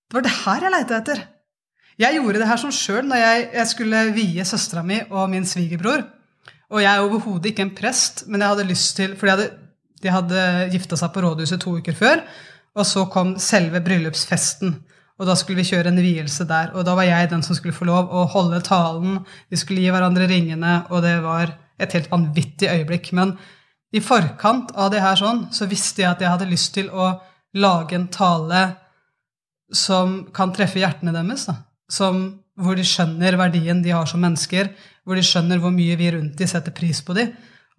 Det 0.10 0.18
var 0.18 0.26
det 0.26 0.36
her 0.42 0.66
jeg 0.66 0.74
leita 0.74 1.00
etter. 1.00 1.24
Jeg 2.02 2.18
gjorde 2.18 2.42
det 2.42 2.50
her 2.50 2.60
sånn 2.60 2.76
sjøl 2.76 3.06
når 3.08 3.22
jeg, 3.22 3.44
jeg, 3.56 3.68
skulle 3.72 4.02
vie 4.16 4.46
søstera 4.48 4.84
mi 4.84 5.00
og 5.06 5.30
min 5.32 5.48
svigerbror. 5.48 6.04
Og 6.74 6.82
jeg 6.82 6.90
er 6.92 7.04
overhodet 7.06 7.52
ikke 7.52 7.66
en 7.68 7.76
prest, 7.78 8.26
men 8.28 8.42
jeg 8.42 8.54
hadde 8.54 8.68
lyst 8.70 8.96
til 8.98 9.14
For 9.20 9.28
de 9.28 9.36
hadde, 9.36 9.50
de 10.02 10.14
hadde 10.14 10.44
gifta 10.74 10.98
seg 11.00 11.14
på 11.14 11.24
rådhuset 11.26 11.62
to 11.62 11.78
uker 11.78 11.98
før. 11.98 12.24
Og 12.76 12.88
så 12.88 13.06
kom 13.12 13.36
selve 13.40 13.82
bryllupsfesten. 13.84 14.74
Og 15.16 15.30
da 15.30 15.36
skulle 15.40 15.62
vi 15.62 15.70
kjøre 15.70 15.94
en 15.94 16.02
vielse 16.04 16.44
der. 16.48 16.74
Og 16.76 16.84
da 16.88 16.96
var 16.98 17.08
jeg 17.08 17.30
den 17.32 17.44
som 17.46 17.56
skulle 17.56 17.76
få 17.76 17.88
lov 17.88 18.12
å 18.12 18.26
holde 18.34 18.60
talen. 18.66 19.22
Vi 19.52 19.60
skulle 19.60 19.84
gi 19.86 19.94
hverandre 19.94 20.28
ringene, 20.28 20.82
og 20.92 21.06
det 21.06 21.16
var 21.24 21.54
et 21.80 21.94
helt 21.96 22.10
vanvittig 22.12 22.68
øyeblikk. 22.72 23.14
Men 23.16 23.38
i 23.96 24.02
forkant 24.04 24.74
av 24.76 24.92
det 24.92 25.04
her 25.04 25.16
sånn, 25.20 25.46
så 25.56 25.70
visste 25.72 26.04
jeg 26.04 26.12
at 26.12 26.24
jeg 26.24 26.34
hadde 26.34 26.50
lyst 26.50 26.74
til 26.76 26.90
å 26.92 27.14
lage 27.56 27.96
en 27.96 28.10
tale 28.12 28.66
som 29.72 30.26
kan 30.36 30.52
treffe 30.56 30.82
hjertene 30.82 31.16
deres. 31.16 31.48
Da. 31.48 31.62
Som, 31.92 32.26
hvor 32.60 32.76
de 32.76 32.84
skjønner 32.88 33.40
verdien 33.40 33.80
de 33.86 33.96
har 33.96 34.10
som 34.10 34.20
mennesker, 34.24 34.74
hvor 35.06 35.18
de 35.18 35.24
skjønner 35.26 35.62
hvor 35.62 35.74
mye 35.74 35.96
vi 36.00 36.10
rundt 36.16 36.38
de 36.40 36.50
setter 36.50 36.74
pris 36.76 37.00
på 37.06 37.16
de. 37.18 37.30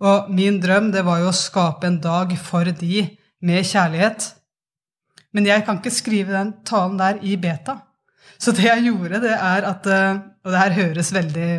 Og 0.06 0.30
min 0.32 0.60
drøm 0.62 0.92
det 0.94 1.02
var 1.06 1.20
jo 1.22 1.30
å 1.32 1.36
skape 1.36 1.88
en 1.88 2.00
dag 2.00 2.32
for 2.38 2.68
de 2.70 3.06
med 3.46 3.66
kjærlighet 3.66 4.30
men 5.36 5.44
jeg 5.50 5.66
kan 5.66 5.76
ikke 5.76 5.92
skrive 5.92 6.32
den 6.32 6.54
talen 6.64 6.96
der 6.96 7.20
i 7.20 7.36
beta. 7.40 7.76
Så 8.40 8.54
det 8.56 8.64
jeg 8.64 8.86
gjorde, 8.88 9.20
det 9.24 9.34
er 9.36 9.68
at 9.68 9.88
eh, 9.88 10.22
Og 10.46 10.52
det 10.52 10.60
her 10.60 10.74
høres 10.76 11.08
veldig, 11.10 11.50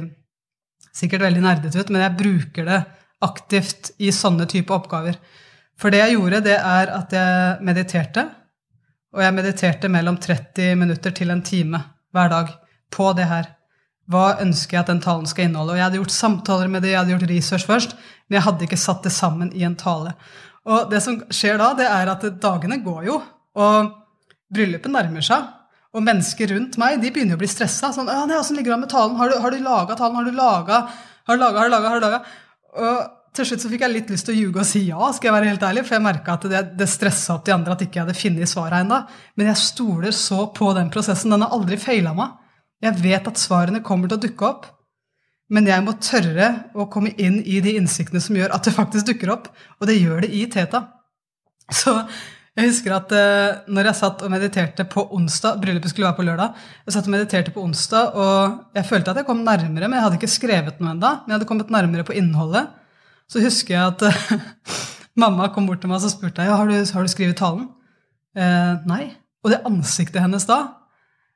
sikkert 0.96 1.26
veldig 1.26 1.42
nerdete 1.44 1.82
ut, 1.82 1.90
men 1.92 2.06
jeg 2.06 2.18
bruker 2.22 2.68
det 2.70 2.78
aktivt 3.26 3.90
i 4.00 4.14
sånne 4.16 4.46
type 4.48 4.72
oppgaver. 4.72 5.18
For 5.76 5.92
det 5.92 6.00
jeg 6.00 6.14
gjorde, 6.16 6.40
det 6.46 6.56
er 6.56 6.94
at 6.96 7.12
jeg 7.12 7.66
mediterte. 7.68 8.24
Og 9.12 9.20
jeg 9.26 9.36
mediterte 9.36 9.92
mellom 9.92 10.16
30 10.24 10.80
minutter 10.80 11.12
til 11.12 11.34
en 11.36 11.44
time 11.44 11.82
hver 12.16 12.32
dag 12.32 12.56
på 12.96 13.10
det 13.18 13.28
her. 13.28 13.52
Hva 14.08 14.38
ønsker 14.44 14.78
jeg 14.78 14.86
at 14.86 14.92
den 14.92 15.04
talen 15.04 15.28
skal 15.28 15.48
inneholde? 15.48 15.76
Og 15.76 15.80
jeg 15.80 15.86
hadde 15.88 16.00
gjort 16.00 16.16
samtaler 16.16 16.70
med 16.72 16.86
det, 16.86 16.94
jeg 16.94 17.02
hadde 17.02 17.14
gjort 17.16 17.32
research 17.32 17.68
først, 17.68 17.96
men 18.28 18.38
jeg 18.38 18.46
hadde 18.46 18.68
ikke 18.68 18.80
satt 18.80 19.04
det 19.04 19.12
sammen 19.16 19.52
i 19.52 19.66
en 19.68 19.76
tale. 19.80 20.14
Og 20.68 20.88
det 20.92 21.02
som 21.04 21.20
skjer 21.32 21.60
da, 21.60 21.74
det 21.76 21.88
er 21.88 22.12
at 22.12 22.24
dagene 22.44 22.80
går 22.84 23.08
jo, 23.08 23.20
og 23.60 23.92
bryllupet 24.54 24.94
nærmer 24.94 25.26
seg. 25.26 25.54
Og 25.96 26.04
mennesker 26.04 26.52
rundt 26.54 26.76
meg 26.80 27.02
de 27.02 27.12
begynner 27.12 27.38
å 27.38 27.42
bli 27.42 27.50
stressa. 27.50 27.90
Sånn, 27.96 28.08
'Åssen 28.08 28.58
ligger 28.60 28.76
det 28.76 28.82
med 28.86 28.90
talen? 28.92 29.16
Har 29.16 29.30
du, 29.30 29.40
har 29.40 29.52
laga 29.52 29.96
talen? 29.96 30.16
Har 30.16 30.26
du 30.26 30.32
laga? 30.32 30.88
Har 31.28 31.38
du 31.38 31.42
laga? 31.42 31.60
Har 31.60 31.70
du 31.70 31.72
laga? 31.72 31.90
Har 31.90 32.00
du 32.00 32.06
laga?' 32.06 32.24
Og 32.78 33.12
til 33.34 33.46
slutt 33.46 33.64
så 33.64 33.70
fikk 33.70 33.82
jeg 33.82 33.94
litt 33.94 34.10
lyst 34.10 34.26
til 34.28 34.36
å 34.36 34.38
ljuge 34.38 34.62
og 34.62 34.68
si 34.68 34.82
ja, 34.88 35.12
skal 35.14 35.30
jeg 35.30 35.36
være 35.36 35.50
helt 35.52 35.64
ærlig, 35.64 35.84
for 35.86 35.98
jeg 35.98 36.06
merka 36.06 36.34
at 36.38 36.46
det, 36.50 36.62
det 36.78 36.88
stressa 36.90 37.36
opp 37.36 37.46
de 37.46 37.54
andre 37.54 37.76
at 37.76 37.84
ikke 37.86 38.00
jeg 38.00 38.06
hadde 38.06 38.18
funnet 38.18 38.50
svaret 38.50 38.82
ennå. 38.82 39.00
Men 39.36 39.52
jeg 39.52 39.62
stoler 39.62 40.12
så 40.12 40.48
på 40.54 40.72
den 40.78 40.92
prosessen. 40.94 41.34
Den 41.34 41.46
har 41.46 41.56
aldri 41.56 41.78
feila 41.82 42.14
meg. 42.18 42.36
Jeg 42.84 43.00
vet 43.02 43.30
at 43.30 43.42
svarene 43.42 43.84
kommer 43.86 44.10
til 44.10 44.20
å 44.20 44.26
dukke 44.28 44.50
opp. 44.50 44.68
Men 45.54 45.68
jeg 45.70 45.84
må 45.86 45.94
tørre 46.04 46.48
å 46.76 46.90
komme 46.92 47.14
inn 47.16 47.40
i 47.48 47.62
de 47.64 47.78
innsiktene 47.80 48.20
som 48.24 48.36
gjør 48.36 48.52
at 48.56 48.68
det 48.68 48.76
faktisk 48.76 49.08
dukker 49.14 49.32
opp. 49.32 49.48
Og 49.80 49.88
det 49.88 49.96
gjør 49.96 50.26
det 50.26 50.32
i 50.36 50.44
Teta. 50.52 50.84
Så 51.72 51.94
jeg 52.58 52.72
husker 52.72 52.96
at 52.96 53.12
eh, 53.14 53.60
når 53.70 53.92
jeg 53.92 54.00
satt 54.00 54.24
og 54.26 54.32
mediterte 54.34 54.84
på 54.90 55.04
onsdag 55.14 55.60
Bryllupet 55.62 55.92
skulle 55.92 56.08
være 56.08 56.18
på 56.18 56.26
lørdag. 56.26 56.64
Jeg 56.88 56.96
satt 56.96 57.08
og 57.08 57.14
mediterte 57.14 57.54
på 57.54 57.62
onsdag, 57.64 58.18
og 58.18 58.78
jeg 58.80 58.88
følte 58.90 59.14
at 59.14 59.22
jeg 59.22 59.28
kom 59.28 59.44
nærmere, 59.46 59.86
men 59.86 59.94
jeg 59.94 60.06
hadde 60.08 60.18
ikke 60.18 60.32
skrevet 60.32 60.82
noe 60.82 60.96
ennå. 60.96 61.12
Men 61.22 61.34
jeg 61.34 61.38
hadde 61.38 61.50
kommet 61.52 61.74
nærmere 61.74 62.08
på 62.08 62.16
innholdet. 62.18 62.72
Så 63.30 63.44
husker 63.44 63.76
jeg 63.76 63.94
at 63.94 64.08
eh, 64.10 64.74
mamma 65.24 65.52
kom 65.54 65.70
bort 65.70 65.84
til 65.84 65.92
meg 65.92 66.02
og 66.02 66.12
spurte 66.12 66.44
jeg, 66.44 66.52
ja, 66.52 66.58
har, 66.60 66.68
du, 66.68 66.98
har 66.98 67.12
skrevet 67.14 67.40
talen. 67.40 67.70
Eh, 68.36 68.74
nei. 68.90 69.04
Og 69.46 69.54
det 69.54 69.62
ansiktet 69.70 70.20
hennes 70.24 70.50
da, 70.50 70.58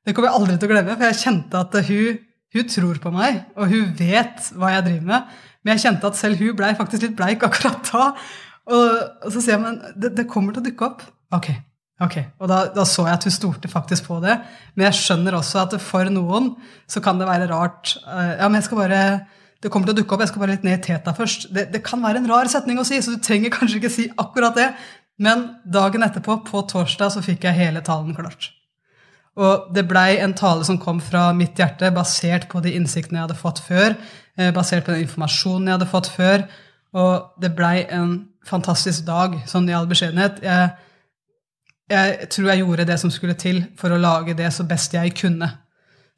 det 0.06 0.16
kommer 0.16 0.32
jeg 0.32 0.40
aldri 0.40 0.58
til 0.58 0.70
å 0.70 0.74
glemme. 0.74 0.98
For 0.98 1.08
jeg 1.10 1.22
kjente 1.22 1.62
at 1.62 1.80
hun, 1.88 2.22
hun 2.56 2.70
tror 2.76 3.02
på 3.04 3.14
meg, 3.16 3.42
og 3.56 3.74
hun 3.74 3.90
vet 3.98 4.52
hva 4.58 4.76
jeg 4.76 4.86
driver 4.88 5.10
med. 5.12 5.42
Men 5.62 5.76
jeg 5.76 5.84
kjente 5.86 6.10
at 6.10 6.20
selv 6.20 6.42
hun 6.42 6.56
blei 6.58 6.72
faktisk 6.78 7.06
litt 7.06 7.18
bleik 7.18 7.44
akkurat 7.46 7.92
da. 7.92 8.06
Og, 8.72 9.28
så 9.34 9.42
sier 9.42 9.56
jeg 9.58 9.64
men 9.64 9.82
det, 9.98 10.14
det, 10.18 10.30
kommer 10.30 10.56
til 10.56 10.64
å 10.64 10.68
dukke 10.70 10.88
opp. 10.88 11.04
Ok. 11.36 11.52
ok. 12.02 12.18
Og 12.42 12.50
da, 12.50 12.64
da, 12.74 12.86
så 12.88 13.06
jeg 13.08 13.20
at 13.20 13.28
hun 13.28 13.36
stolte 13.36 13.72
faktisk 13.72 14.08
på 14.10 14.18
det. 14.24 14.40
Men 14.76 14.90
jeg 14.90 15.00
skjønner 15.02 15.38
også 15.38 15.66
at 15.66 15.76
for 15.84 16.10
noen 16.14 16.54
så 16.90 17.04
kan 17.04 17.22
det 17.22 17.30
være 17.30 17.50
rart 17.52 17.96
uh, 18.08 18.40
Ja, 18.40 18.48
men 18.48 18.60
jeg 18.60 18.70
skal 18.70 18.84
bare 18.84 19.04
det 19.62 19.70
kommer 19.70 19.86
til 19.86 19.94
å 19.94 20.00
dukke 20.00 20.16
opp, 20.16 20.24
jeg 20.24 20.32
skal 20.32 20.42
bare 20.42 20.54
litt 20.56 20.64
ned 20.66 20.80
i 20.80 20.86
teta 20.88 21.12
først. 21.14 21.52
Det, 21.54 21.68
det, 21.70 21.84
kan 21.86 22.02
være 22.02 22.18
en 22.18 22.32
rar 22.32 22.48
setning 22.50 22.80
å 22.82 22.86
si, 22.88 22.98
så 22.98 23.14
du 23.14 23.20
trenger 23.22 23.54
kanskje 23.54 23.78
ikke 23.78 23.92
si 23.94 24.08
akkurat 24.18 24.58
det. 24.58 24.72
Men 25.22 25.44
dagen 25.70 26.02
etterpå, 26.02 26.40
på 26.48 26.64
torsdag, 26.72 27.14
så 27.14 27.22
fikk 27.22 27.46
jeg 27.46 27.60
hele 27.60 27.84
talen 27.86 28.16
klart. 28.18 28.50
Og 29.40 29.70
det 29.72 29.86
blei 29.88 30.18
en 30.20 30.34
tale 30.36 30.66
som 30.68 30.80
kom 30.82 31.00
fra 31.04 31.30
mitt 31.36 31.60
hjerte, 31.60 31.92
basert 31.96 32.50
på 32.52 32.60
de 32.64 32.74
innsiktene 32.76 33.22
jeg 33.22 33.30
hadde 33.30 33.40
fått 33.40 33.62
før, 33.64 33.96
eh, 34.38 34.52
basert 34.52 34.86
på 34.86 34.92
den 34.92 35.06
informasjonen 35.06 35.70
jeg 35.70 35.78
hadde 35.78 35.92
fått 35.92 36.12
før, 36.12 36.44
og 36.94 37.32
det 37.40 37.54
blei 37.56 37.86
en 37.88 38.28
fantastisk 38.46 39.06
dag, 39.08 39.38
sånn 39.48 39.70
i 39.70 39.76
all 39.78 39.88
beskjedenhet. 39.88 40.42
Jeg, 40.44 40.72
jeg, 41.92 42.30
tror 42.34 42.50
jeg 42.50 42.64
gjorde 42.64 42.88
det 42.90 43.00
som 43.00 43.14
skulle 43.14 43.38
til 43.40 43.64
for 43.80 43.94
å 43.94 44.02
lage 44.02 44.36
det 44.36 44.52
så 44.52 44.66
best 44.68 44.98
jeg 44.98 45.16
kunne. 45.16 45.48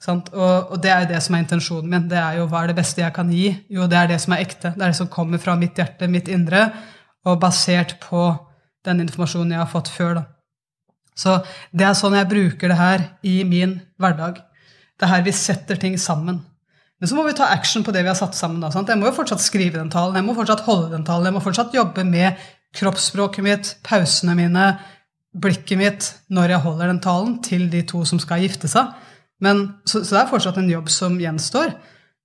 Og, 0.03 0.33
og, 0.33 0.77
det 0.83 0.89
er 0.91 1.05
jo 1.05 1.11
det 1.13 1.21
som 1.23 1.35
er 1.35 1.43
intensjonen 1.45 1.91
min. 1.91 2.09
Det 2.11 2.17
er 2.19 2.41
jo 2.41 2.47
hva 2.51 2.63
er 2.63 2.73
det 2.73 2.79
beste 2.81 3.03
jeg 3.03 3.13
kan 3.15 3.29
gi? 3.31 3.53
Jo, 3.71 3.85
det 3.87 3.99
er 3.99 4.09
det 4.11 4.19
som 4.19 4.33
er 4.35 4.43
ekte. 4.43 4.73
Det 4.73 4.81
er 4.81 4.91
det 4.91 4.99
som 4.99 5.11
kommer 5.11 5.39
fra 5.39 5.55
mitt 5.59 5.77
hjerte, 5.79 6.09
mitt 6.11 6.27
indre, 6.31 6.65
og 7.23 7.39
basert 7.39 7.95
på 8.03 8.25
den 8.83 9.05
informasjonen 9.05 9.53
jeg 9.55 9.61
har 9.61 9.71
fått 9.71 9.93
før. 9.93 10.17
da. 10.17 10.25
Så 11.15 11.37
det 11.71 11.85
er 11.87 11.97
sånn 11.97 12.17
jeg 12.17 12.29
bruker 12.31 12.71
det 12.71 12.79
her 12.79 13.05
i 13.25 13.41
min 13.47 13.77
hverdag. 14.01 14.41
Det 14.97 15.07
er 15.07 15.13
her 15.15 15.25
vi 15.25 15.35
setter 15.35 15.79
ting 15.79 15.97
sammen. 16.01 16.41
Men 17.01 17.09
så 17.09 17.17
må 17.17 17.25
vi 17.27 17.35
ta 17.35 17.49
action 17.51 17.83
på 17.83 17.91
det 17.91 18.05
vi 18.05 18.11
har 18.11 18.17
satt 18.17 18.37
sammen. 18.37 18.61
Da? 18.63 18.69
Jeg 18.71 18.99
må 19.01 19.09
jo 19.09 19.17
fortsatt 19.17 19.43
skrive 19.43 19.75
den 19.75 19.91
talen, 19.91 20.15
jeg 20.15 20.23
må 20.23 20.35
fortsatt 20.37 20.63
holde 20.63 20.93
den 20.93 21.03
talen, 21.03 21.27
jeg 21.27 21.35
må 21.35 21.41
fortsatt 21.43 21.75
jobbe 21.75 22.05
med 22.07 22.39
kroppsspråket 22.77 23.45
mitt, 23.45 23.71
pausene 23.85 24.35
mine, 24.37 24.67
blikket 25.33 25.79
mitt 25.79 26.07
når 26.33 26.53
jeg 26.53 26.63
holder 26.63 26.91
den 26.91 27.01
talen 27.03 27.33
til 27.45 27.65
de 27.73 27.81
to 27.89 28.05
som 28.07 28.21
skal 28.21 28.45
gifte 28.45 28.69
seg. 28.71 28.93
Men, 29.43 29.65
så, 29.83 29.99
så, 29.99 30.13
det 30.13 30.21
er 30.21 30.31
fortsatt 30.31 30.61
en 30.61 30.71
jobb 30.71 30.87
som 30.93 31.17
gjenstår. 31.19 31.73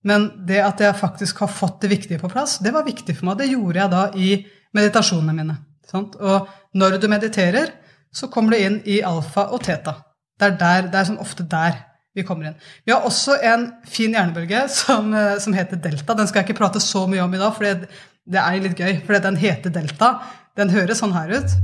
Men 0.07 0.29
det 0.47 0.61
at 0.63 0.81
jeg 0.85 1.01
faktisk 1.01 1.43
har 1.43 1.51
fått 1.51 1.83
det 1.83 1.91
viktige 1.97 2.23
på 2.23 2.31
plass, 2.31 2.61
det 2.63 2.71
var 2.75 2.87
viktig 2.87 3.17
for 3.19 3.33
meg. 3.33 3.41
Det 3.41 3.51
gjorde 3.51 3.83
jeg 3.83 3.93
da 3.97 4.05
i 4.15 4.31
meditasjonene 4.79 5.35
mine. 5.35 5.59
Sant? 5.89 6.15
Og 6.21 6.47
når 6.79 7.01
du 7.03 7.09
mediterer, 7.11 7.73
så 8.15 8.29
kommer 8.33 8.55
du 8.55 8.63
inn 8.63 8.81
i 8.89 9.01
alfa 9.05 9.49
og 9.53 9.63
teta. 9.67 9.99
Det 10.39 10.47
er, 10.47 10.59
der, 10.59 10.91
det 10.93 10.99
er 11.01 11.09
som 11.09 11.21
ofte 11.23 11.45
der 11.47 11.85
vi 12.17 12.25
kommer 12.27 12.51
inn. 12.51 12.59
Vi 12.87 12.93
har 12.95 13.07
også 13.07 13.37
en 13.47 13.69
fin 13.87 14.15
hjernebølge 14.15 14.65
som, 14.73 15.13
eh, 15.15 15.39
som, 15.43 15.55
heter 15.55 15.81
delta. 15.83 16.15
Den 16.19 16.29
skal 16.29 16.43
jeg 16.43 16.49
ikke 16.49 16.61
prate 16.63 16.83
så 16.83 17.07
mye 17.11 17.23
om 17.25 17.35
i 17.35 17.41
dag, 17.41 17.55
for 17.55 17.67
det, 17.67 17.89
det 18.27 18.43
er 18.43 18.61
litt 18.65 18.79
gøy. 18.79 19.01
For 19.07 19.19
den 19.23 19.39
heter 19.41 19.75
delta. 19.75 20.15
Den 20.59 20.73
høres 20.75 21.03
sånn 21.03 21.15
her 21.15 21.35
ut. 21.39 21.59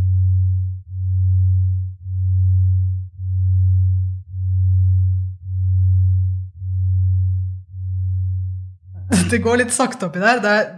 Det 9.31 9.39
går 9.43 9.61
litt 9.61 9.75
sakte 9.75 10.09
oppi 10.09 10.23
der. 10.23 10.41
Er, 10.47 10.71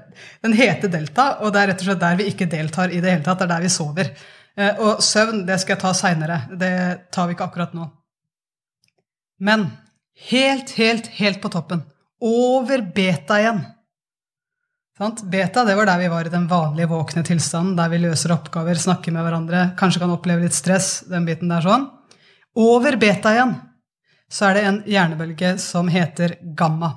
den 0.44 0.54
heter 0.56 0.90
delta, 0.92 1.36
og 1.44 1.52
det 1.52 1.60
er 1.60 1.70
rett 1.72 1.82
og 1.82 1.88
slett 1.90 2.00
der 2.00 2.16
vi 2.18 2.30
ikke 2.30 2.48
deltar 2.50 2.92
i 2.92 3.00
det 3.02 3.12
hele 3.12 3.24
tatt. 3.24 3.40
Det 3.42 3.46
er 3.46 3.52
der 3.54 3.64
vi 3.66 3.72
sover. 3.72 4.10
Eh, 4.56 4.80
og 4.80 5.02
søvn 5.04 5.44
det 5.48 5.60
skal 5.62 5.76
jeg 5.76 5.82
ta 5.84 5.92
seinere. 5.96 6.40
Det 6.50 6.74
tar 7.12 7.28
vi 7.28 7.36
ikke 7.36 7.48
akkurat 7.50 7.76
nå. 7.76 7.88
Men 9.44 9.68
helt, 10.30 10.72
helt, 10.78 11.10
helt 11.18 11.42
på 11.42 11.52
toppen, 11.52 11.84
over 12.24 12.80
beta 12.96 13.36
igjen 13.42 13.64
Beta 14.96 15.64
det 15.64 15.74
var 15.76 15.84
der 15.84 15.98
vi 15.98 16.08
var 16.08 16.24
i 16.24 16.32
den 16.32 16.46
vanlige 16.48 16.88
våkne 16.88 17.20
tilstanden, 17.24 17.74
der 17.76 17.90
vi 17.92 17.98
løser 18.00 18.32
oppgaver, 18.32 18.78
snakker 18.80 19.12
med 19.12 19.26
hverandre, 19.26 19.64
kanskje 19.76 20.00
kan 20.00 20.14
oppleve 20.14 20.46
litt 20.46 20.56
stress. 20.56 21.04
den 21.04 21.26
biten 21.28 21.52
der 21.52 21.60
sånn. 21.60 21.84
Over 22.56 22.96
beta 22.96 23.34
igjen 23.34 23.52
så 24.32 24.48
er 24.48 24.54
det 24.54 24.62
en 24.64 24.78
hjernebølge 24.88 25.58
som 25.60 25.88
heter 25.92 26.38
gamma. 26.56 26.94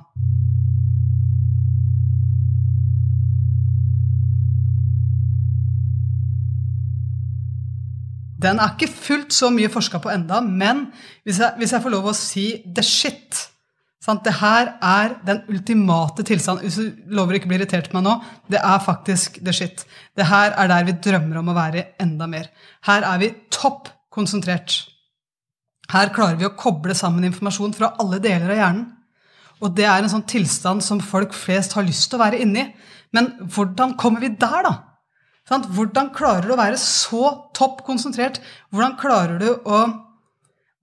Den 8.40 8.60
er 8.62 8.72
ikke 8.72 8.88
fullt 8.88 9.34
så 9.36 9.50
mye 9.52 9.70
forska 9.72 10.00
på 10.00 10.12
enda, 10.12 10.40
men 10.40 10.86
hvis 11.26 11.40
jeg, 11.42 11.56
hvis 11.60 11.74
jeg, 11.74 11.82
får 11.84 11.92
lov 11.92 12.10
å 12.10 12.16
si 12.16 12.44
the 12.64 12.84
shit 12.86 13.46
sant? 14.00 14.22
Det 14.24 14.32
her 14.40 14.74
er 14.80 15.16
den 15.26 15.42
ultimate 15.52 16.24
tilstanden. 16.26 16.64
Hvis 16.64 16.78
du 16.80 17.16
lover 17.16 17.36
ikke 17.36 17.50
å 17.50 17.52
bli 17.52 17.58
irritert 17.60 17.90
på 17.90 17.98
meg 17.98 18.06
nå, 18.06 18.14
det 18.52 18.62
er 18.62 18.84
faktisk 18.84 19.42
the 19.44 19.54
shit. 19.56 19.84
Det 20.16 20.28
her 20.30 20.54
er 20.56 20.70
der 20.72 20.86
vi 20.88 20.96
drømmer 21.04 21.42
om 21.42 21.52
å 21.52 21.56
være 21.58 21.90
enda 22.00 22.28
mer. 22.30 22.48
Her 22.88 23.04
er 23.10 23.20
vi 23.20 23.34
topp 23.52 23.90
konsentrert. 24.12 24.78
Her 25.90 26.12
klarer 26.14 26.38
vi 26.40 26.46
å 26.48 26.54
koble 26.58 26.94
sammen 26.96 27.26
informasjon 27.28 27.74
fra 27.76 27.94
alle 28.00 28.22
deler 28.22 28.54
av 28.54 28.60
hjernen. 28.62 28.86
Og 29.60 29.74
det 29.76 29.84
er 29.84 30.00
en 30.00 30.12
sånn 30.12 30.28
tilstand 30.28 30.80
som 30.84 31.02
folk 31.04 31.34
flest 31.36 31.74
har 31.76 31.84
lyst 31.84 32.08
til 32.08 32.16
å 32.16 32.22
være 32.22 32.40
inni. 32.40 32.70
Men 33.12 33.34
hvordan 33.52 33.92
kommer 34.00 34.22
vi 34.24 34.32
der, 34.40 34.62
da? 34.64 34.72
Hvordan 35.50 36.12
klarer 36.14 36.46
du 36.46 36.54
å 36.54 36.60
være 36.60 36.78
så 36.78 37.50
topp 37.56 37.82
konsentrert? 37.86 38.38
Hvordan 38.70 38.94
klarer 39.00 39.40
du 39.40 39.48
å, 39.50 39.80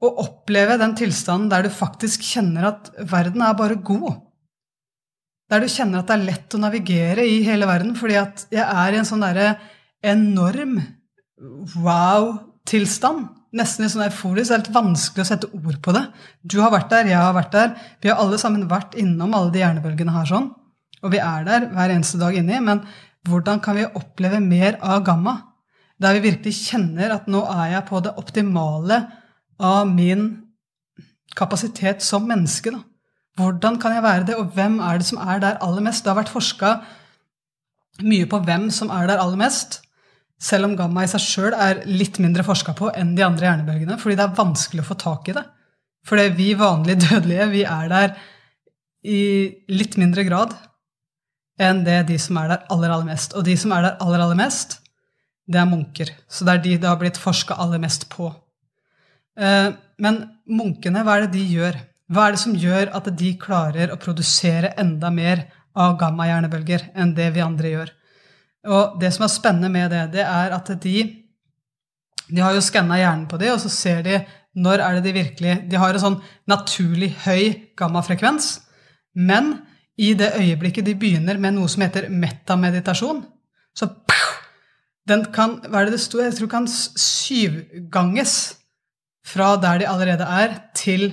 å, 0.03 0.09
oppleve 0.25 0.75
den 0.81 0.95
tilstanden 0.99 1.47
der 1.53 1.67
du 1.67 1.71
faktisk 1.71 2.25
kjenner 2.27 2.73
at 2.73 2.91
verden 3.07 3.45
er 3.45 3.55
bare 3.59 3.79
god? 3.79 4.25
Der 5.47 5.63
du 5.63 5.71
kjenner 5.71 6.01
at 6.01 6.11
det 6.11 6.17
er 6.17 6.27
lett 6.27 6.57
å 6.57 6.59
navigere 6.59 7.23
i 7.23 7.39
hele 7.47 7.69
verden, 7.69 7.95
fordi 7.95 8.19
at 8.19 8.43
jeg 8.51 8.65
er 8.65 8.93
i 8.93 8.99
en 8.99 9.07
sånn 9.07 9.23
derre 9.23 9.53
enorm 10.03 10.81
wow-tilstand. 11.77 13.29
Nesten 13.55 13.87
i 13.87 13.89
sånn 13.89 14.03
euforisk. 14.09 14.49
Det 14.49 14.55
er 14.57 14.59
helt 14.65 14.75
vanskelig 14.75 15.23
å 15.23 15.29
sette 15.29 15.49
ord 15.55 15.79
på 15.79 15.95
det. 15.95 16.03
Du 16.43 16.59
har 16.59 16.73
vært 16.73 16.91
der, 16.91 17.07
jeg 17.13 17.23
har 17.23 17.35
vært 17.37 17.55
der. 17.55 17.75
Vi 18.03 18.11
har 18.11 18.19
alle 18.19 18.39
sammen 18.41 18.67
vært 18.67 18.97
innom 18.99 19.31
alle 19.37 19.53
de 19.55 19.63
hjernebølgene 19.63 20.11
her 20.17 20.27
sånn. 20.27 20.49
Og 21.05 21.13
vi 21.13 21.21
er 21.21 21.45
der 21.47 21.69
hver 21.71 21.93
eneste 21.93 22.19
dag 22.19 22.35
inni. 22.35 22.59
Men 22.63 22.83
hvordan 23.25 23.61
kan 23.63 23.77
vi 23.79 23.87
oppleve 23.97 24.39
mer 24.43 24.77
av 24.81 25.03
gamma? 25.07 25.37
Der 25.97 26.17
vi 26.17 26.29
virkelig 26.29 26.69
kjenner 26.69 27.15
at 27.15 27.29
nå 27.31 27.41
er 27.49 27.73
jeg 27.73 27.87
på 27.87 28.01
det 28.05 28.13
optimale 28.21 28.99
av 29.57 29.87
min 29.89 30.29
kapasitet 31.37 32.05
som 32.05 32.27
menneske. 32.29 32.71
da. 32.71 32.83
Hvordan 33.37 33.79
kan 33.81 33.93
jeg 33.93 34.03
være 34.03 34.27
det, 34.29 34.35
og 34.35 34.53
hvem 34.53 34.79
er 34.79 34.97
det 34.97 35.09
som 35.09 35.19
er 35.21 35.41
der 35.41 35.59
aller 35.61 35.81
mest? 35.85 36.03
Det 36.03 36.13
har 36.13 36.21
vært 36.21 36.33
forska 36.33 36.71
mye 38.05 38.29
på 38.29 38.39
hvem 38.45 38.69
som 38.73 38.89
er 38.93 39.09
der 39.09 39.21
aller 39.21 39.39
mest, 39.39 39.81
selv 40.41 40.67
om 40.67 40.75
gamma 40.77 41.03
i 41.03 41.09
seg 41.09 41.23
sjøl 41.23 41.53
er 41.57 41.81
litt 41.89 42.19
mindre 42.21 42.45
forska 42.45 42.75
på 42.77 42.91
enn 42.93 43.15
de 43.17 43.25
andre 43.25 43.47
hjernebølgene, 43.47 43.97
fordi 44.01 44.17
det 44.19 44.25
er 44.25 44.37
vanskelig 44.37 44.83
å 44.83 44.89
få 44.91 44.97
tak 45.01 45.29
i 45.31 45.37
det. 45.37 45.43
Fordi 46.07 46.27
vi 46.37 46.51
vanlige 46.57 47.07
dødelige, 47.07 47.47
vi 47.53 47.63
er 47.65 47.89
der 47.89 48.17
i 49.07 49.21
litt 49.71 49.97
mindre 49.97 50.25
grad 50.27 50.53
enn 51.61 51.83
det 51.85 52.03
de 52.11 52.17
som 52.21 52.37
er 52.41 52.51
der 52.53 52.65
aller, 52.73 52.93
aller 52.93 53.09
mest. 53.09 53.35
Og 53.37 53.45
de 53.47 53.55
som 53.57 53.73
er 53.73 53.85
der 53.85 53.97
aller, 54.03 54.23
aller 54.23 54.39
mest, 54.39 54.79
det 55.47 55.61
er 55.61 55.69
munker. 55.69 56.11
Så 56.29 56.45
det 56.45 56.53
er 56.53 56.63
de 56.63 56.77
det 56.77 56.89
har 56.89 56.99
blitt 57.01 57.19
forska 57.19 57.57
aller 57.57 57.81
mest 57.81 58.07
på. 58.13 58.31
Eh, 59.39 59.69
men 60.03 60.23
munkene, 60.45 61.03
hva 61.05 61.17
er 61.17 61.27
det 61.27 61.37
de 61.37 61.45
gjør? 61.57 61.77
Hva 62.13 62.27
er 62.27 62.35
det 62.35 62.41
som 62.43 62.55
gjør 62.55 62.91
at 62.95 63.11
de 63.19 63.33
klarer 63.39 63.91
å 63.91 63.99
produsere 63.99 64.73
enda 64.79 65.11
mer 65.11 65.47
av 65.77 65.97
gamma-hjernebølger 65.99 66.91
enn 66.95 67.13
det 67.17 67.31
vi 67.35 67.43
andre 67.43 67.73
gjør? 67.73 67.93
Og 68.67 68.99
det 69.01 69.13
som 69.15 69.25
er 69.25 69.31
spennende 69.31 69.71
med 69.71 69.91
det, 69.93 70.03
det 70.17 70.25
er 70.25 70.55
at 70.55 70.71
de 70.83 70.97
de 72.27 72.43
har 72.43 72.55
jo 72.57 72.63
skanna 72.63 72.97
hjernen 72.99 73.27
på 73.31 73.39
det, 73.39 73.53
og 73.53 73.61
så 73.63 73.69
ser 73.71 74.01
de 74.03 74.17
når 74.57 74.81
er 74.83 74.97
det 74.97 75.05
de 75.05 75.13
virkelig 75.15 75.53
De 75.69 75.77
har 75.79 75.93
en 75.93 76.01
sånn 76.01 76.17
naturlig 76.49 77.13
høy 77.23 77.69
gammafrekvens, 77.79 78.49
men 79.15 79.53
i 79.97 80.13
det 80.13 80.33
øyeblikket 80.37 80.85
de 80.85 80.95
begynner 80.95 81.39
med 81.41 81.55
noe 81.55 81.69
som 81.71 81.81
heter 81.85 82.09
metameditasjon, 82.09 83.23
så 83.77 83.89
den 85.07 85.23
kan 85.33 85.57
hva 85.67 85.81
er 85.81 85.87
det 85.87 85.97
det 85.97 86.03
sto, 86.03 86.19
jeg 86.21 86.35
tror 86.35 86.49
kan 86.51 86.67
syvganges 86.67 88.33
fra 89.27 89.55
der 89.61 89.81
de 89.81 89.87
allerede 89.89 90.27
er, 90.27 90.57
til 90.75 91.09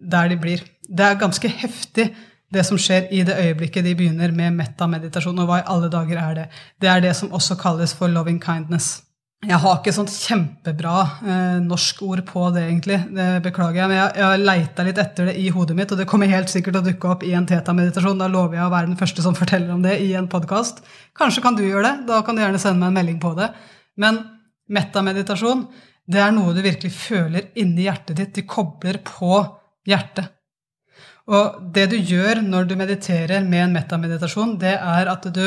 der 0.00 0.28
de 0.28 0.38
blir. 0.40 0.64
Det 0.88 1.06
er 1.06 1.20
ganske 1.20 1.48
heftig, 1.48 2.08
det 2.50 2.64
som 2.66 2.78
skjer 2.78 3.10
i 3.14 3.22
det 3.26 3.36
øyeblikket 3.38 3.86
de 3.86 3.94
begynner 3.94 4.32
med 4.34 4.56
metameditasjon. 4.58 5.38
Og 5.38 5.46
hva 5.46 5.60
i 5.60 5.68
alle 5.70 5.90
dager 5.92 6.18
er 6.18 6.34
det? 6.34 6.46
Det 6.82 6.90
er 6.90 7.02
det 7.04 7.14
som 7.16 7.32
også 7.32 7.54
kalles 7.60 7.94
for 7.94 8.10
loving 8.10 8.40
kindness. 8.42 9.02
Jeg 9.40 9.56
har 9.56 9.78
ikke 9.78 9.92
sånt 9.96 10.12
kjempebra 10.12 10.94
eh, 11.24 11.60
norsk 11.64 12.02
ord 12.04 12.20
på 12.28 12.42
det, 12.52 12.66
egentlig. 12.66 12.98
Det 13.16 13.28
beklager 13.46 13.78
jeg. 13.78 13.88
Men 13.88 13.96
jeg, 13.96 14.10
jeg 14.18 14.26
har 14.26 14.42
leita 14.42 14.84
litt 14.84 14.98
etter 15.00 15.30
det 15.30 15.36
i 15.40 15.46
hodet 15.54 15.76
mitt, 15.78 15.92
og 15.94 15.96
det 15.96 16.04
kommer 16.10 16.28
helt 16.28 16.52
sikkert 16.52 16.76
til 16.76 16.82
å 16.82 16.88
dukke 16.90 17.12
opp 17.14 17.24
i 17.24 17.32
en 17.38 17.46
tetameditasjon. 17.48 18.20
Da 18.20 18.28
lover 18.28 18.58
jeg 18.58 18.66
å 18.66 18.74
være 18.74 18.90
den 18.90 18.98
første 19.00 19.24
som 19.24 19.38
forteller 19.40 19.72
om 19.72 19.80
det 19.86 19.96
i 20.04 20.10
en 20.20 20.28
podkast. 20.28 20.84
Kanskje 21.16 21.44
kan 21.46 21.56
du 21.56 21.64
gjøre 21.64 21.86
det. 21.86 21.94
Da 22.10 22.20
kan 22.26 22.36
du 22.36 22.44
gjerne 22.44 22.60
sende 22.60 22.82
meg 22.82 22.92
en 22.92 22.98
melding 23.00 23.22
på 23.22 23.32
det. 23.38 23.48
Men 24.04 24.20
metameditasjon, 24.76 25.64
det 26.10 26.20
er 26.20 26.36
noe 26.36 26.52
du 26.52 26.60
virkelig 26.60 26.92
føler 26.98 27.48
inni 27.64 27.88
hjertet 27.88 28.20
ditt. 28.20 28.36
De 28.36 28.44
kobler 28.44 29.00
på 29.06 29.40
hjertet. 29.88 30.28
Og 31.32 31.62
det 31.72 31.88
du 31.94 31.96
gjør 31.96 32.42
når 32.44 32.68
du 32.68 32.76
mediterer 32.76 33.40
med 33.46 33.70
en 33.70 33.78
metameditasjon, 33.78 34.58
det 34.60 34.76
er 34.76 35.08
at 35.08 35.32
du, 35.32 35.46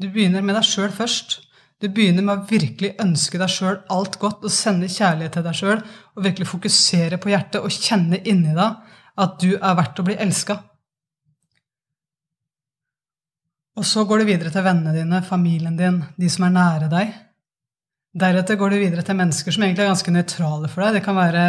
du 0.00 0.08
begynner 0.08 0.40
med 0.40 0.56
deg 0.56 0.64
sjøl 0.64 0.88
først. 0.94 1.42
Du 1.82 1.90
begynner 1.92 2.24
med 2.24 2.38
å 2.38 2.46
virkelig 2.48 2.94
ønske 3.02 3.38
deg 3.40 3.52
sjøl 3.52 3.74
alt 3.92 4.16
godt 4.20 4.46
og 4.48 4.52
sende 4.52 4.88
kjærlighet 4.88 5.34
til 5.36 5.44
deg 5.44 5.58
sjøl 5.58 5.82
og 5.82 6.22
virkelig 6.24 6.48
fokusere 6.48 7.18
på 7.20 7.32
hjertet 7.34 7.60
og 7.60 7.74
kjenne 7.74 8.22
inni 8.24 8.54
deg 8.56 8.94
at 9.20 9.36
du 9.42 9.50
er 9.56 9.76
verdt 9.76 10.00
å 10.00 10.06
bli 10.06 10.16
elska. 10.24 10.56
Og 13.76 13.84
så 13.84 14.06
går 14.08 14.22
du 14.22 14.28
videre 14.30 14.52
til 14.52 14.64
vennene 14.64 14.94
dine, 14.96 15.20
familien 15.24 15.76
din, 15.76 16.00
de 16.16 16.28
som 16.32 16.46
er 16.46 16.54
nære 16.54 16.88
deg. 16.92 17.12
Deretter 18.16 18.56
går 18.56 18.72
du 18.72 18.78
videre 18.80 19.04
til 19.04 19.18
mennesker 19.18 19.52
som 19.52 19.66
egentlig 19.66 19.84
er 19.84 19.92
ganske 19.92 20.14
nøytrale 20.14 20.70
for 20.72 20.84
deg. 20.84 20.96
Det 20.96 21.04
kan 21.04 21.18
være 21.18 21.42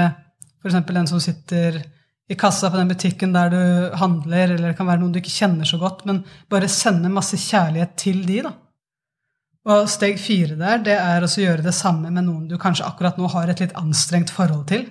f.eks. 0.59 0.75
en 0.75 1.07
som 1.07 1.23
sitter 1.23 1.79
i 2.27 2.35
kassa 2.35 2.67
på 2.67 2.75
den 2.75 2.91
butikken 2.91 3.31
der 3.31 3.53
du 3.53 3.61
handler, 3.95 4.51
eller 4.51 4.73
det 4.73 4.75
kan 4.75 4.89
være 4.89 4.99
noen 4.99 5.13
du 5.15 5.21
ikke 5.21 5.31
kjenner 5.31 5.67
så 5.67 5.79
godt, 5.79 6.03
men 6.09 6.25
bare 6.51 6.67
sende 6.67 7.11
masse 7.13 7.39
kjærlighet 7.39 7.95
til 8.03 8.25
de, 8.27 8.41
da. 8.43 8.51
Og 9.67 9.89
steg 9.91 10.19
fire 10.21 10.55
der, 10.55 10.79
det 10.83 10.95
er 10.95 11.23
å 11.25 11.27
gjøre 11.27 11.65
det 11.65 11.75
samme 11.75 12.11
med 12.13 12.23
noen 12.23 12.45
du 12.47 12.55
kanskje 12.61 12.87
akkurat 12.87 13.17
nå 13.19 13.27
har 13.33 13.51
et 13.51 13.59
litt 13.63 13.75
anstrengt 13.79 14.31
forhold 14.31 14.67
til. 14.71 14.85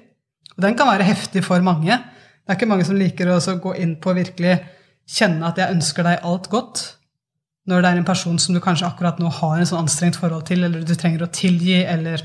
Og 0.57 0.65
den 0.65 0.77
kan 0.77 0.91
være 0.91 1.07
heftig 1.09 1.43
for 1.47 1.65
mange. 1.65 1.97
Det 1.97 2.53
er 2.53 2.59
ikke 2.59 2.69
mange 2.69 2.85
som 2.89 2.99
liker 2.99 3.31
å 3.33 3.41
gå 3.63 3.73
inn 3.81 3.97
på 4.01 4.13
å 4.13 4.19
virkelig 4.19 4.59
kjenne 5.07 5.49
at 5.49 5.59
jeg 5.61 5.73
ønsker 5.73 6.05
deg 6.07 6.25
alt 6.27 6.49
godt, 6.53 6.83
når 7.67 7.83
det 7.83 7.91
er 7.91 8.01
en 8.01 8.09
person 8.09 8.39
som 8.39 8.55
du 8.55 8.61
kanskje 8.63 8.87
akkurat 8.89 9.19
nå 9.19 9.31
har 9.41 9.59
en 9.59 9.69
sånn 9.69 9.85
anstrengt 9.87 10.19
forhold 10.21 10.45
til, 10.47 10.63
eller 10.67 10.85
du 10.87 10.95
trenger 10.95 11.25
å 11.25 11.33
tilgi, 11.35 11.81
eller 11.83 12.23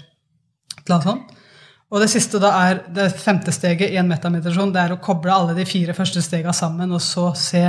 noe 0.89 1.01
sånt. 1.05 1.31
Og 1.91 1.99
det 1.99 2.07
siste 2.11 2.39
da 2.39 2.51
er 2.69 2.83
det 2.93 3.09
femte 3.19 3.51
steget 3.51 3.91
i 3.91 3.97
en 3.99 4.07
metameditasjon. 4.07 4.71
Det 4.71 4.79
er 4.79 4.93
å 4.95 5.01
koble 5.03 5.33
alle 5.33 5.55
de 5.57 5.65
fire 5.67 5.95
første 5.95 6.21
stegene 6.23 6.53
sammen, 6.55 6.93
og 6.95 7.01
så 7.03 7.31
se 7.35 7.65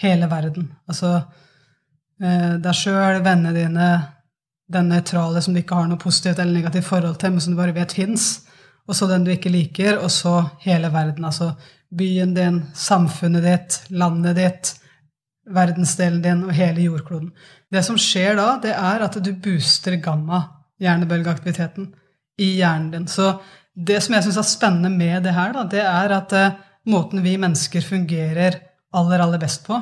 hele 0.00 0.28
verden. 0.30 0.70
Altså 0.88 1.18
deg 2.22 2.76
sjøl, 2.78 3.18
vennene 3.24 3.50
dine, 3.56 3.86
den 4.70 4.92
nøytrale 4.92 5.40
som 5.42 5.54
du 5.54 5.58
ikke 5.58 5.74
har 5.74 5.88
noe 5.90 6.00
positivt 6.00 6.38
eller 6.38 6.54
negativt 6.54 6.86
forhold 6.86 7.16
til, 7.18 7.32
men 7.34 7.42
som 7.42 7.54
du 7.54 7.58
bare 7.58 7.74
vet 7.74 7.94
fins. 7.96 8.44
Og 8.86 8.96
så 8.98 9.08
den 9.10 9.24
du 9.26 9.32
ikke 9.32 9.52
liker, 9.52 9.98
og 9.98 10.10
så 10.10 10.36
hele 10.62 10.90
verden. 10.94 11.26
Altså 11.26 11.52
byen 11.92 12.34
din, 12.34 12.62
samfunnet 12.74 13.44
ditt, 13.46 13.78
landet 13.90 14.38
ditt, 14.38 14.72
verdensdelen 15.52 16.22
din 16.22 16.44
og 16.46 16.54
hele 16.56 16.86
jordkloden. 16.86 17.32
Det 17.72 17.82
som 17.84 17.98
skjer 18.00 18.36
da, 18.38 18.48
det 18.62 18.74
er 18.74 19.06
at 19.06 19.18
du 19.24 19.32
booster 19.42 19.98
gamma-hjernebølgeaktiviteten 20.02 21.90
i 22.42 22.52
hjernen 22.58 22.92
din. 22.94 23.08
Så 23.10 23.34
det 23.74 24.02
som 24.04 24.16
jeg 24.16 24.26
syns 24.26 24.40
er 24.40 24.48
spennende 24.48 24.92
med 24.92 25.24
det 25.26 25.34
her, 25.36 25.54
da, 25.56 25.64
det 25.68 25.82
er 25.84 26.14
at 26.18 26.36
uh, 26.36 26.54
måten 26.92 27.22
vi 27.24 27.38
mennesker 27.40 27.84
fungerer 27.86 28.60
aller, 28.92 29.24
aller 29.24 29.40
best 29.40 29.64
på, 29.66 29.78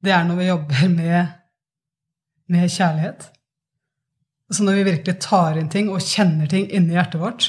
det 0.00 0.12
er 0.14 0.24
når 0.24 0.38
vi 0.38 0.48
jobber 0.48 0.88
med, 1.00 1.39
med 2.50 2.70
kjærlighet. 2.70 3.28
Så 4.50 4.66
når 4.66 4.80
vi 4.80 4.86
virkelig 4.90 5.16
tar 5.22 5.58
inn 5.60 5.70
ting 5.70 5.90
og 5.92 6.02
kjenner 6.02 6.50
ting 6.50 6.66
inni 6.74 6.96
hjertet 6.96 7.22
vårt, 7.22 7.48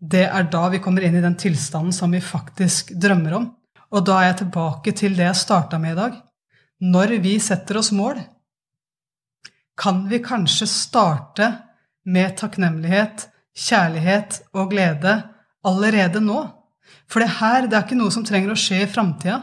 det 0.00 0.24
er 0.26 0.48
da 0.48 0.62
vi 0.72 0.80
kommer 0.80 1.04
inn 1.04 1.18
i 1.18 1.24
den 1.24 1.36
tilstanden 1.36 1.92
som 1.92 2.12
vi 2.16 2.22
faktisk 2.24 2.94
drømmer 2.96 3.36
om. 3.36 3.48
Og 3.92 4.06
da 4.06 4.20
er 4.20 4.30
jeg 4.30 4.40
tilbake 4.44 4.94
til 4.96 5.16
det 5.18 5.26
jeg 5.26 5.40
starta 5.42 5.80
med 5.82 5.92
i 5.92 6.00
dag. 6.00 6.14
Når 6.80 7.18
vi 7.20 7.34
setter 7.42 7.80
oss 7.80 7.90
mål, 7.92 8.22
kan 9.80 10.06
vi 10.08 10.22
kanskje 10.24 10.68
starte 10.68 11.50
med 12.08 12.38
takknemlighet 12.40 13.28
kjærlighet 13.56 14.40
og 14.54 14.70
glede 14.72 15.16
allerede 15.66 16.22
nå. 16.22 16.42
For 17.10 17.22
det 17.22 17.36
her 17.40 17.66
det 17.66 17.76
er 17.76 17.86
ikke 17.86 17.98
noe 17.98 18.14
som 18.14 18.26
trenger 18.26 18.54
å 18.54 18.58
skje 18.58 18.84
i 18.84 18.90
framtida. 18.90 19.42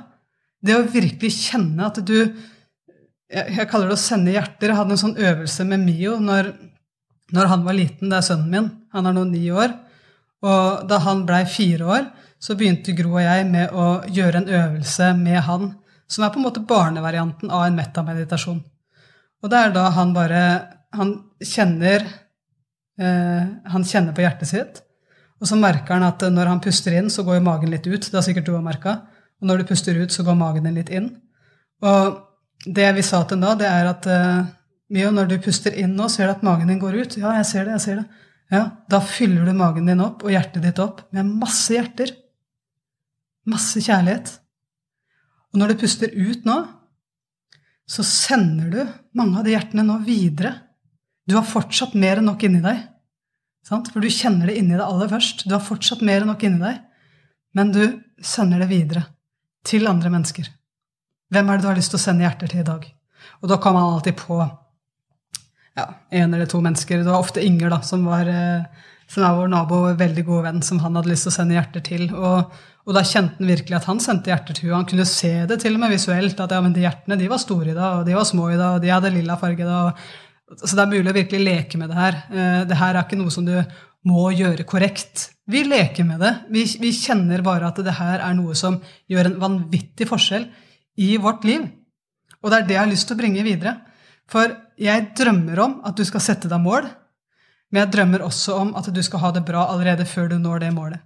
Det 0.64 0.76
å 0.76 0.86
virkelig 0.88 1.34
kjenne 1.36 1.90
at 1.90 2.00
du 2.06 2.34
jeg, 3.32 3.68
kaller 3.70 3.92
det 3.92 3.98
å 3.98 4.02
sende 4.02 4.36
hjerter. 4.36 4.72
Jeg 4.72 4.80
hadde 4.80 4.96
en 4.96 5.02
sånn 5.04 5.18
øvelse 5.20 5.66
med 5.68 5.84
Mio 5.84 6.18
når, 6.24 6.52
når 7.36 7.52
han 7.52 7.66
var 7.66 7.78
liten. 7.78 8.12
Det 8.12 8.20
er 8.20 8.28
sønnen 8.30 8.54
min. 8.54 8.70
Han 8.96 9.10
er 9.10 9.18
nå 9.18 9.26
ni 9.32 9.44
år. 9.52 9.74
Og 10.48 10.86
da 10.90 11.02
han 11.04 11.26
blei 11.28 11.42
fire 11.50 11.90
år, 11.98 12.08
så 12.40 12.56
begynte 12.58 12.94
Gro 12.96 13.16
og 13.16 13.24
jeg 13.26 13.48
med 13.50 13.74
å 13.74 13.88
gjøre 14.14 14.44
en 14.44 14.52
øvelse 14.60 15.10
med 15.18 15.42
han 15.48 15.72
som 16.08 16.24
er 16.24 16.32
på 16.32 16.40
en 16.40 16.46
måte 16.46 16.64
barnevarianten 16.64 17.50
av 17.52 17.66
en 17.66 17.76
metameditasjon. 17.76 18.62
Og 19.44 19.52
det 19.52 19.60
er 19.60 19.74
da 19.76 19.90
han 19.94 20.14
bare 20.16 20.42
Han 20.96 21.10
kjenner 21.44 22.06
Eh, 22.98 23.44
han 23.72 23.84
kjenner 23.86 24.16
på 24.16 24.24
hjertet 24.24 24.50
sitt, 24.50 24.80
og 25.38 25.50
så 25.50 25.58
merker 25.60 25.98
han 25.98 26.06
at 26.08 26.24
når 26.34 26.50
han 26.50 26.62
puster 26.64 26.96
inn, 26.98 27.12
så 27.14 27.26
går 27.26 27.44
magen 27.46 27.70
litt 27.70 27.86
ut. 27.86 28.02
Det 28.02 28.16
har 28.16 28.26
sikkert 28.26 28.48
du 28.48 28.56
òg 28.58 28.64
merka. 28.66 29.04
Og 29.38 29.50
når 29.50 29.62
du 29.62 29.70
puster 29.70 29.98
ut, 30.00 30.14
så 30.14 30.26
går 30.26 30.38
magen 30.38 30.66
din 30.66 30.80
litt 30.80 30.90
inn. 30.90 31.12
Og 31.86 32.16
det 32.74 32.88
vi 32.98 33.04
sa 33.06 33.24
til 33.28 33.42
da, 33.42 33.54
det 33.60 33.68
er 33.70 33.90
at 33.90 34.08
uh, 34.12 34.48
Mio, 34.94 35.12
når 35.12 35.28
du 35.32 35.36
puster 35.44 35.76
inn 35.76 35.98
nå, 35.98 36.08
ser 36.12 36.30
du 36.30 36.36
at 36.36 36.46
magen 36.48 36.72
din 36.72 36.80
går 36.80 36.96
ut. 37.02 37.18
Ja, 37.20 37.34
jeg 37.40 37.48
ser 37.50 37.68
det. 37.68 37.76
jeg 37.76 37.84
ser 37.84 38.02
det. 38.02 38.06
ja, 38.56 38.64
da 38.88 39.02
fyller 39.04 39.48
du 39.48 39.54
magen 39.58 39.90
din 39.90 40.04
opp 40.04 40.24
og 40.24 40.32
hjertet 40.32 40.64
ditt 40.64 40.80
opp 40.80 41.04
med 41.16 41.28
masse 41.28 41.76
hjerter. 41.76 42.14
Masse 43.48 43.84
kjærlighet. 43.84 44.32
Og 45.52 45.60
når 45.60 45.74
du 45.74 45.82
puster 45.84 46.12
ut 46.16 46.48
nå, 46.48 46.58
så 47.88 48.04
sender 48.04 48.72
du 48.72 48.80
mange 49.16 49.40
av 49.40 49.48
de 49.48 49.54
hjertene 49.56 49.84
nå 49.88 50.00
videre. 50.08 50.54
Du 51.28 51.36
har 51.36 51.48
fortsatt 51.48 51.96
mer 52.00 52.20
enn 52.20 52.28
nok 52.28 52.44
inni 52.48 52.64
deg. 52.64 52.84
Sant? 53.68 53.92
For 53.92 54.04
du 54.04 54.12
kjenner 54.12 54.48
det 54.48 54.58
inni 54.60 54.76
deg 54.76 54.84
aller 54.86 55.12
først. 55.12 55.44
Du 55.48 55.56
har 55.56 55.64
fortsatt 55.64 56.04
mer 56.06 56.24
enn 56.24 56.32
nok 56.32 56.44
inni 56.48 56.64
deg. 56.64 56.80
Men 57.56 57.72
du 57.76 57.84
sender 58.24 58.64
det 58.64 58.70
videre 58.72 59.04
til 59.68 59.88
andre 59.92 60.12
mennesker. 60.14 60.48
Hvem 61.34 61.50
er 61.50 61.58
det 61.58 61.66
du 61.66 61.70
har 61.72 61.80
lyst 61.80 61.92
til 61.92 62.00
å 62.00 62.04
sende 62.06 62.24
hjerter 62.24 62.52
til 62.52 62.64
i 62.64 62.68
dag? 62.68 62.86
Og 63.42 63.52
da 63.52 63.58
kom 63.62 63.76
man 63.78 63.98
alltid 63.98 64.16
på 64.20 64.40
ja, 65.78 65.88
en 66.22 66.34
eller 66.34 66.50
to 66.50 66.62
mennesker. 66.64 67.04
Det 67.04 67.10
var 67.10 67.22
ofte 67.22 67.44
Inger, 67.44 67.70
da, 67.74 67.82
som, 67.86 68.06
var, 68.08 68.30
eh, 68.32 68.86
som 69.12 69.26
er 69.26 69.36
vår 69.38 69.52
nabo 69.52 69.82
og 69.90 70.00
veldig 70.00 70.24
god 70.28 70.48
venn, 70.48 70.64
som 70.66 70.80
han 70.84 70.98
hadde 70.98 71.12
lyst 71.12 71.28
til 71.28 71.34
å 71.34 71.38
sende 71.38 71.58
hjerter 71.58 71.84
til. 71.86 72.08
Og, 72.16 72.54
og, 72.86 72.94
da 72.96 73.04
kjente 73.06 73.38
han 73.38 73.52
virkelig 73.52 73.78
at 73.78 73.90
han 73.92 74.02
sendte 74.04 74.32
hjerter 74.32 74.58
til 74.58 74.70
henne. 74.70 74.80
Han 74.82 74.90
kunne 74.90 75.10
se 75.10 75.34
det 75.50 75.60
til 75.64 75.78
og 75.78 75.84
med 75.84 75.94
visuelt, 75.94 76.40
at 76.44 76.56
ja, 76.56 76.62
men 76.64 76.76
de 76.76 76.86
hjertene 76.86 77.20
de 77.20 77.30
var 77.32 77.44
store 77.44 77.74
i 77.74 77.78
dag, 77.78 78.00
og 78.00 78.08
de 78.08 78.18
var 78.18 78.30
små 78.32 78.50
i 78.54 78.58
dag, 78.58 78.78
og 78.78 78.86
de 78.86 78.94
hadde 78.96 79.14
lilla 79.14 79.38
farge 79.42 79.68
da. 79.68 79.82
Så 80.64 80.74
det 80.74 80.86
er 80.86 80.94
mulig 80.96 81.12
å 81.12 81.18
virkelig 81.20 81.44
leke 81.44 81.82
med 81.82 81.92
det 81.92 82.00
her. 82.00 82.22
Eh, 82.32 82.62
det 82.70 82.80
her 82.80 82.96
er 82.96 83.04
ikke 83.04 83.20
noe 83.20 83.34
som 83.34 83.46
du 83.46 83.58
må 84.08 84.30
gjøre 84.32 84.64
korrekt. 84.64 85.34
Vi 85.52 85.66
leker 85.68 86.08
med 86.08 86.24
det. 86.24 86.32
Vi, 86.54 86.64
vi 86.80 86.96
kjenner 86.96 87.44
bare 87.44 87.70
at 87.70 87.84
det 87.84 88.00
her 88.00 88.24
er 88.24 88.34
noe 88.38 88.56
som 88.56 88.80
gjør 89.12 89.30
en 89.30 89.42
vanvittig 89.44 90.08
forskjell 90.08 90.48
i 90.98 91.16
vårt 91.22 91.46
liv. 91.48 91.68
Og 92.42 92.52
det 92.52 92.60
er 92.60 92.68
det 92.68 92.76
jeg 92.76 92.84
har 92.84 92.92
lyst 92.92 93.10
til 93.10 93.18
å 93.18 93.22
bringe 93.22 93.46
videre. 93.46 93.76
For 94.28 94.52
jeg 94.82 95.12
drømmer 95.18 95.62
om 95.64 95.76
at 95.88 95.98
du 95.98 96.04
skal 96.08 96.24
sette 96.24 96.50
deg 96.52 96.62
mål, 96.62 96.90
men 97.72 97.84
jeg 97.84 97.94
drømmer 97.96 98.24
også 98.24 98.58
om 98.62 98.74
at 98.80 98.88
du 98.94 99.00
skal 99.04 99.22
ha 99.26 99.32
det 99.36 99.44
bra 99.48 99.66
allerede 99.74 100.08
før 100.08 100.30
du 100.32 100.38
når 100.40 100.64
det 100.64 100.74
målet. 100.76 101.04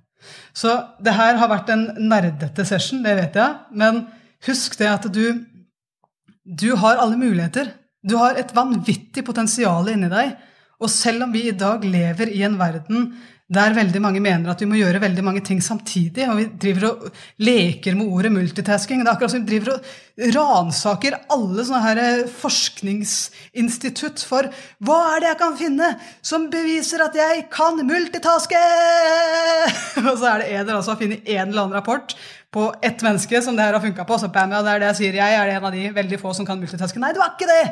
Så 0.54 0.74
det 1.02 1.16
her 1.18 1.40
har 1.42 1.50
vært 1.50 1.72
en 1.74 1.88
nerdete 1.98 2.66
session, 2.68 3.02
det 3.02 3.16
vet 3.18 3.38
jeg, 3.38 3.56
men 3.74 4.04
husk 4.46 4.78
det 4.78 4.90
at 4.90 5.08
du, 5.14 5.24
du 6.46 6.70
har 6.78 7.02
alle 7.02 7.18
muligheter. 7.18 7.72
Du 8.06 8.18
har 8.22 8.38
et 8.38 8.54
vanvittig 8.54 9.24
potensial 9.26 9.90
inni 9.90 10.10
deg. 10.12 10.36
Og 10.82 10.90
selv 10.90 11.28
om 11.28 11.34
vi 11.34 11.48
i 11.50 11.58
dag 11.58 11.84
lever 11.86 12.32
i 12.34 12.42
en 12.46 12.58
verden 12.58 13.12
der 13.52 13.74
veldig 13.76 14.00
mange 14.04 14.22
mener 14.24 14.54
at 14.54 14.62
vi 14.64 14.68
må 14.70 14.78
gjøre 14.80 15.02
veldig 15.04 15.24
mange 15.28 15.42
ting 15.44 15.60
samtidig. 15.64 16.24
Og 16.32 16.38
vi 16.40 16.46
driver 16.64 16.88
og 16.88 17.22
leker 17.44 17.98
med 18.00 18.08
ordet 18.08 18.32
multitasking. 18.32 19.04
Det 19.04 19.10
er 19.10 19.14
akkurat 19.18 19.34
som 19.34 19.44
vi 19.44 19.50
driver 19.52 19.76
og 19.76 20.36
ransaker 20.36 21.18
alle 21.34 21.66
sånne 21.68 21.84
her 21.84 22.02
eh, 22.02 22.32
forskningsinstitutt 22.42 24.24
for 24.28 24.48
hva 24.86 25.00
er 25.14 25.24
det 25.24 25.32
jeg 25.32 25.40
kan 25.42 25.58
finne 25.60 25.94
som 26.24 26.48
beviser 26.54 27.04
at 27.04 27.18
jeg 27.18 27.48
kan 27.52 27.80
multitaske? 27.88 28.62
og 30.08 30.14
så 30.14 30.34
er 30.34 30.44
det 30.44 30.52
en 30.52 30.62
eller 30.62 30.84
som 30.84 30.96
har 30.96 31.02
funnet 31.04 31.28
en 31.28 31.48
eller 31.50 31.66
annen 31.66 31.80
rapport 31.80 32.16
på 32.52 32.68
ett 32.84 33.04
menneske 33.04 33.40
som 33.44 33.56
det 33.58 33.68
her 33.68 33.76
har 33.76 33.84
funka 33.84 34.08
på. 34.08 34.20
Så 34.20 34.32
bam, 34.32 34.52
ja, 34.56 34.64
det 34.64 34.76
er 34.76 34.84
det 34.84 34.94
jeg 34.94 35.02
sier. 35.02 35.24
Jeg 35.24 35.40
er 35.40 35.50
det 35.50 35.58
en 35.58 35.68
av 35.68 35.76
de 35.76 35.90
veldig 35.96 36.20
få 36.24 36.36
som 36.40 36.48
kan 36.48 36.60
multitaske. 36.60 37.04
Nei, 37.04 37.12
du 37.16 37.20
er 37.24 37.36
ikke 37.36 37.52
det! 37.52 37.66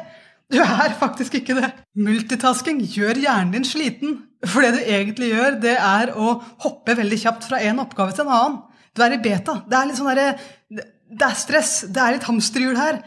Du 0.50 0.58
er 0.64 0.96
faktisk 0.98 1.36
ikke 1.38 1.60
det. 1.60 1.70
Multitasking 2.00 2.82
gjør 2.90 3.20
hjernen 3.22 3.54
din 3.54 3.68
sliten. 3.68 4.16
For 4.48 4.64
det 4.64 4.72
du 4.78 4.80
egentlig 4.86 5.34
gjør, 5.34 5.58
det 5.60 5.76
er 5.76 6.14
å 6.16 6.38
hoppe 6.64 6.96
veldig 6.96 7.20
kjapt 7.20 7.50
fra 7.50 7.60
en 7.68 7.82
oppgave 7.84 8.16
til 8.16 8.24
en 8.24 8.36
annen. 8.36 8.60
Du 8.96 9.04
er 9.04 9.16
i 9.16 9.22
beta. 9.22 9.60
Det 9.68 9.76
er 9.78 9.90
litt 9.90 10.00
sånn 10.00 10.12
der, 10.16 10.40
det 10.70 11.26
er 11.28 11.36
stress. 11.38 11.74
Det 11.92 12.02
er 12.04 12.16
litt 12.16 12.28
hamsterhjul 12.28 12.80
her. 12.80 13.02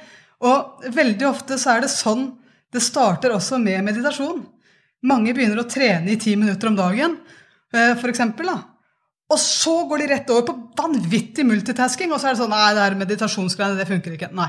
Og 0.45 0.85
veldig 0.93 1.29
ofte 1.31 1.59
så 1.61 1.77
er 1.77 1.85
det 1.85 1.93
sånn 1.93 2.29
det 2.73 2.81
starter 2.81 3.35
også 3.37 3.59
med 3.61 3.85
meditasjon. 3.85 4.41
Mange 5.09 5.35
begynner 5.37 5.61
å 5.61 5.69
trene 5.69 6.15
i 6.15 6.21
ti 6.21 6.35
minutter 6.39 6.71
om 6.71 6.77
dagen, 6.79 7.19
f.eks. 7.73 8.01
for 8.01 8.13
eksempel, 8.13 8.49
da. 8.49 8.59
Og 9.33 9.41
så 9.41 9.75
går 9.89 10.03
de 10.03 10.09
rett 10.13 10.31
over 10.33 10.45
på 10.49 10.57
vanvittig 10.79 11.45
multitasking, 11.49 12.13
og 12.13 12.21
så 12.21 12.31
er 12.31 12.35
det 12.35 12.43
sånn 12.43 12.53
Nei, 12.53 12.73
det 12.77 12.85
er 12.85 12.99
meditasjonsgreiene, 13.01 13.79
det 13.81 13.89
funker 13.89 14.17
ikke. 14.17 14.31
Nei. 14.37 14.49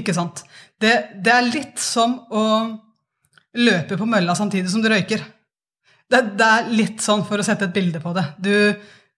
Ikke 0.00 0.14
sant? 0.16 0.42
Det, 0.80 0.94
det, 1.24 1.32
er 1.32 1.48
litt 1.48 1.80
som 1.80 2.16
å 2.34 2.44
løpe 3.60 3.98
på 3.98 4.08
mølla 4.10 4.34
samtidig 4.36 4.72
som 4.72 4.82
du 4.84 4.90
røyker. 4.90 5.22
Det, 6.14 6.20
det, 6.38 6.46
er 6.46 6.68
litt 6.70 7.02
sånn 7.02 7.24
for 7.26 7.40
å 7.40 7.46
sette 7.46 7.66
et 7.66 7.74
bilde 7.74 7.98
på 8.02 8.12
det. 8.14 8.24
Du, 8.38 8.54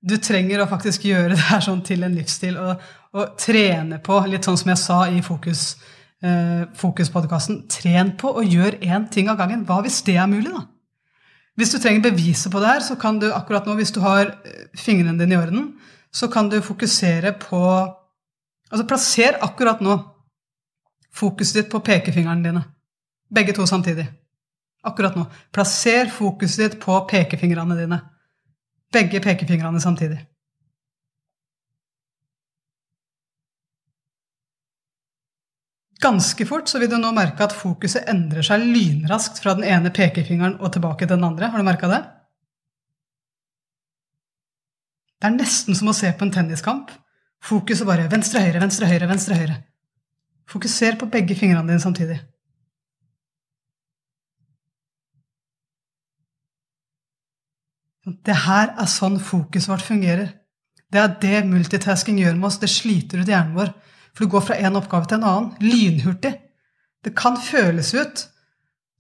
du 0.01 0.17
trenger 0.23 0.63
å 0.63 0.69
faktisk 0.71 1.05
gjøre 1.09 1.35
det 1.35 1.49
her 1.51 1.65
sånn 1.65 1.83
til 1.85 2.07
en 2.07 2.17
livsstil 2.17 2.57
og, 2.63 2.87
og, 3.17 3.35
trene 3.41 4.01
på, 4.05 4.23
litt 4.31 4.49
sånn 4.49 4.57
som 4.61 4.73
jeg 4.73 4.81
sa 4.81 5.01
i 5.13 5.21
Fokus, 5.25 5.67
eh, 6.25 6.65
Fokuspodkasten, 6.81 7.67
tren 7.73 8.15
på 8.21 8.33
å 8.33 8.45
gjøre 8.47 8.81
én 8.87 9.11
ting 9.13 9.29
av 9.33 9.41
gangen. 9.43 9.67
Hva 9.69 9.83
hvis 9.85 10.01
det 10.07 10.17
er 10.23 10.31
mulig, 10.31 10.55
da? 10.55 10.65
Hvis 11.57 11.73
du 11.73 11.79
trenger 11.81 12.05
beviset 12.11 12.53
på 12.53 12.61
det 12.61 12.69
her, 12.69 12.83
så 12.85 12.99
kan 13.01 13.21
du 13.21 13.31
akkurat 13.33 13.69
nå, 13.69 13.77
hvis 13.79 13.95
du 13.97 14.03
har 14.05 14.33
eh, 14.33 14.67
fingrene 14.77 15.17
dine 15.21 15.37
i 15.37 15.41
orden, 15.41 15.71
så 16.13 16.29
kan 16.33 16.49
du 16.53 16.63
fokusere 16.65 17.37
på 17.43 17.63
Altså 18.67 18.83
plasser 18.83 19.37
akkurat 19.47 19.79
nå 19.79 19.93
fokuset 21.15 21.61
ditt 21.61 21.69
på 21.71 21.79
pekefingrene 21.87 22.43
dine. 22.43 22.63
Begge 23.31 23.55
to 23.55 23.63
samtidig. 23.63 24.09
Akkurat 24.87 25.17
nå. 25.19 25.27
Plasser 25.53 26.11
fokuset 26.13 26.63
ditt 26.63 26.81
på 26.83 27.01
pekefingrene 27.11 27.77
dine. 27.79 28.01
Begge 28.95 29.21
pekefingrene 29.25 29.83
samtidig. 29.83 30.21
Ganske 36.03 36.45
fort 36.47 36.69
så 36.69 36.79
vil 36.79 36.91
du 36.93 36.99
nå 37.01 37.11
merke 37.17 37.47
at 37.47 37.55
fokuset 37.57 38.05
endrer 38.11 38.45
seg 38.45 38.63
lynraskt 38.63 39.41
fra 39.43 39.57
den 39.57 39.65
ene 39.67 39.91
pekefingeren 39.95 40.59
og 40.61 40.75
tilbake 40.75 41.07
til 41.07 41.17
den 41.17 41.25
andre. 41.27 41.49
Har 41.51 41.63
du 41.63 41.67
merka 41.67 41.91
det? 41.91 42.03
Det 45.17 45.31
er 45.31 45.39
nesten 45.39 45.75
som 45.75 45.89
å 45.89 45.97
se 45.97 46.13
på 46.13 46.27
en 46.27 46.35
tenniskamp. 46.35 46.93
Fokuset 47.47 47.89
bare 47.89 48.11
venstre, 48.13 48.43
høyre, 48.45 48.61
venstre, 48.61 48.89
høyre, 48.91 49.09
venstre, 49.09 49.39
høyre. 49.41 49.57
Fokuser 50.47 50.99
på 51.01 51.09
begge 51.11 51.35
fingrene 51.39 51.67
dine 51.73 51.83
samtidig. 51.83 52.21
Det 58.07 58.37
her 58.47 58.73
er 58.79 58.91
sånn 58.91 59.19
fokuset 59.23 59.71
vårt 59.73 59.87
fungerer. 59.87 60.31
Det 60.93 61.01
er 61.03 61.15
det 61.23 61.41
multitasking 61.49 62.21
gjør 62.23 62.37
med 62.39 62.49
oss. 62.51 62.61
Det 62.63 62.71
sliter 62.71 63.23
ut 63.23 63.31
hjernen 63.31 63.57
vår. 63.57 63.73
For 64.15 64.25
du 64.25 64.33
går 64.33 64.45
fra 64.47 64.59
én 64.63 64.79
oppgave 64.79 65.09
til 65.11 65.19
en 65.19 65.27
annen. 65.27 65.49
Lynhurtig. 65.61 66.37
Det 67.03 67.15
kan 67.19 67.37
føles 67.39 67.93
ut 67.95 68.27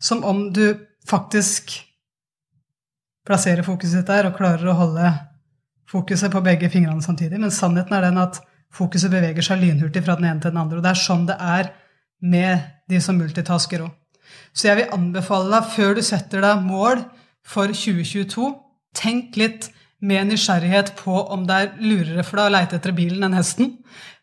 som 0.02 0.24
om 0.26 0.48
du 0.52 0.74
faktisk 1.07 1.72
plasserer 3.26 3.66
fokuset 3.66 4.02
ditt 4.02 4.11
der 4.11 4.28
og 4.28 4.36
klarer 4.38 4.68
å 4.70 4.76
holde 4.78 5.12
fokuset 5.90 6.30
på 6.32 6.42
begge 6.44 6.70
fingrene 6.70 7.02
samtidig. 7.02 7.38
Men 7.40 7.54
sannheten 7.54 7.94
er 7.96 8.09
den 8.09 8.20
at 8.22 8.42
fokuset 8.74 9.11
beveger 9.12 9.46
seg 9.46 9.62
lynhurtig 9.62 10.02
fra 10.04 10.18
den 10.18 10.28
ene 10.28 10.42
til 10.42 10.52
den 10.52 10.62
andre. 10.62 10.80
Og 10.80 10.84
det 10.84 10.92
er 10.92 11.02
sånn 11.07 11.26
det 11.30 11.38
er 11.38 11.70
med 12.26 12.66
de 12.90 13.00
som 13.02 13.18
multitasker 13.18 13.86
òg. 13.86 13.94
Så 14.57 14.66
jeg 14.68 14.80
vil 14.80 14.94
anbefale 14.94 15.52
deg, 15.52 15.68
før 15.70 15.96
du 15.96 16.02
setter 16.02 16.42
deg 16.42 16.62
mål 16.66 17.04
for 17.46 17.70
2022, 17.70 18.48
tenk 18.97 19.36
litt 19.38 19.70
med 20.01 20.28
nysgjerrighet 20.30 20.94
på 20.99 21.14
om 21.32 21.47
det 21.49 21.57
er 21.57 21.72
lurere 21.80 22.24
for 22.26 22.40
deg 22.40 22.49
å 22.49 22.55
leite 22.57 22.78
etter 22.78 22.94
bilen 22.97 23.24
enn 23.26 23.36
hesten. 23.36 23.76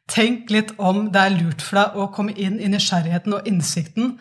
Tenk 0.10 0.52
litt 0.52 0.74
om 0.78 1.08
det 1.14 1.22
er 1.22 1.36
lurt 1.38 1.64
for 1.64 1.80
deg 1.80 1.98
å 1.98 2.10
komme 2.14 2.36
inn 2.36 2.60
i 2.60 2.70
nysgjerrigheten 2.72 3.38
og 3.38 3.48
innsikten, 3.50 4.18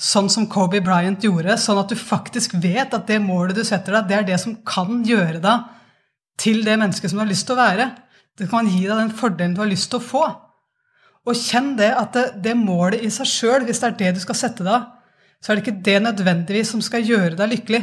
sånn 0.00 0.30
som 0.30 0.46
Kobe 0.50 0.80
Bryant 0.82 1.22
gjorde, 1.22 1.56
sånn 1.60 1.80
at 1.82 1.90
du 1.90 1.98
faktisk 1.98 2.56
vet 2.62 2.94
at 2.94 3.06
det 3.10 3.20
målet 3.22 3.58
du 3.58 3.64
setter 3.66 3.98
deg, 3.98 4.08
det 4.08 4.16
er 4.18 4.28
det 4.30 4.38
som 4.42 4.56
kan 4.66 5.02
gjøre 5.06 5.42
deg 5.42 5.68
til 6.40 6.64
det 6.66 6.78
mennesket 6.80 7.10
som 7.10 7.20
du 7.20 7.24
har 7.24 7.30
lyst 7.30 7.46
til 7.46 7.56
å 7.56 7.62
være. 7.62 7.90
Det 8.38 8.48
kan 8.50 8.66
gi 8.66 8.82
deg 8.86 8.98
den 8.98 9.14
fordelen 9.14 9.54
du 9.54 9.62
har 9.62 9.70
lyst 9.70 9.90
til 9.92 10.00
å 10.00 10.06
få. 10.06 10.24
Og 11.24 11.38
kjenn 11.38 11.74
det 11.78 11.92
at 11.96 12.16
det, 12.16 12.24
det 12.44 12.56
målet 12.58 13.04
i 13.06 13.10
seg 13.12 13.28
sjøl, 13.30 13.66
hvis 13.66 13.80
det 13.80 13.90
er 13.90 13.98
det 14.00 14.14
du 14.16 14.24
skal 14.24 14.38
sette 14.38 14.66
deg, 14.66 14.88
så 15.40 15.52
er 15.52 15.58
det 15.58 15.64
ikke 15.64 15.84
det 15.86 15.98
nødvendigvis 16.02 16.72
som 16.74 16.82
skal 16.84 17.04
gjøre 17.06 17.36
deg 17.38 17.52
lykkelig. 17.52 17.82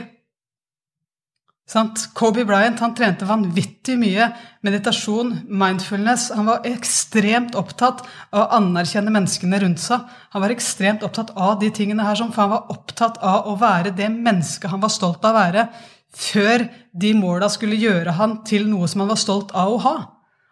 Sant? 1.72 2.10
Kobe 2.18 2.44
Bryant 2.44 2.82
han 2.84 2.96
trente 2.98 3.24
vanvittig 3.24 3.94
mye 4.00 4.26
meditasjon, 4.66 5.30
mindfulness. 5.48 6.28
Han 6.36 6.50
var 6.50 6.66
ekstremt 6.68 7.56
opptatt 7.56 8.02
av 8.34 8.42
å 8.42 8.48
anerkjenne 8.58 9.14
menneskene 9.14 9.62
rundt 9.64 9.80
seg. 9.80 10.04
Han 10.36 10.44
var 10.44 10.52
ekstremt 10.52 11.06
opptatt 11.08 11.32
av 11.32 11.62
de 11.62 11.70
tingene 11.72 12.04
her, 12.04 12.20
for 12.20 12.44
han 12.44 12.52
var 12.58 12.74
opptatt 12.76 13.22
av 13.24 13.48
å 13.48 13.56
være 13.62 13.94
det 13.96 14.10
mennesket 14.12 14.74
han 14.74 14.84
var 14.84 14.92
stolt 14.92 15.24
av 15.24 15.32
å 15.32 15.40
være, 15.40 15.68
før 16.12 16.66
de 16.92 17.14
måla 17.16 17.48
skulle 17.52 17.80
gjøre 17.80 18.18
han 18.18 18.42
til 18.48 18.68
noe 18.68 18.90
som 18.92 19.06
han 19.06 19.14
var 19.14 19.22
stolt 19.22 19.56
av 19.56 19.72
å 19.72 19.80
ha 19.86 19.96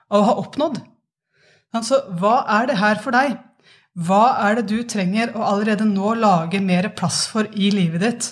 av 0.09 0.21
å 0.21 0.27
ha 0.29 0.37
oppnådd. 0.41 0.79
Altså, 1.75 1.99
hva 2.17 2.41
er 2.59 2.69
det 2.69 2.79
her 2.79 3.01
for 3.03 3.13
deg? 3.13 3.35
Hva 4.07 4.23
er 4.47 4.59
det 4.59 4.69
du 4.71 4.79
trenger 4.87 5.35
å 5.35 5.43
allerede 5.45 5.85
nå 5.85 6.15
lage 6.17 6.61
mer 6.63 6.87
plass 6.95 7.25
for 7.29 7.49
i 7.51 7.69
livet 7.73 8.05
ditt, 8.05 8.29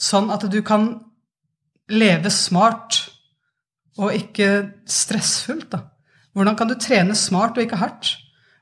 sånn 0.00 0.30
at 0.32 0.46
du 0.50 0.60
kan 0.64 0.94
leve 1.90 2.30
smart 2.30 3.00
og 3.98 4.14
ikke 4.14 4.70
stressfullt? 4.88 5.70
da? 5.72 5.84
Hvordan 6.34 6.56
kan 6.58 6.70
du 6.70 6.74
trene 6.80 7.14
smart 7.14 7.58
og 7.58 7.64
ikke 7.64 7.78
hardt? 7.78 8.16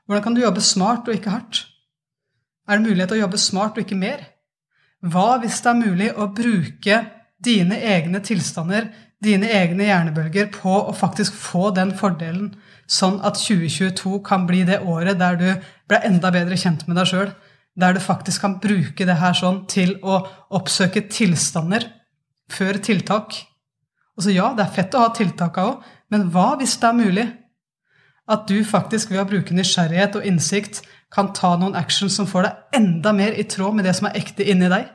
Hvordan 0.05 0.23
kan 0.23 0.35
du 0.35 0.43
jobbe 0.43 0.61
smart 0.61 1.07
og 1.07 1.15
ikke 1.15 1.33
hardt? 1.33 1.65
Er 2.67 2.77
det 2.77 2.87
mulighet 2.87 3.09
til 3.11 3.19
å 3.19 3.23
jobbe 3.25 3.39
smart 3.41 3.77
og 3.77 3.83
ikke 3.83 3.99
mer? 3.99 4.27
Hva 5.03 5.39
hvis 5.41 5.59
det 5.63 5.71
er 5.71 5.79
mulig 5.79 6.11
å 6.15 6.29
bruke 6.31 6.99
dine 7.43 7.79
egne 7.83 8.21
tilstander, 8.23 8.87
dine 9.23 9.49
egne 9.51 9.87
hjernebølger, 9.87 10.51
på 10.53 10.75
å 10.87 10.93
faktisk 10.95 11.35
få 11.35 11.71
den 11.75 11.91
fordelen, 11.95 12.53
sånn 12.87 13.19
at 13.23 13.39
2022 13.39 14.19
kan 14.27 14.45
bli 14.47 14.61
det 14.67 14.81
året 14.83 15.19
der 15.19 15.39
du 15.39 15.49
ble 15.89 15.99
enda 16.07 16.31
bedre 16.31 16.59
kjent 16.59 16.85
med 16.87 16.99
deg 16.99 17.09
sjøl. 17.09 17.33
Der 17.79 17.95
du 17.95 17.99
faktisk 18.03 18.43
kan 18.43 18.59
bruke 18.63 19.07
det 19.07 19.17
her 19.19 19.35
sånn 19.35 19.63
til 19.71 19.95
å 20.03 20.21
oppsøke 20.53 21.07
tilstander 21.09 21.87
før 22.51 22.79
tiltak. 22.83 23.37
Og 24.17 24.25
så 24.25 24.33
ja, 24.33 24.51
det 24.57 24.65
er 24.65 24.75
fett 24.75 24.95
å 24.95 25.05
ha 25.05 25.13
tiltaka 25.15 25.67
òg, 25.69 25.85
men 26.13 26.27
hva 26.33 26.53
hvis 26.59 26.75
det 26.81 26.89
er 26.89 26.99
mulig 26.99 27.27
at 28.29 28.45
du 28.47 28.59
faktisk 28.63 29.11
ved 29.11 29.23
å 29.23 29.27
bruke 29.27 29.55
nysgjerrighet 29.55 30.19
og 30.19 30.27
innsikt 30.27 30.83
kan 31.13 31.31
ta 31.35 31.55
noen 31.59 31.75
actions 31.75 32.15
som 32.15 32.27
får 32.29 32.47
deg 32.47 32.77
enda 32.79 33.11
mer 33.15 33.35
i 33.35 33.45
tråd 33.49 33.75
med 33.77 33.87
det 33.87 33.95
som 33.97 34.07
er 34.09 34.19
ekte 34.21 34.45
inni 34.47 34.69
deg? 34.71 34.85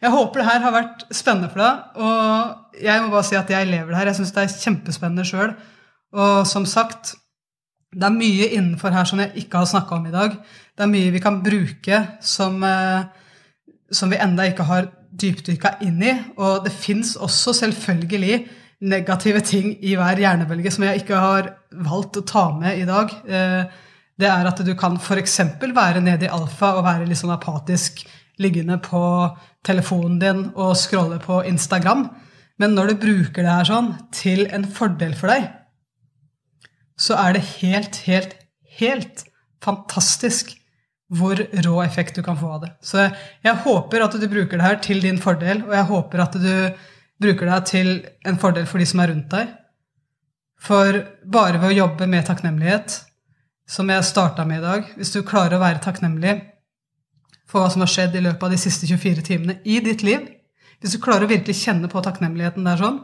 Jeg 0.00 0.12
håper 0.12 0.40
det 0.40 0.48
her 0.48 0.64
har 0.64 0.74
vært 0.74 1.04
spennende 1.14 1.48
for 1.52 1.62
deg. 1.62 2.00
Og 2.04 2.82
jeg 2.84 3.02
må 3.02 3.12
bare 3.12 3.26
si 3.28 3.38
at 3.38 3.52
jeg 3.52 3.68
lever 3.70 3.92
det 3.92 4.00
her. 4.00 4.10
Jeg 4.10 4.18
syns 4.18 4.34
det 4.36 4.42
er 4.42 4.54
kjempespennende 4.64 5.26
sjøl. 5.28 5.54
Og 6.16 6.34
som 6.48 6.66
sagt, 6.68 7.14
det 7.90 8.06
er 8.06 8.14
mye 8.14 8.50
innenfor 8.54 8.94
her 8.94 9.08
som 9.08 9.22
jeg 9.22 9.44
ikke 9.44 9.62
har 9.62 9.70
snakka 9.70 9.96
om 9.96 10.08
i 10.10 10.14
dag. 10.14 10.36
Det 10.76 10.84
er 10.84 10.92
mye 10.92 11.14
vi 11.14 11.22
kan 11.22 11.40
bruke 11.44 12.02
som, 12.22 12.62
eh, 12.64 13.06
som 13.90 14.12
vi 14.12 14.20
enda 14.20 14.46
ikke 14.50 14.66
har 14.68 14.90
dypdykka 15.10 15.76
inn 15.86 16.00
i. 16.02 16.14
Og 16.38 16.64
det 16.66 16.72
fins 16.74 17.16
også 17.16 17.54
selvfølgelig 17.62 18.40
negative 18.80 19.42
ting 19.44 19.74
i 19.84 19.94
hver 19.98 20.20
hjernebølge 20.20 20.72
som 20.72 20.86
jeg 20.86 21.02
ikke 21.02 21.20
har 21.20 21.52
valgt 21.84 22.18
å 22.20 22.26
ta 22.26 22.46
med 22.56 22.80
i 22.80 22.88
dag. 22.88 23.12
Eh, 23.28 23.62
det 24.20 24.28
er 24.28 24.48
at 24.48 24.60
du 24.64 24.72
kan 24.76 24.98
f.eks. 25.00 25.38
være 25.60 26.02
nede 26.04 26.26
i 26.26 26.32
alfa 26.32 26.74
og 26.78 26.86
være 26.86 27.08
litt 27.08 27.20
sånn 27.20 27.34
apatisk 27.34 28.02
liggende 28.40 28.78
på 28.80 29.02
telefonen 29.66 30.18
din 30.20 30.42
og 30.54 30.76
scrolle 30.80 31.20
på 31.22 31.42
Instagram. 31.48 32.06
Men 32.60 32.76
når 32.76 32.92
du 32.92 33.02
bruker 33.04 33.44
det 33.44 33.52
her 33.52 33.68
sånn 33.68 33.94
til 34.16 34.46
en 34.52 34.66
fordel 34.68 35.14
for 35.16 35.32
deg, 35.32 35.48
så 37.00 37.16
er 37.16 37.36
det 37.36 37.46
helt, 37.62 38.02
helt, 38.04 38.34
helt 38.80 39.24
fantastisk 39.64 40.52
hvor 41.10 41.40
rå 41.66 41.82
effekt 41.82 42.14
du 42.14 42.22
kan 42.22 42.38
få 42.38 42.52
av 42.54 42.60
det. 42.64 42.70
Så 42.86 43.02
jeg 43.42 43.62
håper 43.64 44.04
at 44.04 44.14
du 44.14 44.26
bruker 44.30 44.58
det 44.58 44.66
her 44.66 44.80
til 44.84 45.02
din 45.02 45.18
fordel, 45.20 45.64
og 45.66 45.74
jeg 45.74 45.88
håper 45.90 46.22
at 46.22 46.38
du 46.38 46.52
bruker 47.20 47.50
det 47.50 47.60
til 47.70 47.90
en 48.26 48.38
fordel 48.40 48.68
for 48.70 48.80
de 48.80 48.86
som 48.86 49.02
er 49.02 49.10
rundt 49.12 49.30
deg. 49.32 49.50
For 50.60 51.00
bare 51.24 51.58
ved 51.58 51.72
å 51.72 51.78
jobbe 51.82 52.06
med 52.10 52.28
takknemlighet, 52.28 53.00
som 53.70 53.90
jeg 53.90 54.02
starta 54.02 54.42
med 54.44 54.58
i 54.58 54.64
dag 54.64 54.86
Hvis 54.98 55.12
du 55.14 55.20
klarer 55.22 55.54
å 55.54 55.62
være 55.62 55.78
takknemlig 55.84 56.32
for 57.46 57.62
hva 57.62 57.68
som 57.70 57.84
har 57.84 57.90
skjedd 57.90 58.16
i 58.18 58.22
løpet 58.24 58.42
av 58.42 58.50
de 58.50 58.58
siste 58.58 58.88
24 58.90 59.22
timene 59.26 59.56
i 59.62 59.78
ditt 59.82 60.02
liv, 60.06 60.26
hvis 60.80 60.94
du 60.94 61.02
klarer 61.02 61.26
å 61.26 61.30
virkelig 61.30 61.60
kjenne 61.64 61.90
på 61.90 62.02
takknemligheten 62.02 62.66
der 62.66 62.78
sånn, 62.78 63.00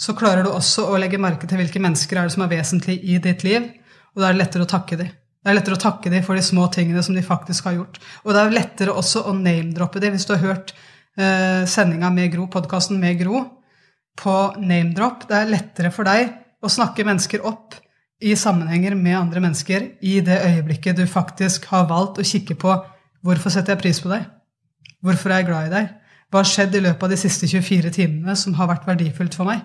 så 0.00 0.14
klarer 0.16 0.46
du 0.46 0.52
også 0.52 0.86
å 0.88 0.98
legge 1.00 1.20
merke 1.20 1.48
til 1.50 1.60
hvilke 1.60 1.82
mennesker 1.82 2.18
er 2.18 2.28
det 2.28 2.34
som 2.34 2.44
er 2.46 2.52
vesentlige 2.54 3.02
i 3.02 3.18
ditt 3.22 3.42
liv, 3.44 3.66
og 4.14 4.22
da 4.22 4.28
er 4.28 4.36
det 4.36 4.42
lettere 4.44 4.66
å 4.66 4.70
takke 4.70 5.00
dem. 5.02 5.10
Det 5.40 5.48
er 5.48 5.56
lettere 5.56 5.78
å 5.78 5.80
takke 5.80 6.10
dem 6.12 6.24
for 6.24 6.36
de 6.36 6.44
små 6.44 6.66
tingene 6.72 7.02
som 7.04 7.16
de 7.16 7.24
faktisk 7.24 7.68
har 7.70 7.78
gjort. 7.78 8.00
Og 8.26 8.34
det 8.36 8.40
er 8.42 8.56
lettere 8.58 8.96
også 8.96 9.24
å 9.30 9.32
name-droppe 9.36 10.02
dem. 10.02 10.12
Hvis 10.12 10.28
du 10.28 10.34
har 10.34 10.42
hørt 10.42 10.74
eh, 11.16 11.62
sendinga 11.64 12.10
med 12.12 12.28
Gro, 12.34 12.44
podkasten 12.52 13.00
med 13.00 13.16
Gro, 13.22 13.46
på 14.20 14.34
name-drop, 14.60 15.24
det 15.30 15.38
er 15.38 15.52
lettere 15.54 15.92
for 15.94 16.08
deg 16.08 16.34
å 16.60 16.68
snakke 16.68 17.06
mennesker 17.08 17.46
opp 17.48 17.78
i 18.20 18.34
sammenhenger 18.36 18.92
med 19.00 19.16
andre 19.16 19.40
mennesker 19.40 19.86
i 20.04 20.18
det 20.24 20.42
øyeblikket 20.44 20.98
du 20.98 21.06
faktisk 21.08 21.70
har 21.72 21.88
valgt 21.88 22.20
å 22.20 22.26
kikke 22.26 22.58
på 22.60 22.76
Hvorfor 23.20 23.52
setter 23.52 23.74
jeg 23.74 23.80
pris 23.82 23.98
på 24.00 24.08
deg? 24.08 24.22
Hvorfor 25.04 25.28
er 25.28 25.42
jeg 25.42 25.48
glad 25.50 25.66
i 25.68 25.72
deg? 25.74 25.88
Hva 26.32 26.40
har 26.40 26.48
skjedd 26.48 26.76
i 26.76 26.80
løpet 26.80 27.04
av 27.04 27.10
de 27.12 27.18
siste 27.20 27.48
24 27.50 27.90
timene 27.92 28.32
som 28.38 28.54
har 28.56 28.70
vært 28.70 28.86
verdifullt 28.88 29.36
for 29.36 29.48
meg? 29.48 29.60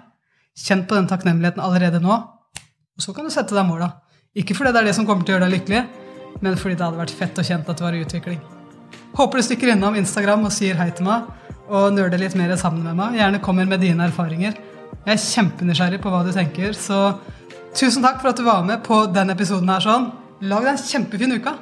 Kjenn 0.59 0.83
på 0.87 0.97
den 0.97 1.07
takknemligheten 1.07 1.63
allerede 1.63 2.01
nå, 2.03 2.17
og 2.19 3.03
så 3.03 3.15
kan 3.15 3.27
du 3.27 3.31
sette 3.31 3.55
deg 3.55 3.63
måla. 3.67 3.87
Ikke 4.35 4.55
fordi 4.57 4.73
det 4.75 4.81
er 4.81 4.89
det 4.89 4.95
som 4.97 5.05
kommer 5.07 5.23
til 5.23 5.31
å 5.31 5.37
gjøre 5.37 5.47
deg 5.47 5.53
lykkelig, 5.55 5.81
men 6.43 6.57
fordi 6.59 6.75
det 6.75 6.83
hadde 6.83 6.99
vært 6.99 7.15
fett 7.15 7.37
og 7.39 7.47
kjent 7.47 7.69
at 7.71 7.79
du 7.79 7.83
var 7.85 7.95
i 7.95 8.01
utvikling. 8.03 8.41
Håper 9.15 9.39
du 9.39 9.45
stikker 9.47 9.71
innom 9.71 9.95
Instagram 9.95 10.43
og 10.49 10.51
sier 10.51 10.75
hei 10.75 10.89
til 10.95 11.07
meg, 11.07 11.29
og 11.71 11.93
nøler 11.95 12.19
litt 12.19 12.35
mer 12.35 12.51
sammen 12.59 12.83
med 12.83 12.97
meg. 12.99 13.15
Gjerne 13.15 13.39
kommer 13.45 13.69
med 13.69 13.79
dine 13.81 14.09
erfaringer. 14.09 14.57
Jeg 15.05 15.13
er 15.13 15.23
kjempenysgjerrig 15.23 16.01
på 16.03 16.11
hva 16.11 16.19
du 16.25 16.33
tenker, 16.35 16.75
så 16.75 17.15
tusen 17.77 18.03
takk 18.03 18.19
for 18.19 18.33
at 18.33 18.41
du 18.41 18.43
var 18.43 18.67
med 18.67 18.83
på 18.83 19.05
den 19.15 19.31
episoden 19.31 19.71
her 19.71 19.83
sånn. 19.85 20.11
Lag 20.43 20.67
deg 20.67 20.73
en 20.73 20.83
kjempefin 20.83 21.37
uke. 21.37 21.55